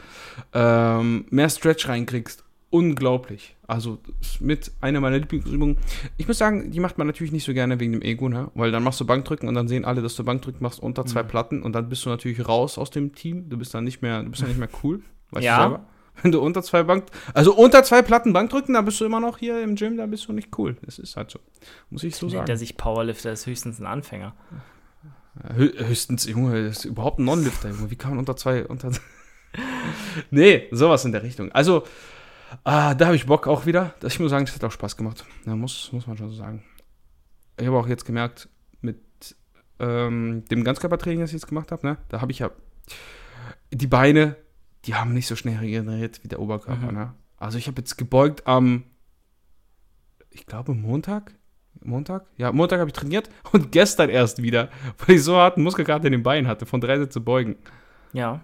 ähm, 0.53 1.25
mehr 1.29 1.49
Stretch 1.49 1.87
reinkriegst. 1.87 2.43
Unglaublich. 2.69 3.57
Also 3.67 3.97
mit 4.39 4.71
einer 4.79 5.01
meiner 5.01 5.17
Lieblingsübungen. 5.19 5.77
Ich 6.17 6.25
muss 6.27 6.37
sagen, 6.37 6.71
die 6.71 6.79
macht 6.79 6.97
man 6.97 7.05
natürlich 7.05 7.33
nicht 7.33 7.43
so 7.43 7.53
gerne 7.53 7.79
wegen 7.81 7.91
dem 7.91 8.01
Ego, 8.01 8.29
ne? 8.29 8.49
Weil 8.55 8.71
dann 8.71 8.81
machst 8.83 8.99
du 9.01 9.05
Bankdrücken 9.05 9.49
und 9.49 9.55
dann 9.55 9.67
sehen 9.67 9.83
alle, 9.83 10.01
dass 10.01 10.15
du 10.15 10.23
Bankdrücken 10.23 10.63
machst 10.63 10.79
unter 10.79 11.05
zwei 11.05 11.23
Mhm. 11.23 11.27
Platten 11.27 11.63
und 11.63 11.73
dann 11.73 11.89
bist 11.89 12.05
du 12.05 12.09
natürlich 12.09 12.47
raus 12.47 12.77
aus 12.77 12.89
dem 12.89 13.13
Team. 13.13 13.49
Du 13.49 13.57
bist 13.57 13.73
dann 13.73 13.83
nicht 13.83 14.01
mehr, 14.01 14.23
du 14.23 14.29
bist 14.29 14.41
dann 14.41 14.49
nicht 14.49 14.59
mehr 14.59 14.69
cool. 14.83 15.01
Weißt 15.31 15.45
Ja. 15.45 15.57
du 15.57 15.61
selber? 15.63 15.85
Wenn 16.21 16.31
du 16.31 16.41
unter 16.41 16.63
zwei 16.63 16.83
Bank, 16.83 17.05
also 17.33 17.55
unter 17.55 17.83
zwei 17.83 18.01
Platten 18.01 18.33
Bankdrücken, 18.33 18.73
dann 18.73 18.85
bist 18.85 18.99
du 19.01 19.05
immer 19.05 19.19
noch 19.19 19.37
hier 19.37 19.61
im 19.63 19.75
Gym, 19.75 19.97
da 19.97 20.05
bist 20.05 20.27
du 20.27 20.33
nicht 20.33 20.57
cool. 20.57 20.77
Das 20.85 20.99
ist 20.99 21.15
halt 21.15 21.31
so. 21.31 21.39
Muss 21.89 22.03
ich 22.03 22.15
so 22.15 22.25
Nennt 22.25 22.37
sagen. 22.37 22.49
er 22.49 22.57
sich 22.57 22.77
Powerlifter, 22.77 23.31
ist 23.31 23.45
höchstens 23.45 23.79
ein 23.79 23.85
Anfänger. 23.85 24.33
Hö 25.55 25.71
höchstens, 25.77 26.25
Junge, 26.25 26.59
ist 26.59 26.85
überhaupt 26.85 27.19
ein 27.19 27.25
Non-Lifter, 27.25 27.69
Junge. 27.69 27.89
Wie 27.89 27.95
kann 27.95 28.11
man 28.11 28.19
unter 28.19 28.35
zwei, 28.35 28.65
unter. 28.67 28.91
nee, 30.31 30.67
sowas 30.71 31.05
in 31.05 31.11
der 31.11 31.23
Richtung. 31.23 31.51
Also, 31.51 31.83
ah, 32.63 32.93
da 32.93 33.05
habe 33.07 33.15
ich 33.15 33.25
Bock 33.25 33.47
auch 33.47 33.65
wieder. 33.65 33.93
Das, 34.01 34.13
ich 34.13 34.19
muss 34.19 34.31
sagen, 34.31 34.45
das 34.45 34.55
hat 34.55 34.63
auch 34.63 34.71
Spaß 34.71 34.97
gemacht. 34.97 35.25
Ja, 35.45 35.55
muss, 35.55 35.91
muss 35.93 36.05
man 36.07 36.17
schon 36.17 36.29
so 36.29 36.35
sagen. 36.35 36.63
Ich 37.57 37.65
habe 37.65 37.77
auch 37.77 37.87
jetzt 37.87 38.05
gemerkt, 38.05 38.49
mit 38.81 38.99
ähm, 39.79 40.43
dem 40.49 40.63
Ganzkörpertraining, 40.63 41.21
das 41.21 41.29
ich 41.31 41.35
jetzt 41.35 41.47
gemacht 41.47 41.71
habe, 41.71 41.85
ne, 41.85 41.97
da 42.09 42.21
habe 42.21 42.31
ich 42.31 42.39
ja 42.39 42.51
die 43.71 43.87
Beine, 43.87 44.35
die 44.85 44.95
haben 44.95 45.13
nicht 45.13 45.27
so 45.27 45.35
schnell 45.35 45.57
regeneriert 45.57 46.23
wie 46.23 46.27
der 46.27 46.39
Oberkörper, 46.39 46.87
Mhm. 46.91 46.97
ne? 46.97 47.13
Also 47.37 47.57
ich 47.57 47.67
habe 47.67 47.79
jetzt 47.81 47.97
gebeugt 47.97 48.47
am, 48.47 48.83
ich 50.29 50.45
glaube 50.45 50.73
Montag, 50.73 51.33
Montag? 51.83 52.25
Ja, 52.37 52.51
Montag 52.51 52.79
habe 52.79 52.89
ich 52.89 52.93
trainiert 52.95 53.29
und 53.51 53.71
gestern 53.71 54.09
erst 54.09 54.41
wieder, 54.41 54.69
weil 54.99 55.15
ich 55.15 55.23
so 55.23 55.35
harten 55.37 55.63
Muskelkater 55.63 56.05
in 56.05 56.11
den 56.11 56.23
Beinen 56.23 56.47
hatte, 56.47 56.65
von 56.65 56.81
drei 56.81 56.97
Sätze 56.97 57.19
beugen. 57.19 57.55
Ja. 58.13 58.41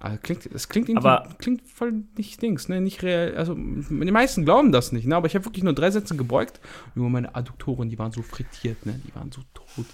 Also 0.00 0.16
klingt, 0.22 0.46
es 0.46 0.68
klingt 0.68 0.88
irgendwie, 0.88 1.08
Aber- 1.08 1.28
klingt 1.38 1.66
voll 1.68 2.04
nicht 2.16 2.40
Dings, 2.40 2.68
ne, 2.68 2.80
nicht 2.80 3.02
real, 3.02 3.34
also 3.36 3.54
die 3.54 4.12
meisten 4.12 4.44
glauben 4.44 4.70
das 4.70 4.92
nicht, 4.92 5.06
ne, 5.08 5.16
aber 5.16 5.26
ich 5.26 5.34
habe 5.34 5.44
wirklich 5.44 5.64
nur 5.64 5.72
drei 5.74 5.90
Sätze 5.90 6.14
gebeugt, 6.16 6.60
nur 6.94 7.10
meine 7.10 7.34
Adduktoren, 7.34 7.88
die 7.88 7.98
waren 7.98 8.12
so 8.12 8.22
frittiert, 8.22 8.86
ne, 8.86 9.00
die 9.04 9.12
waren 9.16 9.32
so 9.32 9.40
tot. 9.54 9.86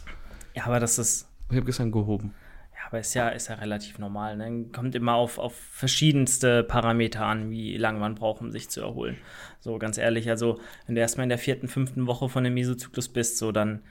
Ja, 0.55 0.67
aber 0.67 0.79
das 0.79 0.99
ist. 0.99 1.27
Ich 1.51 1.57
habe 1.57 1.67
gestern 1.67 1.91
gehoben. 1.91 2.33
Aber 2.87 3.01
ist 3.01 3.15
ja, 3.15 3.29
ist 3.29 3.49
ja 3.49 3.57
relativ 3.57 3.99
normal. 3.99 4.37
Ne? 4.37 4.67
Kommt 4.73 4.95
immer 4.95 5.15
auf, 5.15 5.39
auf 5.39 5.55
verschiedenste 5.55 6.63
Parameter 6.63 7.25
an, 7.25 7.51
wie 7.51 7.77
lange 7.77 7.99
man 7.99 8.15
braucht, 8.15 8.41
um 8.41 8.51
sich 8.51 8.69
zu 8.69 8.81
erholen. 8.81 9.17
So, 9.61 9.79
ganz 9.79 9.99
ehrlich, 9.99 10.29
also, 10.29 10.61
wenn 10.87 10.95
du 10.95 11.01
erstmal 11.01 11.25
in 11.25 11.31
der 11.31 11.39
vierten, 11.39 11.69
fünften 11.69 12.07
Woche 12.07 12.29
von 12.29 12.45
dem 12.45 12.55
Mesozyklus 12.55 13.09
bist, 13.09 13.39
so, 13.39 13.53
dann 13.53 13.83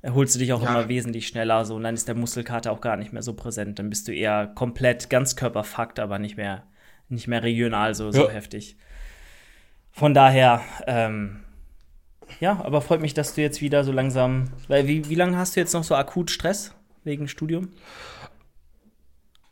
erholst 0.00 0.34
du 0.34 0.38
dich 0.38 0.52
auch 0.52 0.62
ja. 0.62 0.70
immer 0.70 0.88
wesentlich 0.88 1.26
schneller, 1.26 1.64
so, 1.64 1.74
und 1.74 1.82
dann 1.82 1.94
ist 1.94 2.08
der 2.08 2.14
Muskelkater 2.14 2.72
auch 2.72 2.80
gar 2.80 2.96
nicht 2.96 3.12
mehr 3.12 3.22
so 3.22 3.34
präsent. 3.34 3.78
Dann 3.78 3.90
bist 3.90 4.08
du 4.08 4.14
eher 4.14 4.46
komplett 4.46 5.10
ganzkörperfakt, 5.10 5.98
aber 5.98 6.18
nicht 6.18 6.36
mehr, 6.36 6.64
nicht 7.08 7.28
mehr 7.28 7.42
regional 7.42 7.94
so, 7.94 8.10
so 8.10 8.26
ja. 8.26 8.30
heftig. 8.30 8.76
Von 9.90 10.14
daher, 10.14 10.62
ähm, 10.86 11.40
ja, 12.40 12.60
aber 12.64 12.80
freut 12.80 13.00
mich, 13.00 13.14
dass 13.14 13.34
du 13.34 13.40
jetzt 13.40 13.60
wieder 13.60 13.84
so 13.84 13.92
langsam, 13.92 14.50
weil 14.68 14.86
wie, 14.86 15.08
wie 15.08 15.14
lange 15.14 15.36
hast 15.36 15.56
du 15.56 15.60
jetzt 15.60 15.72
noch 15.72 15.84
so 15.84 15.96
akut 15.96 16.30
Stress 16.30 16.74
wegen 17.04 17.26
Studium? 17.26 17.70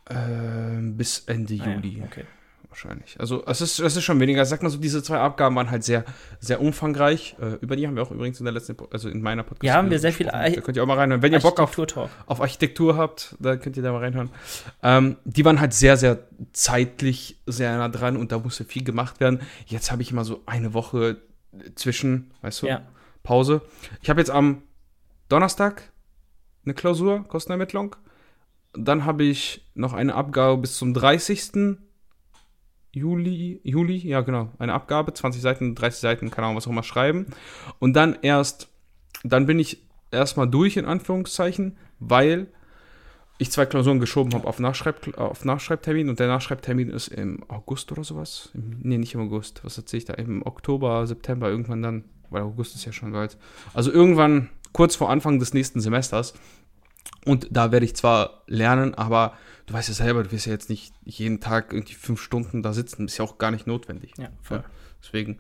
Äh, 0.09 0.81
bis 0.83 1.21
Ende 1.27 1.59
ah, 1.61 1.67
Juli. 1.67 1.99
Ja, 1.99 2.05
okay. 2.05 2.25
Wahrscheinlich. 2.69 3.19
Also 3.19 3.43
es 3.47 3.63
ist, 3.63 3.79
es 3.79 3.97
ist 3.97 4.05
schon 4.05 4.21
weniger. 4.21 4.45
Sag 4.45 4.63
mal 4.63 4.69
so, 4.69 4.77
diese 4.77 5.03
zwei 5.03 5.19
Abgaben 5.19 5.57
waren 5.57 5.71
halt 5.71 5.83
sehr, 5.83 6.05
sehr 6.41 6.61
umfangreich. 6.61 7.35
Äh, 7.41 7.55
über 7.63 7.75
die 7.75 7.87
haben 7.87 7.97
wir 7.97 8.03
auch 8.03 8.11
übrigens 8.11 8.39
in 8.39 8.45
der 8.45 8.53
letzten, 8.53 8.77
also 8.93 9.09
in 9.09 9.23
meiner 9.23 9.45
Podcast. 9.45 9.65
Ja, 9.65 9.75
haben 9.75 9.91
wir 9.91 9.99
sehr 9.99 10.13
viel. 10.13 10.27
Da 10.27 10.51
könnt 10.51 10.77
ihr 10.77 10.83
auch 10.83 10.87
mal 10.87 10.99
reinhören. 10.99 11.23
Wenn 11.23 11.33
ihr 11.33 11.41
Bock 11.41 11.59
auf, 11.59 11.75
auf 12.27 12.41
Architektur 12.41 12.97
habt, 12.99 13.35
da 13.41 13.57
könnt 13.57 13.79
ihr 13.79 13.83
da 13.83 13.93
mal 13.93 14.01
reinhören. 14.01 14.29
Ähm, 14.83 15.17
die 15.25 15.45
waren 15.47 15.59
halt 15.59 15.73
sehr, 15.73 15.97
sehr 15.97 16.19
zeitlich 16.53 17.41
sehr 17.47 17.79
nah 17.79 17.89
dran 17.89 18.17
und 18.17 18.31
da 18.31 18.39
musste 18.39 18.65
viel 18.65 18.85
gemacht 18.85 19.21
werden. 19.21 19.41
Jetzt 19.65 19.91
habe 19.91 20.03
ich 20.03 20.11
immer 20.11 20.25
so 20.25 20.43
eine 20.45 20.75
Woche 20.75 21.17
zwischen, 21.77 22.31
weißt 22.43 22.63
du, 22.63 22.67
ja. 22.67 22.83
Pause. 23.23 23.63
Ich 24.03 24.11
habe 24.11 24.21
jetzt 24.21 24.31
am 24.31 24.63
Donnerstag 25.31 25.91
eine 26.65 26.75
Klausur, 26.75 27.27
Kostenermittlung. 27.27 27.97
Dann 28.77 29.05
habe 29.05 29.25
ich 29.25 29.67
noch 29.75 29.93
eine 29.93 30.15
Abgabe 30.15 30.61
bis 30.61 30.77
zum 30.77 30.95
30. 30.95 31.79
Juli, 32.93 33.61
Juli, 33.63 33.97
ja 33.97 34.23
genau, 34.23 34.51
eine 34.59 34.73
Abgabe, 34.73 35.13
20 35.13 35.43
Seiten, 35.43 35.75
30 35.75 36.01
Seiten, 36.01 36.31
keine 36.31 36.47
Ahnung, 36.47 36.57
was 36.57 36.67
auch 36.67 36.71
immer 36.71 36.83
schreiben. 36.83 37.27
Und 37.79 37.95
dann 37.95 38.17
erst, 38.23 38.69
dann 39.23 39.47
bin 39.47 39.59
ich 39.59 39.83
erstmal 40.11 40.49
durch, 40.49 40.77
in 40.77 40.87
Anführungszeichen, 40.87 41.77
weil 41.99 42.49
ich 43.39 43.51
zwei 43.51 43.67
Klausuren 43.67 44.01
geschoben 44.01 44.33
habe 44.33 44.47
auf, 44.47 44.59
Nachschreib, 44.61 45.19
auf 45.19 45.45
Nachschreibtermin 45.45 46.09
und 46.09 46.19
der 46.19 46.29
Nachschreibtermin 46.29 46.89
ist 46.89 47.09
im 47.09 47.45
August 47.49 47.93
oder 47.93 48.03
sowas. 48.03 48.51
Im, 48.55 48.79
nee, 48.83 48.97
nicht 48.97 49.15
im 49.15 49.21
August, 49.21 49.63
was 49.63 49.77
erzähle 49.77 49.99
ich 49.99 50.05
da? 50.07 50.15
Im 50.15 50.45
Oktober, 50.47 51.07
September, 51.07 51.51
irgendwann 51.51 51.83
dann, 51.83 52.05
weil 52.31 52.43
August 52.43 52.75
ist 52.75 52.87
ja 52.87 52.93
schon 52.93 53.13
bald. 53.13 53.37
Also 53.75 53.93
irgendwann 53.93 54.49
kurz 54.73 54.97
vor 54.97 55.11
Anfang 55.11 55.39
des 55.39 55.53
nächsten 55.53 55.81
Semesters. 55.81 56.35
Und 57.27 57.49
da 57.51 57.73
werde 57.73 57.85
ich 57.85 57.97
zwar 57.97 58.43
lernen, 58.47 58.95
aber 58.95 59.35
du 59.67 59.75
weißt 59.75 59.89
ja 59.89 59.95
selber, 59.95 60.23
du 60.23 60.33
wirst 60.33 60.47
ja 60.47 60.53
jetzt 60.53 60.71
nicht 60.71 60.95
jeden 61.05 61.41
Tag 61.41 61.73
irgendwie 61.73 61.95
fünf 61.95 62.21
Stunden 62.23 62.63
da 62.63 62.73
sitzen. 62.73 63.07
Ist 63.07 63.19
ja 63.19 63.25
auch 63.25 63.39
gar 63.39 63.51
nicht 63.51 63.67
notwendig. 63.67 64.13
Ja, 64.17 64.29
voll. 64.41 64.59
Ja, 64.59 64.65
deswegen, 65.03 65.37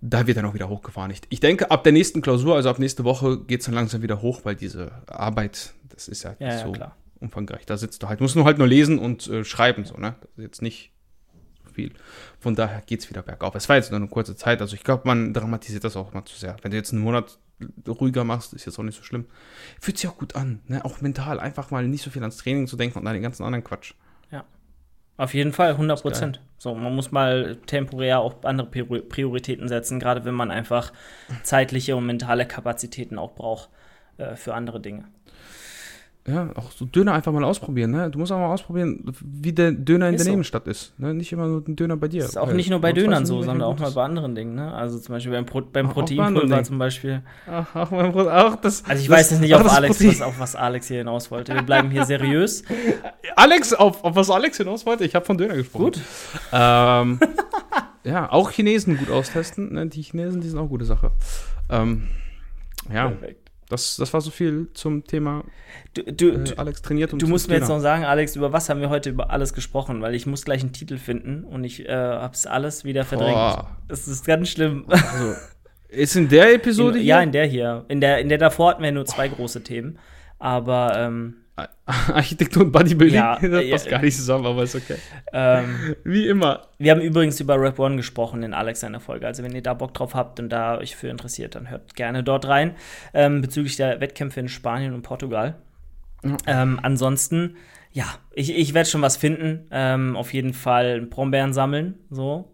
da 0.00 0.26
wird 0.26 0.38
dann 0.38 0.46
auch 0.46 0.54
wieder 0.54 0.68
hochgefahren. 0.68 1.12
Ich 1.28 1.40
denke, 1.40 1.70
ab 1.70 1.84
der 1.84 1.92
nächsten 1.92 2.22
Klausur, 2.22 2.56
also 2.56 2.70
ab 2.70 2.78
nächste 2.78 3.04
Woche, 3.04 3.38
geht 3.38 3.60
es 3.60 3.66
dann 3.66 3.74
langsam 3.74 4.02
wieder 4.02 4.22
hoch, 4.22 4.40
weil 4.44 4.56
diese 4.56 4.90
Arbeit, 5.06 5.74
das 5.90 6.08
ist 6.08 6.22
ja, 6.22 6.34
ja 6.38 6.58
so 6.58 6.74
ja, 6.74 6.96
umfangreich. 7.20 7.66
Da 7.66 7.76
sitzt 7.76 8.02
du 8.02 8.08
halt, 8.08 8.20
musst 8.20 8.34
nur 8.34 8.46
halt 8.46 8.58
nur 8.58 8.66
lesen 8.66 8.98
und 8.98 9.28
äh, 9.28 9.44
schreiben, 9.44 9.84
so, 9.84 9.96
ne? 9.96 10.16
Das 10.20 10.30
ist 10.36 10.42
jetzt 10.42 10.62
nicht 10.62 10.92
viel. 11.78 11.92
Von 12.40 12.56
daher 12.56 12.82
geht 12.84 13.00
es 13.00 13.08
wieder 13.08 13.22
bergauf. 13.22 13.54
Es 13.54 13.68
war 13.68 13.76
jetzt 13.76 13.92
nur 13.92 14.00
eine 14.00 14.08
kurze 14.08 14.34
Zeit, 14.34 14.60
also 14.60 14.74
ich 14.74 14.82
glaube, 14.82 15.02
man 15.06 15.32
dramatisiert 15.32 15.84
das 15.84 15.96
auch 15.96 16.12
mal 16.12 16.24
zu 16.24 16.36
sehr. 16.36 16.56
Wenn 16.62 16.72
du 16.72 16.76
jetzt 16.76 16.92
einen 16.92 17.02
Monat 17.02 17.38
ruhiger 17.86 18.24
machst, 18.24 18.52
ist 18.52 18.66
jetzt 18.66 18.78
auch 18.80 18.82
nicht 18.82 18.96
so 18.96 19.04
schlimm. 19.04 19.26
Fühlt 19.80 19.96
sich 19.96 20.10
auch 20.10 20.18
gut 20.18 20.34
an, 20.34 20.60
ne? 20.66 20.84
auch 20.84 21.00
mental. 21.00 21.38
Einfach 21.38 21.70
mal 21.70 21.86
nicht 21.86 22.02
so 22.02 22.10
viel 22.10 22.22
ans 22.22 22.38
Training 22.38 22.66
zu 22.66 22.76
denken 22.76 22.98
und 22.98 23.06
an 23.06 23.14
den 23.14 23.22
ganzen 23.22 23.44
anderen 23.44 23.62
Quatsch. 23.62 23.94
Ja. 24.32 24.44
Auf 25.16 25.34
jeden 25.34 25.52
Fall, 25.52 25.70
100 25.70 26.02
Prozent. 26.02 26.40
So, 26.58 26.74
man 26.74 26.94
muss 26.94 27.12
mal 27.12 27.56
temporär 27.66 28.18
auch 28.18 28.42
andere 28.42 28.68
Prioritäten 28.68 29.68
setzen, 29.68 30.00
gerade 30.00 30.24
wenn 30.24 30.34
man 30.34 30.50
einfach 30.50 30.92
zeitliche 31.44 31.94
und 31.94 32.06
mentale 32.06 32.46
Kapazitäten 32.46 33.18
auch 33.18 33.34
braucht 33.36 33.68
äh, 34.16 34.34
für 34.34 34.54
andere 34.54 34.80
Dinge 34.80 35.04
ja, 36.28 36.50
auch 36.56 36.70
so 36.72 36.84
Döner 36.84 37.14
einfach 37.14 37.32
mal 37.32 37.42
ausprobieren. 37.42 37.90
Ne? 37.90 38.10
Du 38.10 38.18
musst 38.18 38.30
auch 38.32 38.38
mal 38.38 38.52
ausprobieren, 38.52 39.02
wie 39.22 39.52
der 39.52 39.72
Döner 39.72 40.08
in 40.08 40.14
ist 40.14 40.20
der 40.20 40.24
so. 40.26 40.30
Nebenstadt 40.32 40.66
ist. 40.66 40.98
Ne? 40.98 41.14
Nicht 41.14 41.32
immer 41.32 41.46
nur 41.46 41.62
ein 41.66 41.74
Döner 41.74 41.96
bei 41.96 42.08
dir. 42.08 42.20
Das 42.20 42.30
ist 42.30 42.36
auch 42.36 42.52
nicht 42.52 42.68
nur 42.68 42.80
bei 42.80 42.92
Dönern 42.92 43.24
so, 43.24 43.42
sondern 43.42 43.62
auch 43.62 43.78
mal 43.78 43.90
bei 43.90 44.02
anderen 44.02 44.34
Dingen. 44.34 44.54
Ne? 44.54 44.72
Also 44.74 44.98
zum 44.98 45.14
Beispiel 45.14 45.32
beim, 45.32 45.46
Pro 45.46 45.62
beim 45.62 45.88
Proteinpulver 45.88 46.62
zum 46.64 46.78
Beispiel. 46.78 47.22
Ach, 47.50 47.74
auch 47.74 47.88
beim 47.88 48.12
Pro 48.12 48.28
auch 48.28 48.56
das, 48.56 48.84
also 48.84 49.00
ich 49.00 49.08
das, 49.08 49.18
weiß 49.18 49.30
jetzt 49.30 49.40
nicht, 49.40 49.54
auf, 49.54 49.72
Alex, 49.72 50.04
was, 50.04 50.20
auf 50.20 50.38
was 50.38 50.54
Alex 50.54 50.88
hier 50.88 50.98
hinaus 50.98 51.30
wollte. 51.30 51.54
Wir 51.54 51.62
bleiben 51.62 51.90
hier 51.90 52.04
seriös. 52.04 52.62
Alex, 53.36 53.72
auf, 53.72 54.04
auf 54.04 54.14
was 54.14 54.28
Alex 54.28 54.58
hinaus 54.58 54.84
wollte? 54.84 55.04
Ich 55.04 55.14
habe 55.14 55.24
von 55.24 55.38
Döner 55.38 55.54
gesprochen. 55.54 55.84
Gut. 55.84 56.00
Ähm, 56.52 57.20
ja, 58.04 58.30
auch 58.30 58.50
Chinesen 58.50 58.98
gut 58.98 59.10
austesten. 59.10 59.72
Ne? 59.72 59.86
Die 59.86 60.02
Chinesen, 60.02 60.42
die 60.42 60.48
sind 60.48 60.58
auch 60.58 60.68
gute 60.68 60.84
Sache. 60.84 61.12
Ähm, 61.70 62.08
ja. 62.92 63.08
Perfekt. 63.08 63.47
Das, 63.68 63.96
das 63.96 64.12
war 64.14 64.20
so 64.20 64.30
viel 64.30 64.68
zum 64.72 65.04
Thema 65.04 65.44
du, 65.94 66.02
du, 66.02 66.30
äh, 66.30 66.54
Alex 66.56 66.82
trainiert 66.82 67.12
und 67.12 67.20
Du 67.20 67.26
musst 67.26 67.48
mir 67.48 67.56
jetzt 67.56 67.68
noch 67.68 67.80
sagen, 67.80 68.04
Alex, 68.04 68.34
über 68.34 68.52
was 68.52 68.68
haben 68.68 68.80
wir 68.80 68.88
heute 68.88 69.10
über 69.10 69.30
alles 69.30 69.52
gesprochen? 69.52 70.00
Weil 70.00 70.14
ich 70.14 70.26
muss 70.26 70.44
gleich 70.44 70.62
einen 70.62 70.72
Titel 70.72 70.96
finden 70.96 71.44
und 71.44 71.64
ich 71.64 71.86
äh, 71.86 71.92
hab's 71.92 72.46
alles 72.46 72.84
wieder 72.84 73.04
verdrängt. 73.04 73.34
Boah. 73.34 73.76
Das 73.88 74.08
ist 74.08 74.24
ganz 74.24 74.48
schlimm. 74.48 74.84
Also, 74.88 75.34
ist 75.88 76.16
in 76.16 76.28
der 76.28 76.54
Episode 76.54 76.98
in, 76.98 77.04
hier? 77.04 77.14
Ja, 77.16 77.22
in 77.22 77.32
der 77.32 77.46
hier. 77.46 77.84
In 77.88 78.00
der, 78.00 78.18
in 78.20 78.28
der 78.28 78.38
davor 78.38 78.70
hatten 78.70 78.82
wir 78.82 78.92
nur 78.92 79.04
zwei 79.04 79.28
große 79.28 79.62
Themen. 79.62 79.98
Aber 80.38 80.92
ähm, 80.96 81.34
Architektur 81.86 82.64
und 82.64 82.72
Bodybuilding, 82.72 83.16
ja, 83.16 83.38
das 83.40 83.70
passt 83.70 83.86
ja, 83.86 83.90
gar 83.92 84.02
nicht 84.02 84.16
zusammen, 84.16 84.46
aber 84.46 84.62
ist 84.62 84.74
okay. 84.74 84.96
Ähm, 85.32 85.96
Wie 86.04 86.26
immer. 86.26 86.68
Wir 86.78 86.92
haben 86.92 87.00
übrigens 87.00 87.40
über 87.40 87.60
Rap 87.60 87.78
One 87.78 87.96
gesprochen 87.96 88.42
in 88.42 88.54
Alex 88.54 88.80
seiner 88.80 89.00
Folge. 89.00 89.26
Also 89.26 89.42
wenn 89.42 89.54
ihr 89.54 89.62
da 89.62 89.74
Bock 89.74 89.94
drauf 89.94 90.14
habt 90.14 90.38
und 90.40 90.50
da 90.50 90.78
euch 90.78 90.96
für 90.96 91.08
interessiert, 91.08 91.54
dann 91.54 91.70
hört 91.70 91.94
gerne 91.94 92.22
dort 92.22 92.46
rein. 92.46 92.74
Ähm, 93.14 93.40
bezüglich 93.40 93.76
der 93.76 94.00
Wettkämpfe 94.00 94.40
in 94.40 94.48
Spanien 94.48 94.94
und 94.94 95.02
Portugal. 95.02 95.56
Mhm. 96.22 96.36
Ähm, 96.46 96.80
ansonsten, 96.82 97.56
ja, 97.92 98.06
ich, 98.32 98.56
ich 98.56 98.74
werde 98.74 98.88
schon 98.88 99.02
was 99.02 99.16
finden. 99.16 99.66
Ähm, 99.70 100.16
auf 100.16 100.32
jeden 100.32 100.52
Fall 100.52 101.00
Brombeeren 101.02 101.52
sammeln. 101.52 101.94
So. 102.10 102.52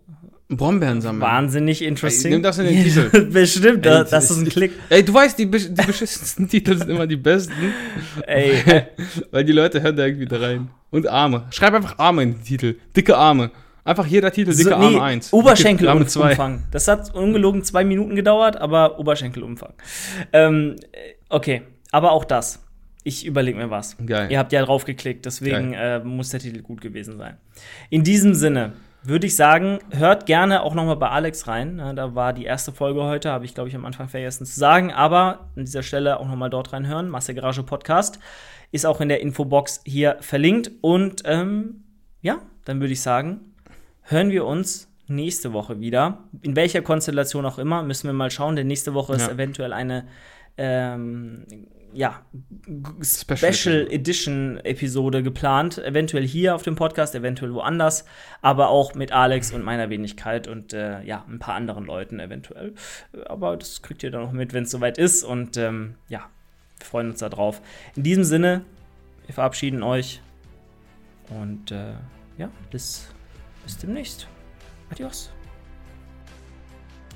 Brombeeren 0.56 1.00
sammeln. 1.00 1.22
Wahnsinnig 1.22 1.82
interesting. 1.82 2.32
Ey, 2.32 2.36
nimm 2.36 2.42
das 2.42 2.58
in 2.58 2.66
den 2.66 2.82
Titel. 2.84 3.30
Bestimmt, 3.30 3.86
ey, 3.86 4.04
das, 4.08 4.30
ist 4.30 4.38
ein 4.38 4.48
Klick. 4.48 4.72
Ey, 4.88 5.04
du 5.04 5.14
weißt, 5.14 5.38
die, 5.38 5.50
die 5.50 5.86
beschissensten 5.86 6.48
Titel 6.50 6.76
sind 6.76 6.90
immer 6.90 7.06
die 7.06 7.16
besten. 7.16 7.52
Ey. 8.26 8.62
Weil, 8.64 8.88
weil 9.30 9.44
die 9.44 9.52
Leute 9.52 9.82
hören 9.82 9.96
da 9.96 10.06
irgendwie 10.06 10.26
da 10.26 10.38
rein. 10.38 10.70
Und 10.90 11.08
Arme. 11.08 11.46
Schreib 11.50 11.74
einfach 11.74 11.98
Arme 11.98 12.22
in 12.22 12.32
den 12.34 12.44
Titel. 12.44 12.76
Dicke 12.96 13.16
Arme. 13.16 13.50
Einfach 13.86 14.06
jeder 14.06 14.32
Titel, 14.32 14.56
dicke 14.56 14.70
so, 14.70 14.78
nee, 14.78 14.86
Arme 14.86 15.02
1. 15.02 15.32
Oberschenkelumfang. 15.32 16.62
Das 16.70 16.88
hat 16.88 17.14
ungelogen 17.14 17.64
zwei 17.64 17.84
Minuten 17.84 18.14
gedauert, 18.14 18.56
aber 18.56 18.98
Oberschenkelumfang. 18.98 19.74
Ähm, 20.32 20.76
okay, 21.28 21.62
aber 21.90 22.12
auch 22.12 22.24
das. 22.24 22.64
Ich 23.02 23.26
überlege 23.26 23.58
mir 23.58 23.68
was. 23.68 23.96
Geil. 24.06 24.28
Ihr 24.30 24.38
habt 24.38 24.52
ja 24.52 24.64
drauf 24.64 24.86
geklickt, 24.86 25.26
deswegen 25.26 25.74
äh, 25.74 25.98
muss 26.00 26.30
der 26.30 26.40
Titel 26.40 26.62
gut 26.62 26.80
gewesen 26.80 27.18
sein. 27.18 27.36
In 27.90 28.02
diesem 28.02 28.34
Sinne, 28.34 28.72
würde 29.06 29.26
ich 29.26 29.36
sagen, 29.36 29.80
hört 29.90 30.26
gerne 30.26 30.62
auch 30.62 30.74
noch 30.74 30.84
mal 30.84 30.96
bei 30.96 31.10
Alex 31.10 31.46
rein. 31.46 31.78
Da 31.94 32.14
war 32.14 32.32
die 32.32 32.44
erste 32.44 32.72
Folge 32.72 33.02
heute, 33.02 33.30
habe 33.30 33.44
ich, 33.44 33.54
glaube 33.54 33.68
ich, 33.68 33.76
am 33.76 33.84
Anfang 33.84 34.08
vergessen 34.08 34.46
zu 34.46 34.58
sagen. 34.58 34.92
Aber 34.92 35.50
an 35.56 35.64
dieser 35.64 35.82
Stelle 35.82 36.18
auch 36.18 36.26
noch 36.26 36.36
mal 36.36 36.48
dort 36.48 36.72
reinhören. 36.72 37.10
Masse 37.10 37.34
Garage 37.34 37.62
Podcast 37.62 38.18
ist 38.72 38.86
auch 38.86 39.00
in 39.00 39.08
der 39.08 39.20
Infobox 39.20 39.82
hier 39.84 40.16
verlinkt. 40.20 40.70
Und 40.80 41.22
ähm, 41.26 41.84
ja, 42.22 42.38
dann 42.64 42.80
würde 42.80 42.94
ich 42.94 43.02
sagen, 43.02 43.54
hören 44.02 44.30
wir 44.30 44.46
uns 44.46 44.88
nächste 45.06 45.52
Woche 45.52 45.80
wieder. 45.80 46.24
In 46.40 46.56
welcher 46.56 46.80
Konstellation 46.80 47.44
auch 47.44 47.58
immer, 47.58 47.82
müssen 47.82 48.08
wir 48.08 48.14
mal 48.14 48.30
schauen, 48.30 48.56
denn 48.56 48.66
nächste 48.66 48.94
Woche 48.94 49.12
ja. 49.12 49.18
ist 49.18 49.28
eventuell 49.28 49.74
eine 49.74 50.06
ähm, 50.56 51.44
ja, 51.94 52.22
Special, 53.02 53.52
Special 53.52 53.86
Edition 53.90 54.58
Episode 54.64 55.22
geplant. 55.22 55.78
Eventuell 55.78 56.26
hier 56.26 56.54
auf 56.54 56.62
dem 56.62 56.74
Podcast, 56.74 57.14
eventuell 57.14 57.54
woanders, 57.54 58.04
aber 58.42 58.68
auch 58.68 58.94
mit 58.94 59.12
Alex 59.12 59.52
und 59.52 59.62
meiner 59.62 59.90
Wenigkeit 59.90 60.48
und 60.48 60.72
äh, 60.72 61.02
ja, 61.02 61.24
ein 61.28 61.38
paar 61.38 61.54
anderen 61.54 61.84
Leuten 61.84 62.20
eventuell. 62.20 62.74
Aber 63.26 63.56
das 63.56 63.82
kriegt 63.82 64.02
ihr 64.02 64.10
dann 64.10 64.22
noch 64.22 64.32
mit, 64.32 64.52
wenn 64.52 64.64
es 64.64 64.70
soweit 64.70 64.98
ist. 64.98 65.24
Und 65.24 65.56
ähm, 65.56 65.94
ja, 66.08 66.28
wir 66.78 66.86
freuen 66.86 67.10
uns 67.10 67.20
darauf. 67.20 67.62
In 67.94 68.02
diesem 68.02 68.24
Sinne, 68.24 68.64
wir 69.26 69.34
verabschieden 69.34 69.82
euch 69.82 70.20
und 71.30 71.70
äh, 71.70 71.94
ja, 72.36 72.50
bis, 72.70 73.08
bis 73.62 73.78
demnächst. 73.78 74.28
Adios. 74.90 75.30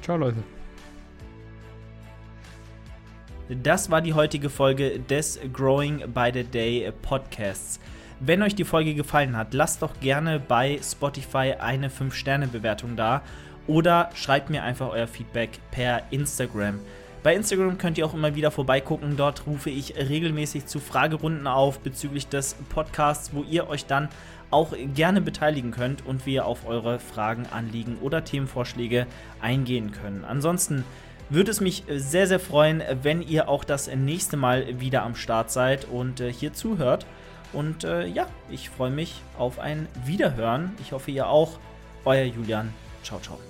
Ciao, 0.03 0.17
Leute. 0.17 0.58
Das 3.51 3.91
war 3.91 4.03
die 4.03 4.13
heutige 4.13 4.51
Folge 4.51 5.01
des 5.01 5.41
Growing 5.55 6.03
by 6.13 6.31
the 6.35 6.45
Day 6.45 6.93
Podcasts. 7.01 7.81
Wenn 8.21 8.43
euch 8.43 8.55
die 8.55 8.65
Folge 8.65 8.95
gefallen 8.95 9.39
hat, 9.39 9.55
lasst 9.55 9.81
doch 9.81 9.99
gerne 10.01 10.39
bei 10.39 10.79
Spotify 10.83 11.55
eine 11.59 11.89
5-Sterne-Bewertung 11.89 12.95
da 12.95 13.23
oder 13.67 14.11
schreibt 14.13 14.51
mir 14.51 14.65
einfach 14.65 14.91
euer 14.91 15.07
Feedback 15.07 15.49
per 15.71 16.03
Instagram. 16.11 16.79
Bei 17.23 17.35
Instagram 17.35 17.79
könnt 17.79 17.97
ihr 17.97 18.05
auch 18.05 18.13
immer 18.13 18.35
wieder 18.35 18.51
vorbeigucken. 18.51 19.17
Dort 19.17 19.47
rufe 19.47 19.71
ich 19.71 19.97
regelmäßig 19.97 20.67
zu 20.67 20.79
Fragerunden 20.79 21.47
auf 21.47 21.79
bezüglich 21.79 22.29
des 22.29 22.55
Podcasts, 22.69 23.31
wo 23.33 23.45
ihr 23.45 23.71
euch 23.71 23.87
dann 23.87 24.11
auch 24.51 24.75
gerne 24.95 25.23
beteiligen 25.23 25.71
könnt 25.71 26.05
und 26.05 26.27
wir 26.27 26.45
auf 26.45 26.67
eure 26.69 26.99
Fragen, 26.99 27.47
Anliegen 27.51 27.97
oder 28.03 28.25
Themenvorschläge 28.25 29.07
eingehen 29.41 29.91
können. 29.93 30.27
Ansonsten 30.27 30.85
würde 31.31 31.51
es 31.51 31.61
mich 31.61 31.85
sehr, 31.89 32.27
sehr 32.27 32.41
freuen, 32.41 32.83
wenn 33.03 33.23
ihr 33.23 33.49
auch 33.49 33.65
das 33.65 33.89
nächste 33.95 34.37
Mal 34.37 34.81
wieder 34.81 35.03
am 35.03 35.15
Start 35.15 35.51
seid 35.51 35.87
und 35.87 36.21
äh, 36.21 36.33
hier 36.33 36.53
zuhört. 36.53 37.07
Und 37.53 37.85
äh, 37.85 38.07
ja, 38.07 38.27
ich 38.51 38.71
freue 38.71 38.91
mich 38.91 39.23
auf 39.39 39.59
ein 39.59 39.89
Wiederhören. 40.05 40.75
Ich 40.81 40.93
hoffe, 40.93 41.11
ihr 41.11 41.29
auch. 41.29 41.59
Euer 42.05 42.25
Julian. 42.25 42.73
Ciao, 43.03 43.21
ciao. 43.21 43.48